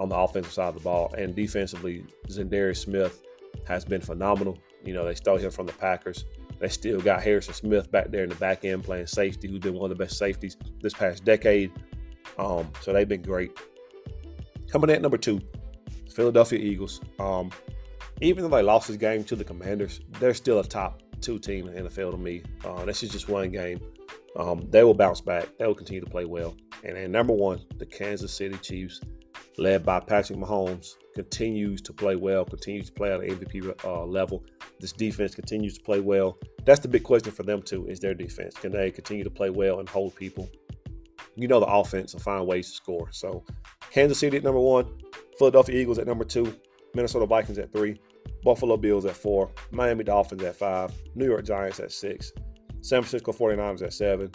on 0.00 0.08
the 0.08 0.16
offensive 0.16 0.52
side 0.52 0.68
of 0.68 0.74
the 0.74 0.80
ball, 0.80 1.14
and 1.16 1.34
defensively, 1.36 2.04
Za'Darius 2.28 2.78
Smith 2.78 3.22
has 3.66 3.84
been 3.84 4.00
phenomenal. 4.00 4.58
You 4.84 4.94
know, 4.94 5.04
they 5.04 5.14
stole 5.14 5.36
him 5.36 5.50
from 5.50 5.66
the 5.66 5.72
Packers. 5.74 6.24
They 6.58 6.68
still 6.68 7.00
got 7.00 7.22
Harrison 7.22 7.54
Smith 7.54 7.90
back 7.90 8.10
there 8.10 8.24
in 8.24 8.30
the 8.30 8.34
back 8.36 8.64
end 8.64 8.82
playing 8.82 9.06
safety, 9.06 9.48
who's 9.48 9.60
been 9.60 9.74
one 9.74 9.90
of 9.90 9.96
the 9.96 10.02
best 10.02 10.18
safeties 10.18 10.56
this 10.80 10.94
past 10.94 11.24
decade. 11.24 11.70
Um, 12.38 12.70
so 12.80 12.92
they've 12.92 13.08
been 13.08 13.22
great. 13.22 13.52
Coming 14.70 14.90
at 14.90 15.02
number 15.02 15.18
two, 15.18 15.40
Philadelphia 16.12 16.58
Eagles. 16.58 17.00
Um, 17.18 17.50
even 18.20 18.42
though 18.42 18.56
they 18.56 18.62
lost 18.62 18.88
this 18.88 18.96
game 18.96 19.24
to 19.24 19.36
the 19.36 19.44
Commanders, 19.44 20.00
they're 20.18 20.34
still 20.34 20.58
a 20.60 20.64
top 20.64 21.02
two 21.20 21.38
team 21.38 21.68
in 21.68 21.74
the 21.74 21.90
NFL 21.90 22.12
to 22.12 22.16
me. 22.16 22.42
Uh, 22.64 22.84
this 22.84 23.02
is 23.02 23.10
just 23.10 23.28
one 23.28 23.50
game. 23.50 23.80
Um, 24.36 24.66
they 24.70 24.84
will 24.84 24.94
bounce 24.94 25.20
back. 25.20 25.48
They 25.58 25.66
will 25.66 25.74
continue 25.74 26.00
to 26.02 26.10
play 26.10 26.24
well. 26.24 26.56
And 26.84 26.96
then 26.96 27.12
number 27.12 27.32
one, 27.32 27.60
the 27.78 27.86
Kansas 27.86 28.32
City 28.32 28.56
Chiefs, 28.58 29.00
led 29.60 29.84
by 29.84 30.00
Patrick 30.00 30.38
Mahomes, 30.38 30.94
continues 31.14 31.82
to 31.82 31.92
play 31.92 32.16
well, 32.16 32.44
continues 32.44 32.86
to 32.86 32.92
play 32.92 33.12
at 33.12 33.20
an 33.20 33.28
MVP 33.28 33.84
uh, 33.84 34.04
level. 34.04 34.42
This 34.80 34.92
defense 34.92 35.34
continues 35.34 35.76
to 35.76 35.84
play 35.84 36.00
well. 36.00 36.38
That's 36.64 36.80
the 36.80 36.88
big 36.88 37.04
question 37.04 37.30
for 37.30 37.42
them 37.42 37.62
too: 37.62 37.86
is 37.86 38.00
their 38.00 38.14
defense 38.14 38.54
can 38.54 38.72
they 38.72 38.90
continue 38.90 39.22
to 39.22 39.30
play 39.30 39.50
well 39.50 39.78
and 39.78 39.88
hold 39.88 40.16
people? 40.16 40.48
You 41.36 41.46
know 41.46 41.60
the 41.60 41.66
offense 41.66 42.14
will 42.14 42.20
find 42.20 42.46
ways 42.46 42.70
to 42.70 42.74
score. 42.74 43.08
So 43.12 43.44
Kansas 43.90 44.18
City 44.18 44.38
at 44.38 44.44
number 44.44 44.60
one, 44.60 44.98
Philadelphia 45.38 45.78
Eagles 45.80 45.98
at 45.98 46.06
number 46.06 46.24
two, 46.24 46.56
Minnesota 46.94 47.26
Vikings 47.26 47.58
at 47.58 47.70
three, 47.70 48.00
Buffalo 48.42 48.78
Bills 48.78 49.04
at 49.04 49.16
four, 49.16 49.50
Miami 49.70 50.04
Dolphins 50.04 50.42
at 50.42 50.56
five, 50.56 50.92
New 51.14 51.26
York 51.26 51.44
Giants 51.44 51.80
at 51.80 51.92
six, 51.92 52.32
San 52.80 53.02
Francisco 53.02 53.32
49ers 53.32 53.82
at 53.82 53.92
seven, 53.92 54.32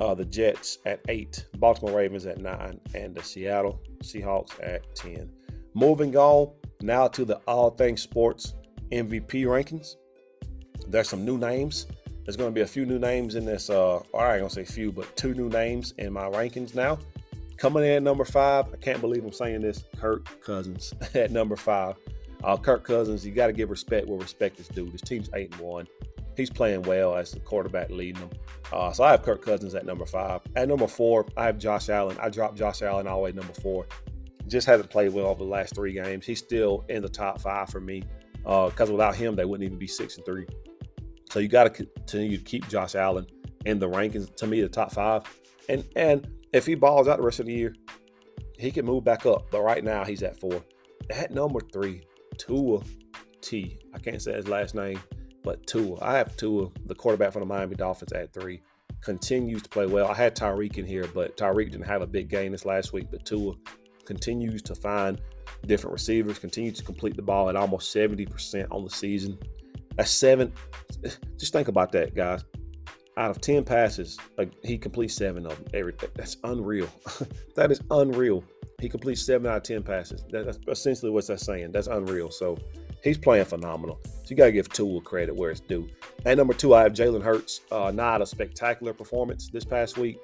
uh, 0.00 0.14
the 0.14 0.24
Jets 0.24 0.78
at 0.86 1.00
eight, 1.08 1.46
Baltimore 1.58 1.96
Ravens 1.96 2.26
at 2.26 2.38
nine, 2.38 2.80
and 2.94 3.14
the 3.14 3.22
Seattle 3.22 3.80
Seahawks 4.02 4.52
at 4.62 4.94
10. 4.96 5.30
Moving 5.74 6.16
on 6.16 6.50
now 6.80 7.06
to 7.08 7.24
the 7.24 7.36
All 7.46 7.70
Things 7.70 8.02
Sports 8.02 8.54
MVP 8.90 9.44
rankings. 9.44 9.96
There's 10.88 11.08
some 11.08 11.24
new 11.24 11.38
names. 11.38 11.86
There's 12.24 12.36
going 12.36 12.50
to 12.50 12.54
be 12.54 12.62
a 12.62 12.66
few 12.66 12.86
new 12.86 12.98
names 12.98 13.34
in 13.34 13.44
this. 13.44 13.70
Uh, 13.70 13.98
I 14.16 14.32
ain't 14.32 14.40
gonna 14.40 14.50
say 14.50 14.64
few, 14.64 14.90
but 14.90 15.16
two 15.16 15.34
new 15.34 15.48
names 15.48 15.94
in 15.98 16.12
my 16.12 16.24
rankings 16.24 16.74
now. 16.74 16.98
Coming 17.56 17.84
in 17.84 17.90
at 17.90 18.02
number 18.02 18.24
five, 18.24 18.66
I 18.72 18.76
can't 18.76 19.00
believe 19.00 19.24
I'm 19.24 19.32
saying 19.32 19.60
this. 19.60 19.84
Kirk 19.98 20.40
Cousins 20.40 20.94
at 21.14 21.30
number 21.30 21.56
five. 21.56 21.96
Uh, 22.42 22.56
Kirk 22.56 22.84
Cousins, 22.84 23.26
you 23.26 23.32
got 23.32 23.48
to 23.48 23.52
give 23.52 23.68
respect 23.68 24.06
where 24.06 24.18
respect 24.18 24.58
is 24.60 24.68
due. 24.68 24.88
This 24.90 25.02
team's 25.02 25.28
eight 25.34 25.52
and 25.52 25.60
one. 25.60 25.86
He's 26.40 26.50
playing 26.50 26.82
well 26.82 27.14
as 27.14 27.32
the 27.32 27.40
quarterback 27.40 27.90
leading 27.90 28.20
them. 28.20 28.30
Uh, 28.72 28.92
so 28.92 29.04
I 29.04 29.10
have 29.10 29.22
Kirk 29.22 29.44
Cousins 29.44 29.74
at 29.74 29.84
number 29.84 30.06
five. 30.06 30.40
At 30.56 30.68
number 30.68 30.86
four, 30.86 31.26
I 31.36 31.44
have 31.44 31.58
Josh 31.58 31.88
Allen. 31.90 32.16
I 32.20 32.30
dropped 32.30 32.56
Josh 32.56 32.80
Allen 32.82 33.06
all 33.06 33.18
the 33.18 33.24
way 33.24 33.32
number 33.32 33.52
four. 33.52 33.86
Just 34.46 34.66
hasn't 34.66 34.90
played 34.90 35.12
well 35.12 35.26
over 35.26 35.44
the 35.44 35.50
last 35.50 35.74
three 35.74 35.92
games. 35.92 36.24
He's 36.24 36.38
still 36.38 36.84
in 36.88 37.02
the 37.02 37.08
top 37.08 37.40
five 37.40 37.68
for 37.68 37.80
me 37.80 38.04
because 38.42 38.88
uh, 38.88 38.92
without 38.92 39.14
him, 39.14 39.36
they 39.36 39.44
wouldn't 39.44 39.66
even 39.66 39.78
be 39.78 39.86
six 39.86 40.16
and 40.16 40.24
three. 40.24 40.46
So 41.30 41.40
you 41.40 41.48
got 41.48 41.64
to 41.64 41.70
continue 41.70 42.38
to 42.38 42.42
keep 42.42 42.66
Josh 42.68 42.94
Allen 42.94 43.26
in 43.66 43.78
the 43.78 43.88
rankings. 43.88 44.34
To 44.36 44.46
me, 44.46 44.62
the 44.62 44.68
top 44.68 44.92
five. 44.92 45.24
And 45.68 45.86
and 45.94 46.26
if 46.52 46.64
he 46.64 46.74
balls 46.74 47.06
out 47.06 47.18
the 47.18 47.22
rest 47.22 47.38
of 47.40 47.46
the 47.46 47.52
year, 47.52 47.74
he 48.58 48.70
can 48.70 48.86
move 48.86 49.04
back 49.04 49.26
up. 49.26 49.50
But 49.50 49.60
right 49.60 49.84
now, 49.84 50.04
he's 50.04 50.22
at 50.22 50.40
four. 50.40 50.64
At 51.10 51.32
number 51.32 51.60
three, 51.72 52.02
Tua 52.38 52.80
T. 53.40 53.78
I 53.94 53.98
can't 53.98 54.22
say 54.22 54.32
his 54.32 54.48
last 54.48 54.74
name, 54.74 55.00
but 55.42 55.66
Tua. 55.66 55.98
I 56.02 56.16
have 56.16 56.36
Tua, 56.36 56.68
the 56.86 56.94
quarterback 56.94 57.32
for 57.32 57.40
the 57.40 57.46
Miami 57.46 57.76
Dolphins, 57.76 58.12
at 58.12 58.32
three. 58.32 58.60
Continues 59.02 59.62
to 59.62 59.68
play 59.68 59.86
well. 59.86 60.08
I 60.08 60.14
had 60.14 60.36
Tyreek 60.36 60.76
in 60.76 60.84
here, 60.84 61.06
but 61.14 61.36
Tyreek 61.36 61.70
didn't 61.70 61.86
have 61.86 62.02
a 62.02 62.06
big 62.06 62.28
game 62.28 62.52
this 62.52 62.64
last 62.64 62.92
week. 62.92 63.08
But 63.10 63.24
Tua 63.24 63.54
continues 64.04 64.62
to 64.62 64.74
find 64.74 65.20
different 65.66 65.92
receivers, 65.92 66.38
continues 66.38 66.78
to 66.78 66.84
complete 66.84 67.16
the 67.16 67.22
ball 67.22 67.48
at 67.48 67.56
almost 67.56 67.94
70% 67.94 68.66
on 68.70 68.84
the 68.84 68.90
season. 68.90 69.38
That's 69.96 70.10
seven. 70.10 70.52
Just 71.38 71.52
think 71.52 71.68
about 71.68 71.92
that, 71.92 72.14
guys 72.14 72.44
out 73.20 73.30
of 73.30 73.40
10 73.40 73.64
passes, 73.64 74.18
he 74.62 74.78
completes 74.78 75.14
seven 75.14 75.44
of 75.44 75.70
them. 75.70 75.92
That's 76.14 76.38
unreal. 76.42 76.88
that 77.54 77.70
is 77.70 77.80
unreal. 77.90 78.42
He 78.80 78.88
completes 78.88 79.24
seven 79.24 79.46
out 79.50 79.58
of 79.58 79.62
10 79.62 79.82
passes. 79.82 80.24
That's 80.30 80.58
essentially 80.68 81.10
what 81.10 81.26
that's 81.26 81.44
saying. 81.44 81.72
That's 81.72 81.86
unreal. 81.86 82.30
So 82.30 82.56
he's 83.02 83.18
playing 83.18 83.44
phenomenal. 83.44 84.00
So 84.04 84.30
you 84.30 84.36
got 84.36 84.46
to 84.46 84.52
give 84.52 84.68
Tua 84.68 85.00
credit 85.00 85.34
where 85.34 85.50
it's 85.50 85.60
due. 85.60 85.88
And 86.24 86.38
number 86.38 86.54
two, 86.54 86.74
I 86.74 86.82
have 86.82 86.92
Jalen 86.92 87.22
Hurts. 87.22 87.62
Uh, 87.70 87.90
not 87.90 88.22
a 88.22 88.26
spectacular 88.26 88.92
performance 88.92 89.48
this 89.48 89.64
past 89.64 89.98
week, 89.98 90.18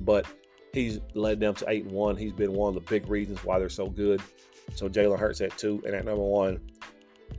but 0.00 0.26
he's 0.72 1.00
led 1.14 1.40
them 1.40 1.54
to 1.54 1.68
eight 1.68 1.84
and 1.84 1.92
one. 1.92 2.16
He's 2.16 2.32
been 2.32 2.52
one 2.52 2.68
of 2.68 2.74
the 2.74 2.88
big 2.88 3.08
reasons 3.08 3.44
why 3.44 3.58
they're 3.58 3.68
so 3.68 3.88
good. 3.88 4.22
So 4.74 4.88
Jalen 4.88 5.18
Hurts 5.18 5.40
at 5.40 5.56
two, 5.56 5.82
and 5.86 5.94
at 5.94 6.04
number 6.04 6.22
one, 6.22 6.60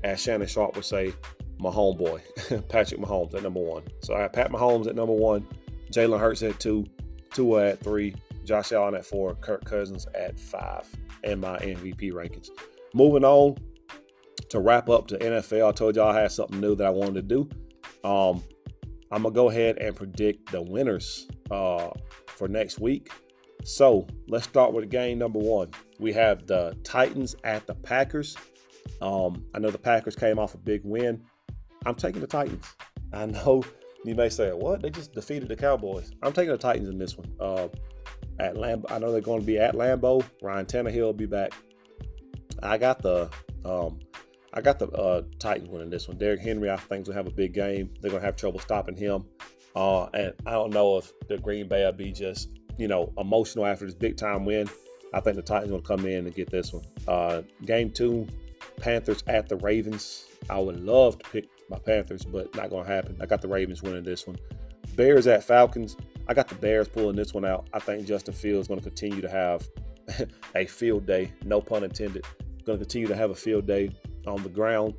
as 0.03 0.21
Shannon 0.21 0.47
Sharpe 0.47 0.75
would 0.75 0.85
say, 0.85 1.13
my 1.59 1.69
homeboy, 1.69 2.21
Patrick 2.69 3.01
Mahomes 3.01 3.33
at 3.35 3.43
number 3.43 3.59
one. 3.59 3.83
So 4.01 4.15
I 4.15 4.21
have 4.21 4.33
Pat 4.33 4.51
Mahomes 4.51 4.87
at 4.87 4.95
number 4.95 5.13
one, 5.13 5.45
Jalen 5.91 6.19
Hurts 6.19 6.41
at 6.43 6.59
two, 6.59 6.85
Tua 7.31 7.69
at 7.69 7.79
three, 7.81 8.15
Josh 8.45 8.71
Allen 8.71 8.95
at 8.95 9.05
four, 9.05 9.35
Kirk 9.35 9.65
Cousins 9.65 10.07
at 10.15 10.39
five, 10.39 10.87
and 11.23 11.41
my 11.41 11.57
MVP 11.59 12.11
rankings. 12.11 12.49
Moving 12.93 13.23
on 13.23 13.57
to 14.49 14.59
wrap 14.59 14.89
up 14.89 15.07
to 15.07 15.17
NFL, 15.17 15.69
I 15.69 15.71
told 15.71 15.95
y'all 15.95 16.09
I 16.09 16.21
had 16.21 16.31
something 16.31 16.59
new 16.59 16.75
that 16.75 16.87
I 16.87 16.89
wanted 16.89 17.15
to 17.15 17.21
do. 17.21 17.49
Um, 18.03 18.43
I'm 19.11 19.23
gonna 19.23 19.33
go 19.33 19.49
ahead 19.49 19.77
and 19.77 19.95
predict 19.95 20.51
the 20.51 20.61
winners 20.61 21.27
uh, 21.51 21.89
for 22.27 22.47
next 22.47 22.79
week. 22.79 23.11
So 23.63 24.07
let's 24.27 24.45
start 24.45 24.73
with 24.73 24.89
game 24.89 25.17
number 25.17 25.39
one. 25.39 25.71
We 25.99 26.13
have 26.13 26.47
the 26.47 26.77
Titans 26.83 27.35
at 27.43 27.67
the 27.67 27.75
Packers. 27.75 28.37
Um, 29.01 29.45
I 29.53 29.59
know 29.59 29.69
the 29.69 29.77
Packers 29.77 30.15
came 30.15 30.39
off 30.39 30.53
a 30.53 30.57
big 30.57 30.81
win. 30.83 31.23
I'm 31.85 31.95
taking 31.95 32.21
the 32.21 32.27
Titans. 32.27 32.65
I 33.11 33.25
know 33.25 33.63
you 34.05 34.15
may 34.15 34.29
say, 34.29 34.51
"What? 34.51 34.81
They 34.81 34.89
just 34.89 35.13
defeated 35.13 35.49
the 35.49 35.55
Cowboys." 35.55 36.11
I'm 36.23 36.33
taking 36.33 36.51
the 36.51 36.57
Titans 36.57 36.89
in 36.89 36.97
this 36.97 37.17
one. 37.17 37.31
Uh, 37.39 37.67
at 38.39 38.57
Lamb, 38.57 38.85
I 38.89 38.99
know 38.99 39.11
they're 39.11 39.21
going 39.21 39.41
to 39.41 39.45
be 39.45 39.59
at 39.59 39.75
Lambeau. 39.75 40.23
Ryan 40.41 40.65
Tannehill 40.65 41.01
will 41.01 41.13
be 41.13 41.25
back. 41.25 41.51
I 42.63 42.77
got 42.77 43.01
the 43.01 43.29
um, 43.65 43.99
I 44.53 44.61
got 44.61 44.79
the 44.79 44.89
uh, 44.89 45.21
Titans 45.37 45.69
winning 45.69 45.89
this 45.89 46.07
one. 46.07 46.17
Derrick 46.17 46.41
Henry, 46.41 46.69
I 46.69 46.77
think, 46.77 47.07
will 47.07 47.13
have 47.13 47.27
a 47.27 47.31
big 47.31 47.53
game. 47.53 47.89
They're 48.01 48.11
going 48.11 48.21
to 48.21 48.25
have 48.25 48.35
trouble 48.35 48.59
stopping 48.59 48.97
him. 48.97 49.25
Uh, 49.75 50.05
and 50.07 50.33
I 50.45 50.51
don't 50.51 50.73
know 50.73 50.97
if 50.97 51.11
the 51.27 51.37
Green 51.37 51.67
Bay 51.67 51.85
will 51.85 51.91
be 51.91 52.11
just 52.11 52.49
you 52.77 52.87
know 52.87 53.13
emotional 53.17 53.65
after 53.65 53.85
this 53.85 53.93
big 53.93 54.17
time 54.17 54.45
win. 54.45 54.69
I 55.13 55.19
think 55.19 55.35
the 55.35 55.41
Titans 55.41 55.71
will 55.71 55.81
come 55.81 56.05
in 56.05 56.25
and 56.25 56.33
get 56.33 56.49
this 56.49 56.73
one. 56.73 56.83
Uh, 57.07 57.41
game 57.65 57.89
two, 57.91 58.27
Panthers 58.77 59.23
at 59.27 59.49
the 59.49 59.57
Ravens. 59.57 60.25
I 60.49 60.59
would 60.59 60.79
love 60.83 61.19
to 61.19 61.29
pick 61.29 61.49
my 61.69 61.79
Panthers, 61.79 62.23
but 62.25 62.53
not 62.55 62.69
going 62.69 62.85
to 62.85 62.91
happen. 62.91 63.17
I 63.21 63.25
got 63.25 63.41
the 63.41 63.47
Ravens 63.47 63.81
winning 63.81 64.03
this 64.03 64.25
one. 64.25 64.37
Bears 64.95 65.27
at 65.27 65.43
Falcons. 65.43 65.97
I 66.27 66.33
got 66.33 66.47
the 66.47 66.55
Bears 66.55 66.87
pulling 66.87 67.15
this 67.15 67.33
one 67.33 67.45
out. 67.45 67.67
I 67.73 67.79
think 67.79 68.05
Justin 68.05 68.33
Fields 68.33 68.65
is 68.65 68.67
going 68.67 68.79
to 68.79 68.89
continue 68.89 69.21
to 69.21 69.29
have 69.29 69.67
a 70.55 70.65
field 70.65 71.05
day, 71.05 71.31
no 71.43 71.61
pun 71.61 71.83
intended. 71.83 72.25
Going 72.65 72.77
to 72.77 72.85
continue 72.85 73.07
to 73.07 73.15
have 73.15 73.31
a 73.31 73.35
field 73.35 73.65
day 73.65 73.89
on 74.29 74.43
the 74.43 74.49
ground 74.49 74.93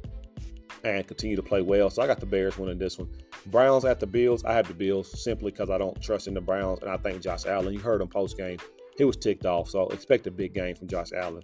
and 0.84 1.06
continue 1.06 1.36
to 1.36 1.42
play 1.42 1.62
well. 1.62 1.90
So 1.90 2.02
I 2.02 2.06
got 2.06 2.20
the 2.20 2.26
Bears 2.26 2.58
winning 2.58 2.78
this 2.78 2.98
one. 2.98 3.08
Browns 3.46 3.84
at 3.84 4.00
the 4.00 4.06
Bills. 4.06 4.44
I 4.44 4.52
have 4.52 4.68
the 4.68 4.74
Bills 4.74 5.22
simply 5.22 5.50
because 5.50 5.70
I 5.70 5.78
don't 5.78 6.00
trust 6.02 6.26
in 6.26 6.34
the 6.34 6.40
Browns, 6.40 6.80
and 6.80 6.90
I 6.90 6.96
think 6.96 7.22
Josh 7.22 7.46
Allen. 7.46 7.72
You 7.72 7.80
heard 7.80 8.00
him 8.00 8.08
post 8.08 8.36
game; 8.36 8.58
he 8.96 9.04
was 9.04 9.16
ticked 9.16 9.46
off. 9.46 9.68
So 9.68 9.88
expect 9.88 10.26
a 10.26 10.30
big 10.30 10.54
game 10.54 10.74
from 10.74 10.88
Josh 10.88 11.12
Allen. 11.12 11.42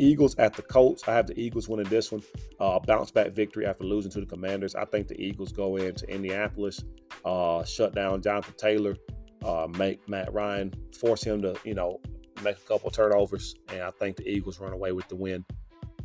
Eagles 0.00 0.34
at 0.36 0.54
the 0.54 0.62
Colts. 0.62 1.06
I 1.06 1.12
have 1.12 1.26
the 1.26 1.38
Eagles 1.38 1.68
winning 1.68 1.88
this 1.88 2.10
one. 2.10 2.22
Uh, 2.58 2.78
bounce 2.78 3.10
back 3.10 3.32
victory 3.32 3.66
after 3.66 3.84
losing 3.84 4.10
to 4.12 4.20
the 4.20 4.26
Commanders. 4.26 4.74
I 4.74 4.86
think 4.86 5.08
the 5.08 5.20
Eagles 5.20 5.52
go 5.52 5.76
into 5.76 6.08
Indianapolis, 6.08 6.82
uh, 7.24 7.64
shut 7.64 7.94
down 7.94 8.22
Jonathan 8.22 8.54
Taylor, 8.56 8.96
uh, 9.44 9.68
make 9.76 10.06
Matt 10.08 10.32
Ryan, 10.32 10.72
force 10.98 11.22
him 11.22 11.42
to, 11.42 11.54
you 11.64 11.74
know, 11.74 12.00
make 12.42 12.56
a 12.56 12.60
couple 12.60 12.90
turnovers, 12.90 13.54
and 13.68 13.82
I 13.82 13.90
think 13.90 14.16
the 14.16 14.28
Eagles 14.28 14.58
run 14.58 14.72
away 14.72 14.92
with 14.92 15.08
the 15.08 15.16
win. 15.16 15.44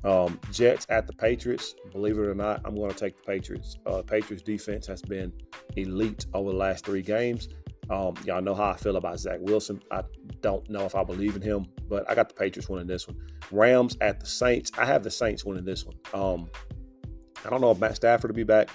Um, 0.05 0.39
Jets 0.51 0.85
at 0.89 1.07
the 1.07 1.13
Patriots. 1.13 1.73
Believe 1.91 2.17
it 2.17 2.21
or 2.21 2.35
not, 2.35 2.61
I'm 2.63 2.75
going 2.75 2.91
to 2.91 2.97
take 2.97 3.17
the 3.17 3.23
Patriots. 3.23 3.77
Uh, 3.85 4.03
Patriots 4.03 4.43
defense 4.43 4.85
has 4.85 5.01
been 5.01 5.33
elite 5.75 6.27
over 6.33 6.51
the 6.51 6.57
last 6.57 6.85
three 6.85 7.01
games. 7.01 7.49
Um, 7.89 8.15
y'all 8.23 8.41
know 8.41 8.55
how 8.55 8.69
I 8.69 8.77
feel 8.77 8.97
about 8.97 9.19
Zach 9.19 9.39
Wilson. 9.41 9.81
I 9.91 10.03
don't 10.41 10.67
know 10.69 10.85
if 10.85 10.95
I 10.95 11.03
believe 11.03 11.35
in 11.35 11.41
him, 11.41 11.65
but 11.87 12.09
I 12.09 12.15
got 12.15 12.29
the 12.29 12.35
Patriots 12.35 12.69
winning 12.69 12.87
this 12.87 13.07
one. 13.07 13.17
Rams 13.51 13.97
at 14.01 14.19
the 14.19 14.25
Saints. 14.25 14.71
I 14.77 14.85
have 14.85 15.03
the 15.03 15.11
Saints 15.11 15.43
winning 15.43 15.65
this 15.65 15.85
one. 15.85 15.95
Um, 16.13 16.49
I 17.43 17.49
don't 17.49 17.61
know 17.61 17.71
if 17.71 17.79
Matt 17.79 17.95
Stafford 17.95 18.31
will 18.31 18.35
be 18.35 18.43
back. 18.43 18.69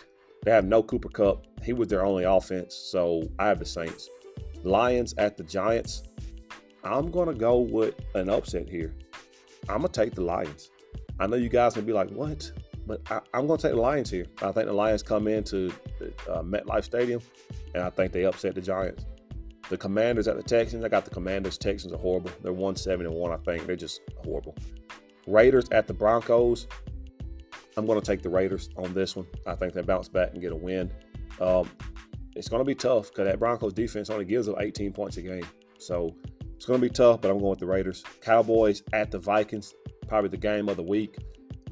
They 0.45 0.51
have 0.51 0.64
no 0.64 0.83
Cooper 0.83 1.09
Kupp. 1.09 1.47
He 1.62 1.72
was 1.72 1.89
their 1.89 2.05
only 2.05 2.24
offense, 2.24 2.74
so 2.74 3.22
I 3.39 3.47
have 3.47 3.59
the 3.59 3.66
Saints. 3.66 4.09
Lions 4.62 5.14
at 5.18 5.37
the 5.37 5.45
Giants. 5.45 6.03
I'm 6.83 7.11
gonna 7.11 7.35
go 7.35 7.59
with 7.59 7.95
an 8.14 8.31
upset 8.31 8.68
here. 8.68 8.95
I'm 9.68 9.78
gonna 9.78 9.89
take 9.89 10.14
the 10.14 10.22
Lions. 10.22 10.70
I 11.21 11.27
know 11.27 11.37
you 11.37 11.49
guys 11.49 11.75
gonna 11.75 11.87
be 11.87 11.93
like, 11.93 12.11
"What?" 12.11 12.51
But 12.87 13.03
I, 13.11 13.21
am 13.39 13.47
gonna 13.47 13.61
take 13.61 13.73
the 13.73 13.81
Lions 13.81 14.11
here. 14.11 14.27
I 14.43 14.51
think 14.51 14.66
the 14.66 14.73
Lions 14.73 15.03
come 15.03 15.29
into 15.29 15.73
uh, 16.29 16.43
MetLife 16.43 16.85
Stadium 16.85 17.21
and 17.75 17.85
I 17.85 17.91
think 17.91 18.12
they 18.12 18.25
upset 18.25 18.55
the 18.55 18.61
Giants. 18.61 19.07
The 19.68 19.77
Commanders 19.77 20.27
at 20.27 20.37
the 20.37 20.43
Texans, 20.43 20.85
I 20.85 20.89
got 20.89 21.05
the 21.05 21.12
Commanders. 21.12 21.57
Texans 21.57 21.93
are 21.93 21.99
horrible. 21.99 22.33
They're 22.43 22.53
one 22.53 22.75
seven 22.75 23.07
and 23.07 23.14
one. 23.14 23.31
I 23.33 23.37
think 23.37 23.66
they're 23.66 23.77
just 23.77 24.01
horrible. 24.25 24.57
Raiders 25.27 25.68
at 25.71 25.87
the 25.87 25.95
Broncos. 25.95 26.66
I'm 27.77 27.87
going 27.87 28.01
to 28.01 28.05
take 28.05 28.23
the 28.23 28.29
Raiders 28.29 28.68
on 28.77 28.93
this 28.95 29.14
one. 29.14 29.27
I 29.47 29.55
think 29.55 29.75
they 29.75 29.83
bounce 29.83 30.09
back 30.09 30.33
and 30.33 30.43
get 30.43 30.51
a 30.51 30.57
win. 30.57 30.91
Um, 31.41 31.71
it's 32.35 32.49
going 32.49 32.61
to 32.61 32.64
be 32.64 32.75
tough 32.75 33.11
because 33.11 33.27
that 33.27 33.39
Broncos 33.39 33.73
defense 33.73 34.11
only 34.11 34.25
gives 34.25 34.49
up 34.49 34.57
18 34.59 34.93
points 34.93 35.16
a 35.18 35.23
game. 35.23 35.47
So 35.79 36.16
it's 36.61 36.67
going 36.67 36.79
to 36.79 36.87
be 36.87 36.93
tough, 36.93 37.23
but 37.23 37.31
I'm 37.31 37.39
going 37.39 37.49
with 37.49 37.59
the 37.59 37.65
Raiders. 37.65 38.05
Cowboys 38.21 38.83
at 38.93 39.11
the 39.11 39.19
Vikings, 39.19 39.73
probably 40.07 40.29
the 40.29 40.37
game 40.37 40.69
of 40.69 40.77
the 40.77 40.83
week. 40.83 41.17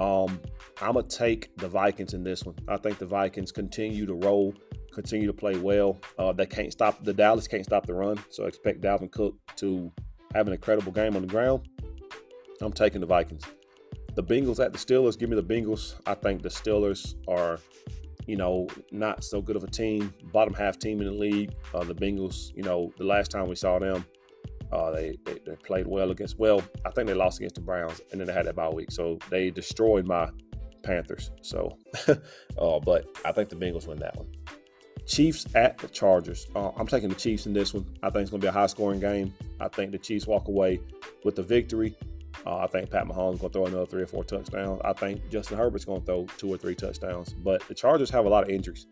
Um, 0.01 0.41
I'm 0.81 0.95
going 0.95 1.07
to 1.07 1.15
take 1.15 1.55
the 1.59 1.69
Vikings 1.69 2.15
in 2.15 2.25
this 2.25 2.43
one. 2.45 2.55
I 2.69 2.79
think 2.79 2.97
the 2.97 3.05
Vikings 3.05 3.53
continue 3.53 4.07
to 4.07 4.15
roll 4.15 4.55
continue 4.95 5.27
to 5.27 5.33
play 5.35 5.59
well. 5.59 5.99
Uh, 6.19 6.33
they 6.33 6.47
can't 6.47 6.73
stop 6.73 7.05
the 7.05 7.13
Dallas 7.13 7.47
can't 7.47 7.67
stop 7.67 7.85
the 7.85 7.93
run, 7.93 8.19
so 8.31 8.47
expect 8.47 8.81
Dalvin 8.81 9.13
Cook 9.13 9.37
to 9.57 9.93
have 10.35 10.47
an 10.47 10.55
incredible 10.55 10.91
game 10.91 11.17
on 11.17 11.21
the 11.21 11.29
ground. 11.29 11.69
I'm 12.63 12.73
taking 12.73 13.03
the 13.03 13.07
Vikings. 13.07 13.45
The 14.15 14.25
Bengals 14.25 14.59
at 14.59 14.73
the 14.73 14.79
Steelers. 14.79 15.19
Give 15.19 15.29
me 15.29 15.37
the 15.37 15.45
Bengals. 15.45 16.01
I 16.07 16.15
think 16.15 16.41
the 16.41 16.49
Steelers 16.49 17.15
are, 17.29 17.61
you 18.27 18.37
know, 18.37 18.69
not 18.91 19.23
so 19.23 19.43
good 19.43 19.57
of 19.57 19.65
a 19.65 19.71
team. 19.71 20.15
Bottom 20.33 20.55
half 20.55 20.79
team 20.79 21.03
in 21.03 21.09
the 21.09 21.13
league. 21.13 21.53
Uh, 21.75 21.85
the 21.85 21.95
Bengals. 21.95 22.57
You 22.57 22.63
know, 22.63 22.91
the 22.97 23.05
last 23.05 23.31
time 23.31 23.49
we 23.49 23.55
saw 23.55 23.79
them, 23.79 24.07
uh, 24.73 24.91
they, 24.91 25.19
they, 25.25 25.39
they 25.47 25.57
played 25.57 25.87
well 25.87 26.11
against. 26.11 26.39
Well, 26.39 26.63
I 26.85 26.91
think 26.91 27.09
they 27.09 27.15
lost 27.15 27.39
against 27.39 27.57
the 27.57 27.61
Browns, 27.61 28.01
and 28.13 28.21
then 28.21 28.27
they 28.27 28.33
had 28.33 28.47
that 28.47 28.57
bye 28.57 28.69
week. 28.69 28.91
So 28.91 29.19
they 29.31 29.51
destroyed 29.51 30.07
my 30.07 30.31
Panthers. 30.83 31.31
So, 31.43 31.77
uh, 32.09 32.81
but 32.81 33.07
I 33.25 33.33
think 33.33 33.49
the 33.49 33.57
Bengals 33.57 33.87
win 33.87 33.99
that 34.01 34.17
one. 34.17 34.29
Chiefs 35.07 35.47
at 35.55 35.79
the 35.79 35.89
Chargers. 35.89 36.47
Uh, 36.55 36.71
I'm 36.77 36.87
taking 36.87 37.09
the 37.09 37.15
Chiefs 37.15 37.47
in 37.47 37.55
this 37.55 37.73
one. 37.73 37.87
I 38.03 38.11
think 38.11 38.23
it's 38.23 38.31
going 38.31 38.43
to 38.43 38.45
be 38.45 38.49
a 38.49 38.53
high 38.53 38.67
scoring 38.67 39.01
game. 39.01 39.35
I 39.59 39.69
think 39.69 39.93
the 39.93 39.99
Chiefs 39.99 40.27
walk 40.27 40.49
away 40.49 40.81
with 41.25 41.35
the 41.35 41.43
victory. 41.43 41.97
Uh, 42.47 42.59
I 42.59 42.67
think 42.67 42.91
Pat 42.91 43.07
Mahomes 43.07 43.39
going 43.39 43.39
to 43.39 43.49
throw 43.49 43.67
another 43.67 43.87
three 43.87 44.03
or 44.03 44.07
four 44.07 44.23
touchdowns. 44.23 44.81
I 44.85 44.93
think 44.93 45.29
Justin 45.31 45.57
Herbert's 45.57 45.87
going 45.87 46.01
to 46.01 46.07
throw 46.07 46.27
two 46.37 46.53
or 46.53 46.59
three 46.59 46.75
touchdowns. 46.75 47.33
But 47.33 47.67
the 47.69 47.75
Chargers 47.75 48.11
have 48.11 48.27
a 48.27 48.29
lot 48.29 48.45
of 48.45 48.51
injuries, 48.51 48.87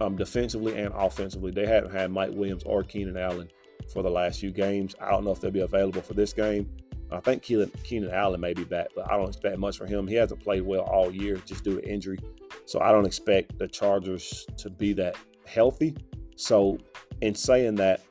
um, 0.00 0.16
defensively 0.16 0.78
and 0.78 0.92
offensively. 0.94 1.52
They 1.52 1.66
haven't 1.66 1.92
had 1.92 2.10
Mike 2.10 2.30
Williams 2.32 2.62
or 2.64 2.82
Keenan 2.82 3.18
Allen 3.18 3.50
for 3.92 4.02
the 4.02 4.10
last 4.10 4.40
few 4.40 4.50
games. 4.50 4.94
I 5.00 5.10
don't 5.10 5.24
know 5.24 5.30
if 5.30 5.40
they'll 5.40 5.50
be 5.50 5.60
available 5.60 6.02
for 6.02 6.14
this 6.14 6.32
game. 6.32 6.68
I 7.10 7.20
think 7.20 7.42
Keenan, 7.42 7.70
Keenan 7.84 8.10
Allen 8.10 8.40
may 8.40 8.54
be 8.54 8.64
back, 8.64 8.88
but 8.94 9.10
I 9.10 9.16
don't 9.16 9.28
expect 9.28 9.58
much 9.58 9.76
from 9.76 9.86
him. 9.86 10.06
He 10.06 10.14
hasn't 10.14 10.42
played 10.42 10.62
well 10.62 10.82
all 10.82 11.12
year 11.12 11.36
just 11.44 11.62
due 11.62 11.80
to 11.80 11.88
injury. 11.88 12.18
So 12.64 12.80
I 12.80 12.90
don't 12.90 13.06
expect 13.06 13.58
the 13.58 13.68
Chargers 13.68 14.46
to 14.58 14.70
be 14.70 14.92
that 14.94 15.16
healthy. 15.46 15.94
So, 16.36 16.78
in 17.20 17.34
saying 17.34 17.76
that, 17.76 18.02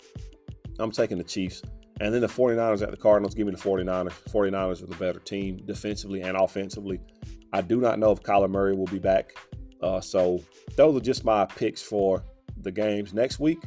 I'm 0.79 0.91
taking 0.91 1.17
the 1.17 1.23
Chiefs. 1.23 1.61
And 1.99 2.13
then 2.13 2.21
the 2.21 2.27
49ers 2.27 2.81
at 2.81 2.91
the 2.91 2.97
Cardinals. 2.97 3.35
Give 3.35 3.45
me 3.45 3.53
the 3.53 3.59
49ers. 3.61 4.11
49ers 4.31 4.83
are 4.83 4.87
the 4.87 4.95
better 4.95 5.19
team 5.19 5.57
defensively 5.65 6.21
and 6.21 6.37
offensively. 6.37 6.99
I 7.53 7.61
do 7.61 7.81
not 7.81 7.99
know 7.99 8.11
if 8.11 8.21
Kyler 8.21 8.49
Murray 8.49 8.75
will 8.75 8.87
be 8.87 8.99
back. 8.99 9.35
Uh, 9.81 9.99
so, 9.99 10.41
those 10.75 10.95
are 10.95 11.03
just 11.03 11.25
my 11.25 11.45
picks 11.45 11.81
for 11.81 12.23
the 12.61 12.71
games 12.71 13.13
next 13.13 13.39
week. 13.39 13.63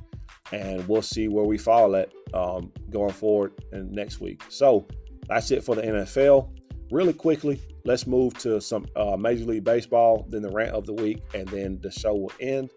And 0.53 0.87
we'll 0.89 1.03
see 1.03 1.29
where 1.29 1.45
we 1.45 1.59
fall 1.59 1.97
at 1.97 2.13
um, 2.35 2.71
going 2.91 3.13
forward 3.13 3.53
and 3.73 3.91
next 3.91 4.21
week. 4.21 4.43
So, 4.49 4.87
that's 5.29 5.51
it 5.51 5.65
for 5.65 5.75
the 5.75 5.83
NFL. 5.83 6.51
Really 6.91 7.13
quickly, 7.13 7.61
let's 7.85 8.07
move 8.07 8.35
to 8.39 8.61
some 8.61 8.87
uh, 8.97 9.17
Major 9.17 9.45
League 9.45 9.65
Baseball, 9.65 10.27
then 10.29 10.43
the 10.43 10.51
rant 10.51 10.73
of 10.73 10.87
the 10.87 10.93
week, 10.93 11.23
and 11.35 11.49
then 11.49 11.79
the 11.81 11.91
show 11.91 12.15
will 12.15 12.33
end. 12.41 12.71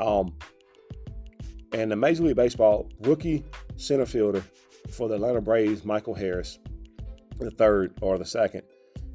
Um, 0.00 0.34
and 1.72 1.90
the 1.90 1.96
Major 1.96 2.24
League 2.24 2.36
Baseball 2.36 2.88
rookie 3.00 3.44
center 3.76 4.06
fielder 4.06 4.44
for 4.90 5.08
the 5.08 5.14
Atlanta 5.14 5.40
Braves, 5.40 5.84
Michael 5.84 6.14
Harris, 6.14 6.58
the 7.38 7.50
third 7.50 7.94
or 8.00 8.18
the 8.18 8.24
second, 8.24 8.62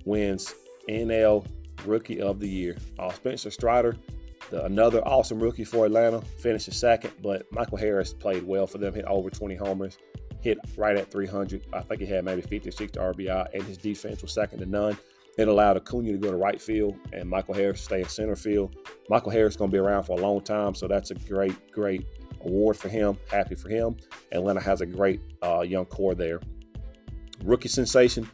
wins 0.05 0.53
NL 0.89 1.45
Rookie 1.86 2.22
of 2.22 2.39
the 2.39 2.49
Year. 2.49 2.76
Uh, 2.97 3.12
Spencer 3.14 3.51
Strider, 3.51 3.95
the, 4.50 4.66
another 4.66 5.02
awesome 5.08 5.39
rookie 5.39 5.64
for 5.64 5.86
Atlanta, 5.86 6.22
finishes 6.22 6.78
second, 6.78 7.14
but 7.22 7.52
Michael 7.52 7.78
Harris 7.78 8.14
played 8.14 8.43
well 8.43 8.68
for 8.68 8.78
them, 8.78 8.93
hit 8.93 9.06
over 9.06 9.30
20 9.30 9.56
homers, 9.56 9.97
hit 10.41 10.58
right 10.78 10.97
at 10.97 11.12
300. 11.12 11.66
I 11.74 11.82
think 11.82 12.02
he 12.02 12.08
had 12.08 12.26
maybe 12.26 12.41
50 12.41 12.70
or 12.70 12.72
60 12.72 13.00
RBI, 13.00 13.47
and 13.54 13.64
his 13.64 13.78
defense 13.78 14.22
was 14.22 14.32
second 14.32 14.60
to 14.60 14.66
none. 14.66 14.97
It 15.38 15.47
allowed 15.47 15.78
Acuna 15.78 16.12
to 16.12 16.18
go 16.18 16.32
to 16.32 16.38
right 16.38 16.62
field 16.62 16.97
and 17.14 17.30
Michael 17.30 17.54
Harris 17.54 17.82
stay 17.82 18.02
in 18.02 18.10
center 18.10 18.36
field. 18.36 18.76
Michael 19.10 19.32
Harris 19.32 19.54
is 19.54 19.58
going 19.58 19.72
to 19.72 19.74
be 19.74 19.80
around 19.80 20.04
for 20.04 20.20
a 20.20 20.22
long 20.22 20.41
time, 20.41 20.76
so 20.76 20.86
that's 20.86 21.12
a 21.12 21.16
great, 21.16 21.72
great 21.72 22.06
award 22.41 22.76
for 22.76 22.89
him. 22.89 23.18
Happy 23.32 23.56
for 23.56 23.70
him. 23.70 23.95
Atlanta 24.34 24.60
has 24.60 24.82
a 24.82 24.86
great 24.86 25.22
uh, 25.41 25.62
young 25.62 25.86
core 25.86 26.14
there. 26.14 26.41
Rookie 27.45 27.70
sensation, 27.70 28.30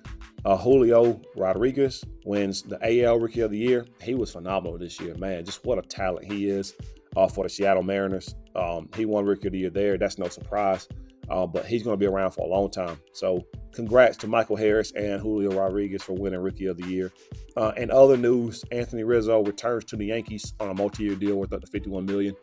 uh, 0.45 0.57
Julio 0.57 1.19
Rodriguez 1.35 2.03
wins 2.23 2.61
the 2.61 2.79
AL 3.03 3.19
Rookie 3.19 3.41
of 3.41 3.51
the 3.51 3.57
Year. 3.57 3.85
He 4.01 4.15
was 4.15 4.31
phenomenal 4.31 4.77
this 4.77 4.99
year, 4.99 5.15
man. 5.15 5.43
Just 5.43 5.65
what 5.65 5.77
a 5.77 5.81
talent 5.81 6.31
he 6.31 6.47
is 6.47 6.75
uh, 7.17 7.27
for 7.27 7.43
the 7.43 7.49
Seattle 7.49 7.83
Mariners. 7.83 8.35
Um, 8.55 8.89
he 8.95 9.05
won 9.05 9.25
Rookie 9.25 9.47
of 9.47 9.53
the 9.53 9.59
Year 9.59 9.69
there. 9.69 9.97
That's 9.97 10.17
no 10.17 10.29
surprise 10.29 10.87
uh, 11.29 11.45
but 11.45 11.65
he's 11.65 11.83
going 11.83 11.93
to 11.95 11.99
be 11.99 12.05
around 12.05 12.31
for 12.31 12.45
a 12.45 12.49
long 12.49 12.69
time. 12.69 12.99
So, 13.13 13.45
congrats 13.73 14.17
to 14.17 14.27
Michael 14.27 14.55
Harris 14.55 14.91
and 14.91 15.21
Julio 15.21 15.51
Rodriguez 15.51 16.03
for 16.03 16.13
winning 16.13 16.39
Rookie 16.39 16.67
of 16.67 16.77
the 16.77 16.87
Year. 16.87 17.11
Uh, 17.57 17.71
and 17.77 17.91
other 17.91 18.17
news: 18.17 18.63
Anthony 18.71 19.03
Rizzo 19.03 19.43
returns 19.43 19.85
to 19.85 19.95
the 19.95 20.05
Yankees 20.05 20.53
on 20.59 20.69
a 20.69 20.73
multi-year 20.73 21.15
deal 21.15 21.35
worth 21.35 21.53
up 21.53 21.61
to 21.61 21.67
51 21.67 22.05
million. 22.05 22.35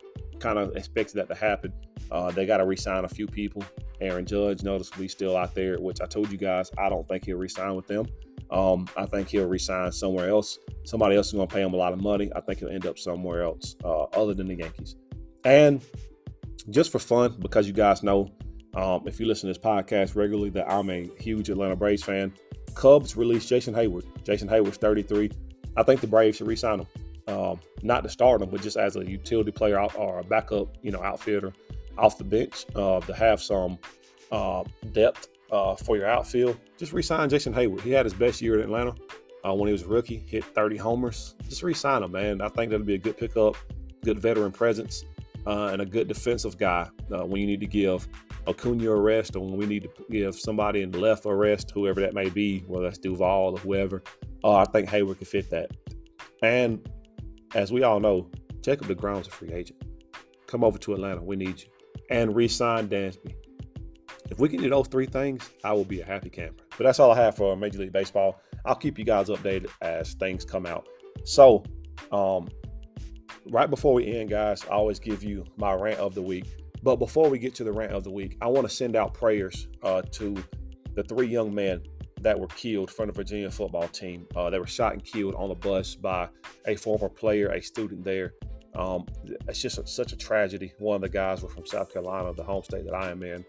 Kind 0.43 0.59
of 0.59 0.75
expected 0.75 1.15
that 1.15 1.29
to 1.29 1.35
happen. 1.35 1.71
Uh, 2.11 2.29
they 2.31 2.45
got 2.45 2.57
to 2.57 2.65
re-sign 2.65 3.05
a 3.05 3.07
few 3.07 3.27
people. 3.27 3.63
Aaron 4.01 4.25
Judge 4.25 4.61
noticeably 4.61 5.07
still 5.07 5.37
out 5.37 5.55
there, 5.55 5.79
which 5.79 6.01
I 6.01 6.05
told 6.05 6.29
you 6.29 6.37
guys 6.37 6.69
I 6.77 6.89
don't 6.89 7.07
think 7.07 7.25
he'll 7.25 7.37
re-sign 7.37 7.75
with 7.75 7.87
them. 7.87 8.07
Um, 8.51 8.89
I 8.97 9.05
think 9.05 9.29
he'll 9.29 9.47
resign 9.47 9.93
somewhere 9.93 10.29
else. 10.29 10.59
Somebody 10.83 11.15
else 11.15 11.27
is 11.27 11.33
going 11.33 11.47
to 11.47 11.53
pay 11.53 11.61
him 11.61 11.73
a 11.73 11.77
lot 11.77 11.93
of 11.93 12.01
money. 12.01 12.29
I 12.35 12.41
think 12.41 12.59
he'll 12.59 12.69
end 12.69 12.85
up 12.85 12.99
somewhere 12.99 13.43
else 13.43 13.77
uh, 13.85 14.03
other 14.03 14.33
than 14.33 14.47
the 14.47 14.55
Yankees. 14.55 14.97
And 15.45 15.81
just 16.69 16.91
for 16.91 16.99
fun, 16.99 17.37
because 17.39 17.65
you 17.65 17.73
guys 17.73 18.03
know 18.03 18.29
um, 18.75 19.03
if 19.07 19.19
you 19.19 19.25
listen 19.25 19.47
to 19.47 19.53
this 19.53 19.63
podcast 19.63 20.15
regularly, 20.15 20.49
that 20.51 20.69
I'm 20.69 20.89
a 20.89 21.09
huge 21.19 21.49
Atlanta 21.49 21.77
Braves 21.77 22.03
fan. 22.03 22.33
Cubs 22.75 23.15
released 23.15 23.47
Jason 23.47 23.73
Heyward. 23.73 24.03
Jason 24.23 24.49
Heyward's 24.49 24.77
33. 24.77 25.31
I 25.77 25.83
think 25.83 26.01
the 26.01 26.07
Braves 26.07 26.37
should 26.37 26.47
re-sign 26.47 26.81
him. 26.81 26.87
Um, 27.27 27.59
not 27.81 28.03
to 28.03 28.09
start 28.09 28.41
him, 28.41 28.49
but 28.49 28.61
just 28.61 28.75
as 28.75 28.97
a 28.97 29.05
utility 29.05 29.51
player 29.51 29.79
or 29.79 30.19
a 30.19 30.23
backup, 30.23 30.75
you 30.81 30.91
know, 30.91 31.01
outfielder 31.01 31.53
off 31.97 32.17
the 32.17 32.23
bench 32.23 32.65
uh, 32.75 32.99
to 33.01 33.13
have 33.13 33.41
some 33.41 33.77
uh, 34.31 34.63
depth 34.91 35.29
uh, 35.51 35.75
for 35.75 35.95
your 35.95 36.07
outfield. 36.07 36.57
Just 36.77 36.93
re-sign 36.93 37.29
Jason 37.29 37.53
Heyward. 37.53 37.81
He 37.81 37.91
had 37.91 38.05
his 38.05 38.13
best 38.13 38.41
year 38.41 38.55
in 38.55 38.61
Atlanta 38.61 38.95
uh, 39.47 39.53
when 39.53 39.67
he 39.67 39.71
was 39.71 39.83
a 39.83 39.87
rookie. 39.87 40.23
Hit 40.27 40.43
30 40.43 40.77
homers. 40.77 41.35
Just 41.47 41.63
re-sign 41.63 42.03
him, 42.03 42.11
man. 42.11 42.41
I 42.41 42.49
think 42.49 42.71
that'll 42.71 42.85
be 42.85 42.95
a 42.95 42.99
good 42.99 43.17
pickup, 43.17 43.55
good 44.03 44.19
veteran 44.19 44.51
presence, 44.51 45.05
uh, 45.45 45.67
and 45.67 45.81
a 45.81 45.85
good 45.85 46.07
defensive 46.07 46.57
guy 46.57 46.89
uh, 47.11 47.25
when 47.25 47.41
you 47.41 47.47
need 47.47 47.59
to 47.59 47.67
give 47.67 48.07
Acuna 48.47 48.91
a 48.91 48.99
rest 48.99 49.35
or 49.35 49.41
when 49.45 49.57
we 49.57 49.65
need 49.65 49.83
to 49.83 49.89
give 50.09 50.35
somebody 50.35 50.81
in 50.81 50.91
the 50.91 50.99
left 50.99 51.25
a 51.25 51.33
rest, 51.33 51.71
whoever 51.71 52.01
that 52.01 52.13
may 52.13 52.29
be, 52.29 52.59
whether 52.61 52.85
that's 52.85 52.97
Duvall 52.97 53.53
or 53.53 53.57
whoever. 53.59 54.03
I 54.43 54.65
think 54.65 54.89
Heyward 54.89 55.17
can 55.17 55.25
fit 55.25 55.49
that. 55.51 55.71
And 56.41 56.85
as 57.53 57.71
we 57.71 57.83
all 57.83 57.99
know, 57.99 58.29
Jacob 58.61 58.87
DeGrom's 58.87 59.27
a 59.27 59.31
free 59.31 59.51
agent. 59.51 59.81
Come 60.47 60.63
over 60.63 60.77
to 60.79 60.93
Atlanta. 60.93 61.21
We 61.21 61.35
need 61.35 61.61
you. 61.61 61.67
And 62.09 62.35
re-sign 62.35 62.87
Dansby. 62.87 63.35
If 64.29 64.39
we 64.39 64.49
can 64.49 64.61
do 64.61 64.69
those 64.69 64.87
three 64.87 65.05
things, 65.05 65.49
I 65.63 65.73
will 65.73 65.85
be 65.85 66.01
a 66.01 66.05
happy 66.05 66.29
camper. 66.29 66.63
But 66.77 66.85
that's 66.85 66.99
all 66.99 67.11
I 67.11 67.15
have 67.17 67.35
for 67.35 67.55
Major 67.55 67.79
League 67.79 67.91
Baseball. 67.91 68.39
I'll 68.65 68.75
keep 68.75 68.97
you 68.97 69.05
guys 69.05 69.27
updated 69.29 69.69
as 69.81 70.13
things 70.13 70.45
come 70.45 70.65
out. 70.65 70.87
So, 71.25 71.63
um, 72.11 72.47
right 73.49 73.69
before 73.69 73.93
we 73.93 74.15
end, 74.15 74.29
guys, 74.29 74.63
I 74.65 74.73
always 74.73 74.99
give 74.99 75.23
you 75.23 75.45
my 75.57 75.73
rant 75.73 75.99
of 75.99 76.15
the 76.15 76.21
week. 76.21 76.45
But 76.81 76.97
before 76.97 77.29
we 77.29 77.39
get 77.39 77.53
to 77.55 77.63
the 77.63 77.71
rant 77.71 77.91
of 77.91 78.03
the 78.03 78.11
week, 78.11 78.37
I 78.41 78.47
want 78.47 78.67
to 78.67 78.73
send 78.73 78.95
out 78.95 79.13
prayers 79.13 79.67
uh, 79.83 80.01
to 80.13 80.35
the 80.95 81.03
three 81.03 81.27
young 81.27 81.53
men 81.53 81.81
that 82.23 82.39
were 82.39 82.47
killed 82.47 82.89
from 82.89 83.07
the 83.07 83.13
Virginia 83.13 83.51
football 83.51 83.87
team. 83.87 84.25
Uh, 84.35 84.49
they 84.49 84.59
were 84.59 84.67
shot 84.67 84.93
and 84.93 85.03
killed 85.03 85.35
on 85.35 85.51
a 85.51 85.55
bus 85.55 85.95
by 85.95 86.27
a 86.65 86.75
former 86.75 87.09
player, 87.09 87.49
a 87.49 87.61
student 87.61 88.03
there. 88.03 88.33
Um, 88.75 89.05
it's 89.47 89.61
just 89.61 89.77
a, 89.77 89.85
such 89.85 90.13
a 90.13 90.17
tragedy. 90.17 90.73
One 90.79 90.95
of 90.95 91.01
the 91.01 91.09
guys 91.09 91.43
were 91.43 91.49
from 91.49 91.65
South 91.65 91.91
Carolina, 91.93 92.33
the 92.33 92.43
home 92.43 92.63
state 92.63 92.85
that 92.85 92.95
I 92.95 93.11
am 93.11 93.21
in. 93.23 93.45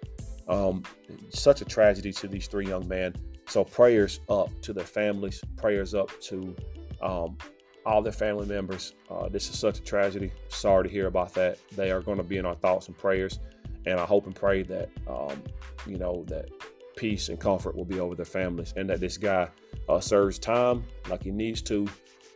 Um, 0.48 0.82
such 1.30 1.62
a 1.62 1.64
tragedy 1.64 2.12
to 2.12 2.28
these 2.28 2.46
three 2.46 2.66
young 2.66 2.86
men. 2.86 3.14
So 3.46 3.64
prayers 3.64 4.20
up 4.28 4.50
to 4.62 4.72
their 4.72 4.84
families, 4.84 5.42
prayers 5.56 5.94
up 5.94 6.10
to 6.22 6.54
um, 7.00 7.38
all 7.86 8.02
their 8.02 8.12
family 8.12 8.46
members. 8.46 8.94
Uh, 9.10 9.28
this 9.28 9.48
is 9.48 9.58
such 9.58 9.78
a 9.78 9.82
tragedy. 9.82 10.32
Sorry 10.48 10.84
to 10.84 10.90
hear 10.90 11.06
about 11.06 11.32
that. 11.34 11.58
They 11.72 11.90
are 11.90 12.00
going 12.00 12.18
to 12.18 12.24
be 12.24 12.36
in 12.38 12.46
our 12.46 12.54
thoughts 12.54 12.88
and 12.88 12.96
prayers, 12.96 13.40
and 13.86 14.00
I 14.00 14.04
hope 14.04 14.26
and 14.26 14.34
pray 14.34 14.62
that 14.64 14.90
um, 15.06 15.42
you 15.86 15.96
know 15.96 16.24
that 16.28 16.50
peace 16.96 17.28
and 17.28 17.40
comfort 17.40 17.76
will 17.76 17.84
be 17.84 18.00
over 18.00 18.14
their 18.14 18.24
families, 18.24 18.72
and 18.76 18.88
that 18.90 19.00
this 19.00 19.16
guy 19.16 19.48
uh, 19.88 20.00
serves 20.00 20.38
time 20.38 20.84
like 21.08 21.22
he 21.22 21.30
needs 21.30 21.62
to. 21.62 21.86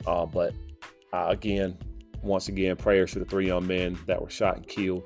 Uh, 0.06 0.26
but 0.26 0.54
again, 1.12 1.76
once 2.22 2.48
again, 2.48 2.76
prayers 2.76 3.12
to 3.12 3.18
the 3.18 3.24
three 3.24 3.46
young 3.46 3.66
men 3.66 3.98
that 4.06 4.20
were 4.20 4.30
shot 4.30 4.56
and 4.56 4.66
killed. 4.66 5.04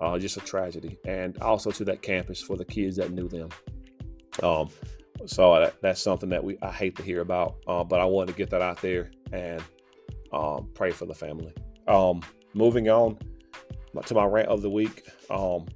Uh, 0.00 0.16
just 0.16 0.36
a 0.36 0.40
tragedy, 0.40 0.96
and 1.06 1.36
also 1.38 1.72
to 1.72 1.84
that 1.84 2.02
campus 2.02 2.40
for 2.40 2.56
the 2.56 2.64
kids 2.64 2.96
that 2.96 3.10
knew 3.10 3.28
them. 3.28 3.48
Um, 4.44 4.68
so 5.26 5.58
that, 5.58 5.74
that's 5.82 6.00
something 6.00 6.28
that 6.28 6.42
we 6.44 6.56
I 6.62 6.70
hate 6.70 6.94
to 6.96 7.02
hear 7.02 7.20
about, 7.20 7.56
uh, 7.66 7.82
but 7.82 8.00
I 8.00 8.04
wanted 8.04 8.32
to 8.32 8.38
get 8.38 8.50
that 8.50 8.62
out 8.62 8.80
there 8.80 9.10
and 9.32 9.60
um, 10.32 10.68
pray 10.74 10.92
for 10.92 11.06
the 11.06 11.14
family. 11.14 11.52
Um, 11.88 12.22
moving 12.54 12.88
on 12.88 13.18
to 14.06 14.14
my 14.14 14.24
rant 14.24 14.48
of 14.48 14.62
the 14.62 14.70
week. 14.70 15.08
Um, 15.30 15.66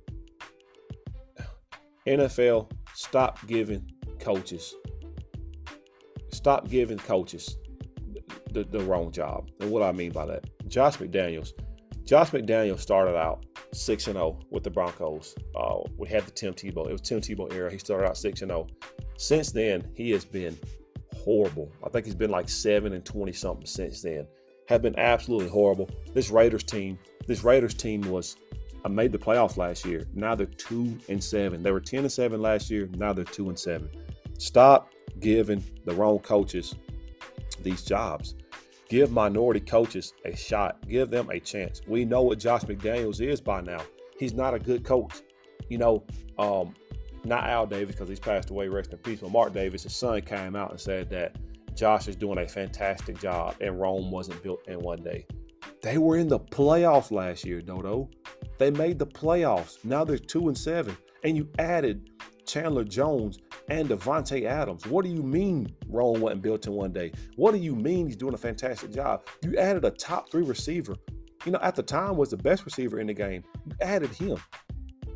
NFL, 2.06 2.70
stop 2.94 3.44
giving 3.46 3.90
coaches, 4.20 4.74
stop 6.30 6.68
giving 6.68 6.98
coaches 6.98 7.58
the, 8.52 8.64
the 8.64 8.80
wrong 8.80 9.10
job. 9.10 9.50
And 9.60 9.70
what 9.70 9.82
I 9.82 9.92
mean 9.92 10.12
by 10.12 10.26
that, 10.26 10.44
Josh 10.68 10.98
McDaniels. 10.98 11.52
Josh 12.04 12.30
McDaniels 12.30 12.80
started 12.80 13.16
out 13.16 13.46
six 13.72 14.08
and 14.08 14.16
zero 14.16 14.38
oh 14.40 14.46
with 14.50 14.64
the 14.64 14.70
Broncos. 14.70 15.36
Uh, 15.54 15.78
we 15.96 16.08
had 16.08 16.26
the 16.26 16.32
Tim 16.32 16.52
Tebow. 16.52 16.88
It 16.88 16.92
was 16.92 17.00
Tim 17.00 17.20
Tebow 17.20 17.52
era. 17.54 17.70
He 17.70 17.78
started 17.78 18.08
out 18.08 18.16
six 18.16 18.42
and 18.42 18.50
zero. 18.50 18.66
Since 19.16 19.52
then, 19.52 19.88
he 19.94 20.10
has 20.10 20.24
been 20.24 20.58
horrible. 21.24 21.70
I 21.84 21.88
think 21.90 22.04
he's 22.04 22.16
been 22.16 22.30
like 22.30 22.48
seven 22.48 22.92
and 22.92 23.04
twenty 23.04 23.32
something 23.32 23.66
since 23.66 24.02
then. 24.02 24.26
Have 24.68 24.82
been 24.82 24.98
absolutely 24.98 25.48
horrible. 25.48 25.88
This 26.12 26.30
Raiders 26.30 26.64
team, 26.64 26.98
this 27.26 27.44
Raiders 27.44 27.74
team 27.74 28.00
was 28.02 28.36
I 28.84 28.88
made 28.88 29.12
the 29.12 29.18
playoffs 29.18 29.56
last 29.56 29.84
year. 29.84 30.06
Now 30.14 30.34
they're 30.34 30.46
two 30.46 30.98
and 31.08 31.22
seven. 31.22 31.62
They 31.62 31.70
were 31.70 31.80
ten 31.80 32.00
and 32.00 32.12
seven 32.12 32.42
last 32.42 32.70
year. 32.70 32.88
Now 32.96 33.12
they're 33.12 33.24
two 33.24 33.48
and 33.48 33.58
seven. 33.58 33.88
Stop 34.38 34.92
giving 35.20 35.62
the 35.84 35.94
wrong 35.94 36.18
coaches 36.18 36.74
these 37.62 37.82
jobs. 37.82 38.34
Give 38.88 39.10
minority 39.10 39.60
coaches 39.60 40.12
a 40.24 40.36
shot. 40.36 40.86
Give 40.88 41.10
them 41.10 41.30
a 41.30 41.40
chance. 41.40 41.80
We 41.86 42.04
know 42.04 42.22
what 42.22 42.38
Josh 42.38 42.62
McDaniels 42.62 43.20
is 43.20 43.40
by 43.40 43.60
now. 43.60 43.80
He's 44.18 44.34
not 44.34 44.52
a 44.52 44.58
good 44.58 44.84
coach. 44.84 45.22
You 45.68 45.78
know, 45.78 46.04
um, 46.38 46.74
not 47.24 47.44
Al 47.44 47.66
Davis 47.66 47.94
because 47.94 48.08
he's 48.08 48.20
passed 48.20 48.50
away, 48.50 48.68
rest 48.68 48.92
in 48.92 48.98
peace. 48.98 49.20
But 49.20 49.30
Mark 49.30 49.54
Davis, 49.54 49.84
his 49.84 49.94
son, 49.94 50.20
came 50.22 50.56
out 50.56 50.72
and 50.72 50.80
said 50.80 51.08
that 51.10 51.36
Josh 51.74 52.08
is 52.08 52.16
doing 52.16 52.38
a 52.38 52.48
fantastic 52.48 53.18
job 53.18 53.54
and 53.60 53.80
Rome 53.80 54.10
wasn't 54.10 54.42
built 54.42 54.66
in 54.68 54.80
one 54.80 55.02
day. 55.02 55.26
They 55.82 55.98
were 55.98 56.16
in 56.16 56.28
the 56.28 56.40
playoffs 56.40 57.10
last 57.10 57.44
year, 57.44 57.60
Dodo. 57.60 58.08
They 58.58 58.70
made 58.70 58.98
the 58.98 59.06
playoffs. 59.06 59.84
Now 59.84 60.04
they're 60.04 60.18
two 60.18 60.48
and 60.48 60.56
seven. 60.56 60.96
And 61.24 61.36
you 61.36 61.48
added 61.58 62.10
Chandler 62.46 62.84
Jones 62.84 63.38
and 63.68 63.88
Davante 63.88 64.44
Adams. 64.44 64.86
What 64.86 65.04
do 65.04 65.10
you 65.10 65.22
mean 65.22 65.74
Rome 65.88 66.20
wasn't 66.20 66.42
built 66.42 66.66
in 66.66 66.72
one 66.72 66.92
day? 66.92 67.12
What 67.36 67.52
do 67.52 67.58
you 67.58 67.74
mean 67.74 68.06
he's 68.06 68.16
doing 68.16 68.34
a 68.34 68.38
fantastic 68.38 68.92
job? 68.92 69.24
You 69.42 69.56
added 69.56 69.84
a 69.84 69.90
top 69.90 70.30
three 70.30 70.44
receiver. 70.44 70.96
You 71.44 71.52
know, 71.52 71.58
at 71.62 71.74
the 71.74 71.82
time 71.82 72.16
was 72.16 72.30
the 72.30 72.36
best 72.36 72.64
receiver 72.64 73.00
in 73.00 73.06
the 73.06 73.14
game. 73.14 73.42
You 73.66 73.72
added 73.80 74.10
him. 74.10 74.38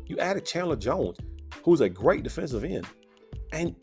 You 0.05 0.17
added 0.19 0.45
Chandler 0.45 0.75
Jones, 0.75 1.17
who's 1.63 1.81
a 1.81 1.89
great 1.89 2.23
defensive 2.23 2.63
end. 2.63 2.87
And 3.53 3.75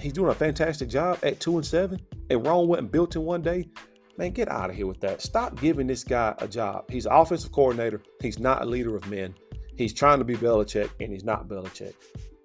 he's 0.00 0.12
doing 0.12 0.30
a 0.30 0.34
fantastic 0.34 0.88
job 0.88 1.18
at 1.22 1.40
two 1.40 1.56
and 1.56 1.66
seven. 1.66 2.00
And 2.30 2.46
Rome 2.46 2.68
wasn't 2.68 2.92
built 2.92 3.16
in 3.16 3.22
one 3.22 3.42
day. 3.42 3.68
Man, 4.16 4.30
get 4.30 4.48
out 4.48 4.70
of 4.70 4.76
here 4.76 4.86
with 4.86 5.00
that. 5.00 5.22
Stop 5.22 5.60
giving 5.60 5.88
this 5.88 6.04
guy 6.04 6.34
a 6.38 6.46
job. 6.46 6.88
He's 6.88 7.06
offensive 7.06 7.50
coordinator. 7.50 8.00
He's 8.20 8.38
not 8.38 8.62
a 8.62 8.64
leader 8.64 8.94
of 8.94 9.08
men. 9.10 9.34
He's 9.76 9.92
trying 9.92 10.18
to 10.18 10.24
be 10.24 10.36
Belichick, 10.36 10.90
and 11.00 11.12
he's 11.12 11.24
not 11.24 11.48
Belichick. 11.48 11.94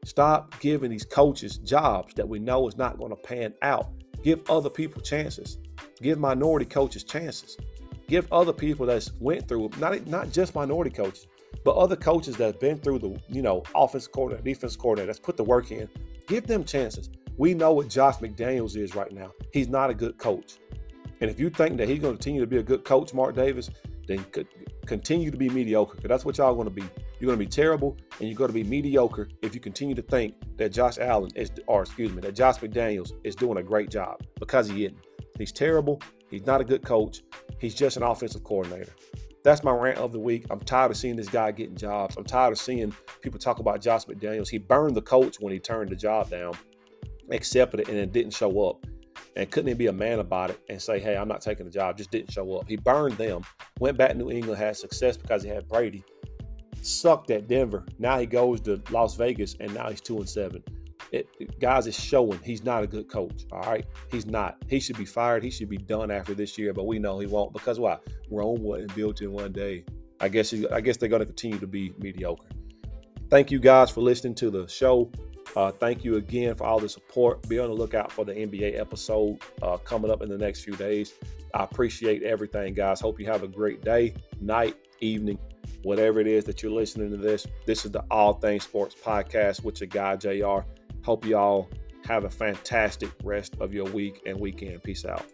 Stop 0.04 0.60
giving 0.60 0.90
these 0.90 1.06
coaches 1.06 1.58
jobs 1.58 2.16
that 2.16 2.28
we 2.28 2.40
know 2.40 2.68
is 2.68 2.78
not 2.78 2.98
going 2.98 3.12
to 3.12 3.16
pan 3.16 3.54
out. 3.62 3.90
Give 4.24 4.42
other 4.50 4.70
people 4.70 5.02
chances. 5.02 5.60
Give 6.02 6.18
minority 6.18 6.66
coaches 6.66 7.04
chances. 7.04 7.56
Give 8.08 8.32
other 8.34 8.54
people 8.54 8.88
that's 8.88 9.12
went 9.20 9.48
through 9.48 9.70
not 9.78 10.08
not 10.08 10.32
just 10.32 10.56
minority 10.56 10.90
coaches, 10.90 11.28
but 11.64 11.76
other 11.76 11.96
coaches 11.96 12.36
that 12.38 12.46
have 12.46 12.60
been 12.60 12.80
through 12.80 13.00
the 13.00 13.20
you 13.30 13.44
know 13.44 13.62
offense 13.76 14.08
coordinator, 14.08 14.44
defense 14.44 14.76
coordinator, 14.76 15.08
that's 15.08 15.20
put 15.20 15.38
the 15.38 15.44
work 15.44 15.72
in. 15.72 15.88
Give 16.26 16.48
them 16.48 16.64
chances. 16.64 17.10
We 17.38 17.54
know 17.54 17.74
what 17.74 17.90
Josh 17.90 18.18
McDaniels 18.18 18.76
is 18.76 18.96
right 18.96 19.12
now. 19.12 19.32
He's 19.54 19.70
not 19.70 19.90
a 19.90 19.94
good 19.94 20.18
coach. 20.18 20.58
And 21.22 21.30
if 21.30 21.40
you 21.40 21.50
think 21.50 21.78
that 21.78 21.88
he's 21.88 22.00
going 22.00 22.14
to 22.14 22.18
continue 22.18 22.42
to 22.42 22.48
be 22.48 22.58
a 22.58 22.64
good 22.64 22.84
coach, 22.84 23.14
Mark 23.14 23.36
Davis, 23.36 23.70
then 24.08 24.26
continue 24.86 25.30
to 25.30 25.38
be 25.38 25.50
mediocre 25.50 25.96
because 25.96 26.10
that's 26.10 26.26
what 26.26 26.38
y'all 26.38 26.56
going 26.56 26.68
to 26.68 26.74
be. 26.74 26.84
You're 27.20 27.28
going 27.28 27.38
to 27.38 27.46
be 27.46 27.50
terrible 27.50 27.98
and 28.20 28.30
you're 28.30 28.38
going 28.38 28.50
to 28.50 28.54
be 28.54 28.64
mediocre 28.64 29.28
if 29.42 29.54
you 29.54 29.62
continue 29.62 29.96
to 29.96 30.02
think 30.02 30.36
that 30.58 30.70
Josh 30.70 30.98
Allen 30.98 31.32
is, 31.36 31.52
or 31.68 31.82
excuse 31.82 32.12
me, 32.12 32.22
that 32.22 32.36
Josh 32.36 32.58
McDaniels 32.58 33.12
is 33.24 33.36
doing 33.36 33.58
a 33.58 33.64
great 33.64 33.90
job 33.90 34.22
because 34.40 34.68
he 34.68 34.86
isn't. 34.86 34.98
He's 35.38 35.52
terrible. 35.52 36.02
He's 36.30 36.46
not 36.46 36.62
a 36.62 36.64
good 36.64 36.84
coach. 36.84 37.22
He's 37.60 37.76
just 37.76 37.98
an 37.98 38.04
offensive 38.04 38.44
coordinator. 38.44 38.92
That's 39.44 39.64
my 39.64 39.72
rant 39.72 39.98
of 40.00 40.12
the 40.12 40.20
week. 40.20 40.46
I'm 40.50 40.60
tired 40.60 40.92
of 40.92 40.98
seeing 40.98 41.16
this 41.16 41.30
guy 41.30 41.52
getting 41.52 41.76
jobs. 41.76 42.18
I'm 42.18 42.26
tired 42.26 42.52
of 42.52 42.60
seeing 42.60 42.94
people 43.22 43.40
talk 43.40 43.60
about 43.60 43.82
Josh 43.82 44.06
McDaniels. 44.06 44.50
He 44.50 44.58
burned 44.58 44.96
the 44.96 45.02
coach 45.02 45.38
when 45.40 45.54
he 45.54 45.60
turned 45.60 45.90
the 45.90 45.96
job 45.96 46.30
down, 46.30 46.54
accepted 47.32 47.80
it, 47.82 47.90
and 47.90 47.98
it 47.98 48.12
didn't 48.12 48.34
show 48.34 48.68
up. 48.68 48.86
And 49.36 49.50
couldn't 49.50 49.68
he 49.68 49.74
be 49.74 49.88
a 49.88 49.94
man 49.94 50.20
about 50.20 50.50
it 50.50 50.60
and 50.70 50.82
say, 50.82 51.00
hey, 51.00 51.16
I'm 51.16 51.28
not 51.28 51.42
taking 51.42 51.66
the 51.66 51.72
job, 51.72 51.98
just 51.98 52.12
didn't 52.12 52.32
show 52.32 52.58
up. 52.58 52.68
He 52.68 52.76
burned 52.76 53.18
them, 53.18 53.44
went 53.80 53.98
back 53.98 54.12
to 54.12 54.18
New 54.18 54.32
England, 54.32 54.60
had 54.60 54.76
success 54.78 55.18
because 55.18 55.44
he 55.44 55.50
had 55.50 55.68
Brady, 55.68 56.04
sucked 56.82 57.32
at 57.32 57.48
Denver. 57.48 57.86
Now 57.98 58.20
he 58.20 58.26
goes 58.26 58.62
to 58.62 58.82
Las 58.92 59.16
Vegas 59.16 59.56
and 59.60 59.74
now 59.74 59.90
he's 59.90 60.02
two 60.02 60.18
and 60.18 60.30
seven. 60.30 60.64
It, 61.12 61.28
it, 61.40 61.60
guys, 61.60 61.88
is 61.88 62.00
showing 62.00 62.40
he's 62.44 62.64
not 62.64 62.84
a 62.84 62.88
good 62.88 63.10
coach. 63.10 63.46
All 63.52 63.62
right, 63.62 63.86
he's 64.12 64.28
not. 64.28 64.58
He 64.68 64.80
should 64.80 64.98
be 64.98 65.06
fired. 65.06 65.44
He 65.44 65.50
should 65.50 65.70
be 65.70 65.78
done 65.78 66.12
after 66.12 66.36
this 66.36 66.58
year. 66.58 66.72
But 66.72 66.86
we 66.86 67.00
know 67.00 67.18
he 67.18 67.26
won't 67.26 67.52
because 67.52 67.80
why? 67.80 67.98
Rome 68.30 68.62
wasn't 68.62 68.94
built 68.96 69.22
in 69.22 69.32
one 69.32 69.52
day. 69.52 69.86
I 70.20 70.30
guess. 70.30 70.54
I 70.72 70.82
guess 70.82 70.98
they're 70.98 71.10
going 71.10 71.22
to 71.22 71.26
continue 71.26 71.58
to 71.58 71.68
be 71.68 71.94
mediocre. 71.98 72.46
Thank 73.30 73.50
you 73.50 73.60
guys 73.60 73.90
for 73.90 74.02
listening 74.02 74.36
to 74.36 74.52
the 74.52 74.68
show. 74.68 75.12
Uh, 75.56 75.72
thank 75.72 76.04
you 76.04 76.16
again 76.16 76.56
for 76.56 76.66
all 76.66 76.80
the 76.80 76.90
support. 76.90 77.48
Be 77.48 77.60
on 77.60 77.70
the 77.70 77.76
lookout 77.76 78.12
for 78.12 78.26
the 78.26 78.34
NBA 78.34 78.80
episode 78.80 79.40
uh, 79.62 79.78
coming 79.78 80.12
up 80.12 80.22
in 80.22 80.30
the 80.30 80.38
next 80.38 80.64
few 80.64 80.76
days. 80.76 81.14
I 81.54 81.64
appreciate 81.64 82.24
everything, 82.24 82.74
guys. 82.74 83.02
Hope 83.02 83.20
you 83.20 83.26
have 83.26 83.44
a 83.44 83.48
great 83.48 83.82
day, 83.82 84.14
night, 84.40 84.76
evening, 85.02 85.40
whatever 85.84 86.20
it 86.20 86.28
is 86.28 86.44
that 86.46 86.62
you're 86.62 86.72
listening 86.72 87.10
to 87.12 87.18
this. 87.18 87.48
This 87.66 87.86
is 87.86 87.92
the 87.92 88.04
All 88.12 88.34
Things 88.34 88.64
Sports 88.64 88.96
Podcast 88.96 89.64
with 89.64 89.80
your 89.82 89.88
guy, 89.88 90.16
JR. 90.16 90.60
Hope 91.04 91.26
you 91.26 91.38
all 91.38 91.70
have 92.06 92.26
a 92.26 92.30
fantastic 92.30 93.10
rest 93.24 93.56
of 93.60 93.74
your 93.74 93.86
week 93.86 94.22
and 94.26 94.40
weekend. 94.40 94.84
Peace 94.84 95.06
out. 95.06 95.26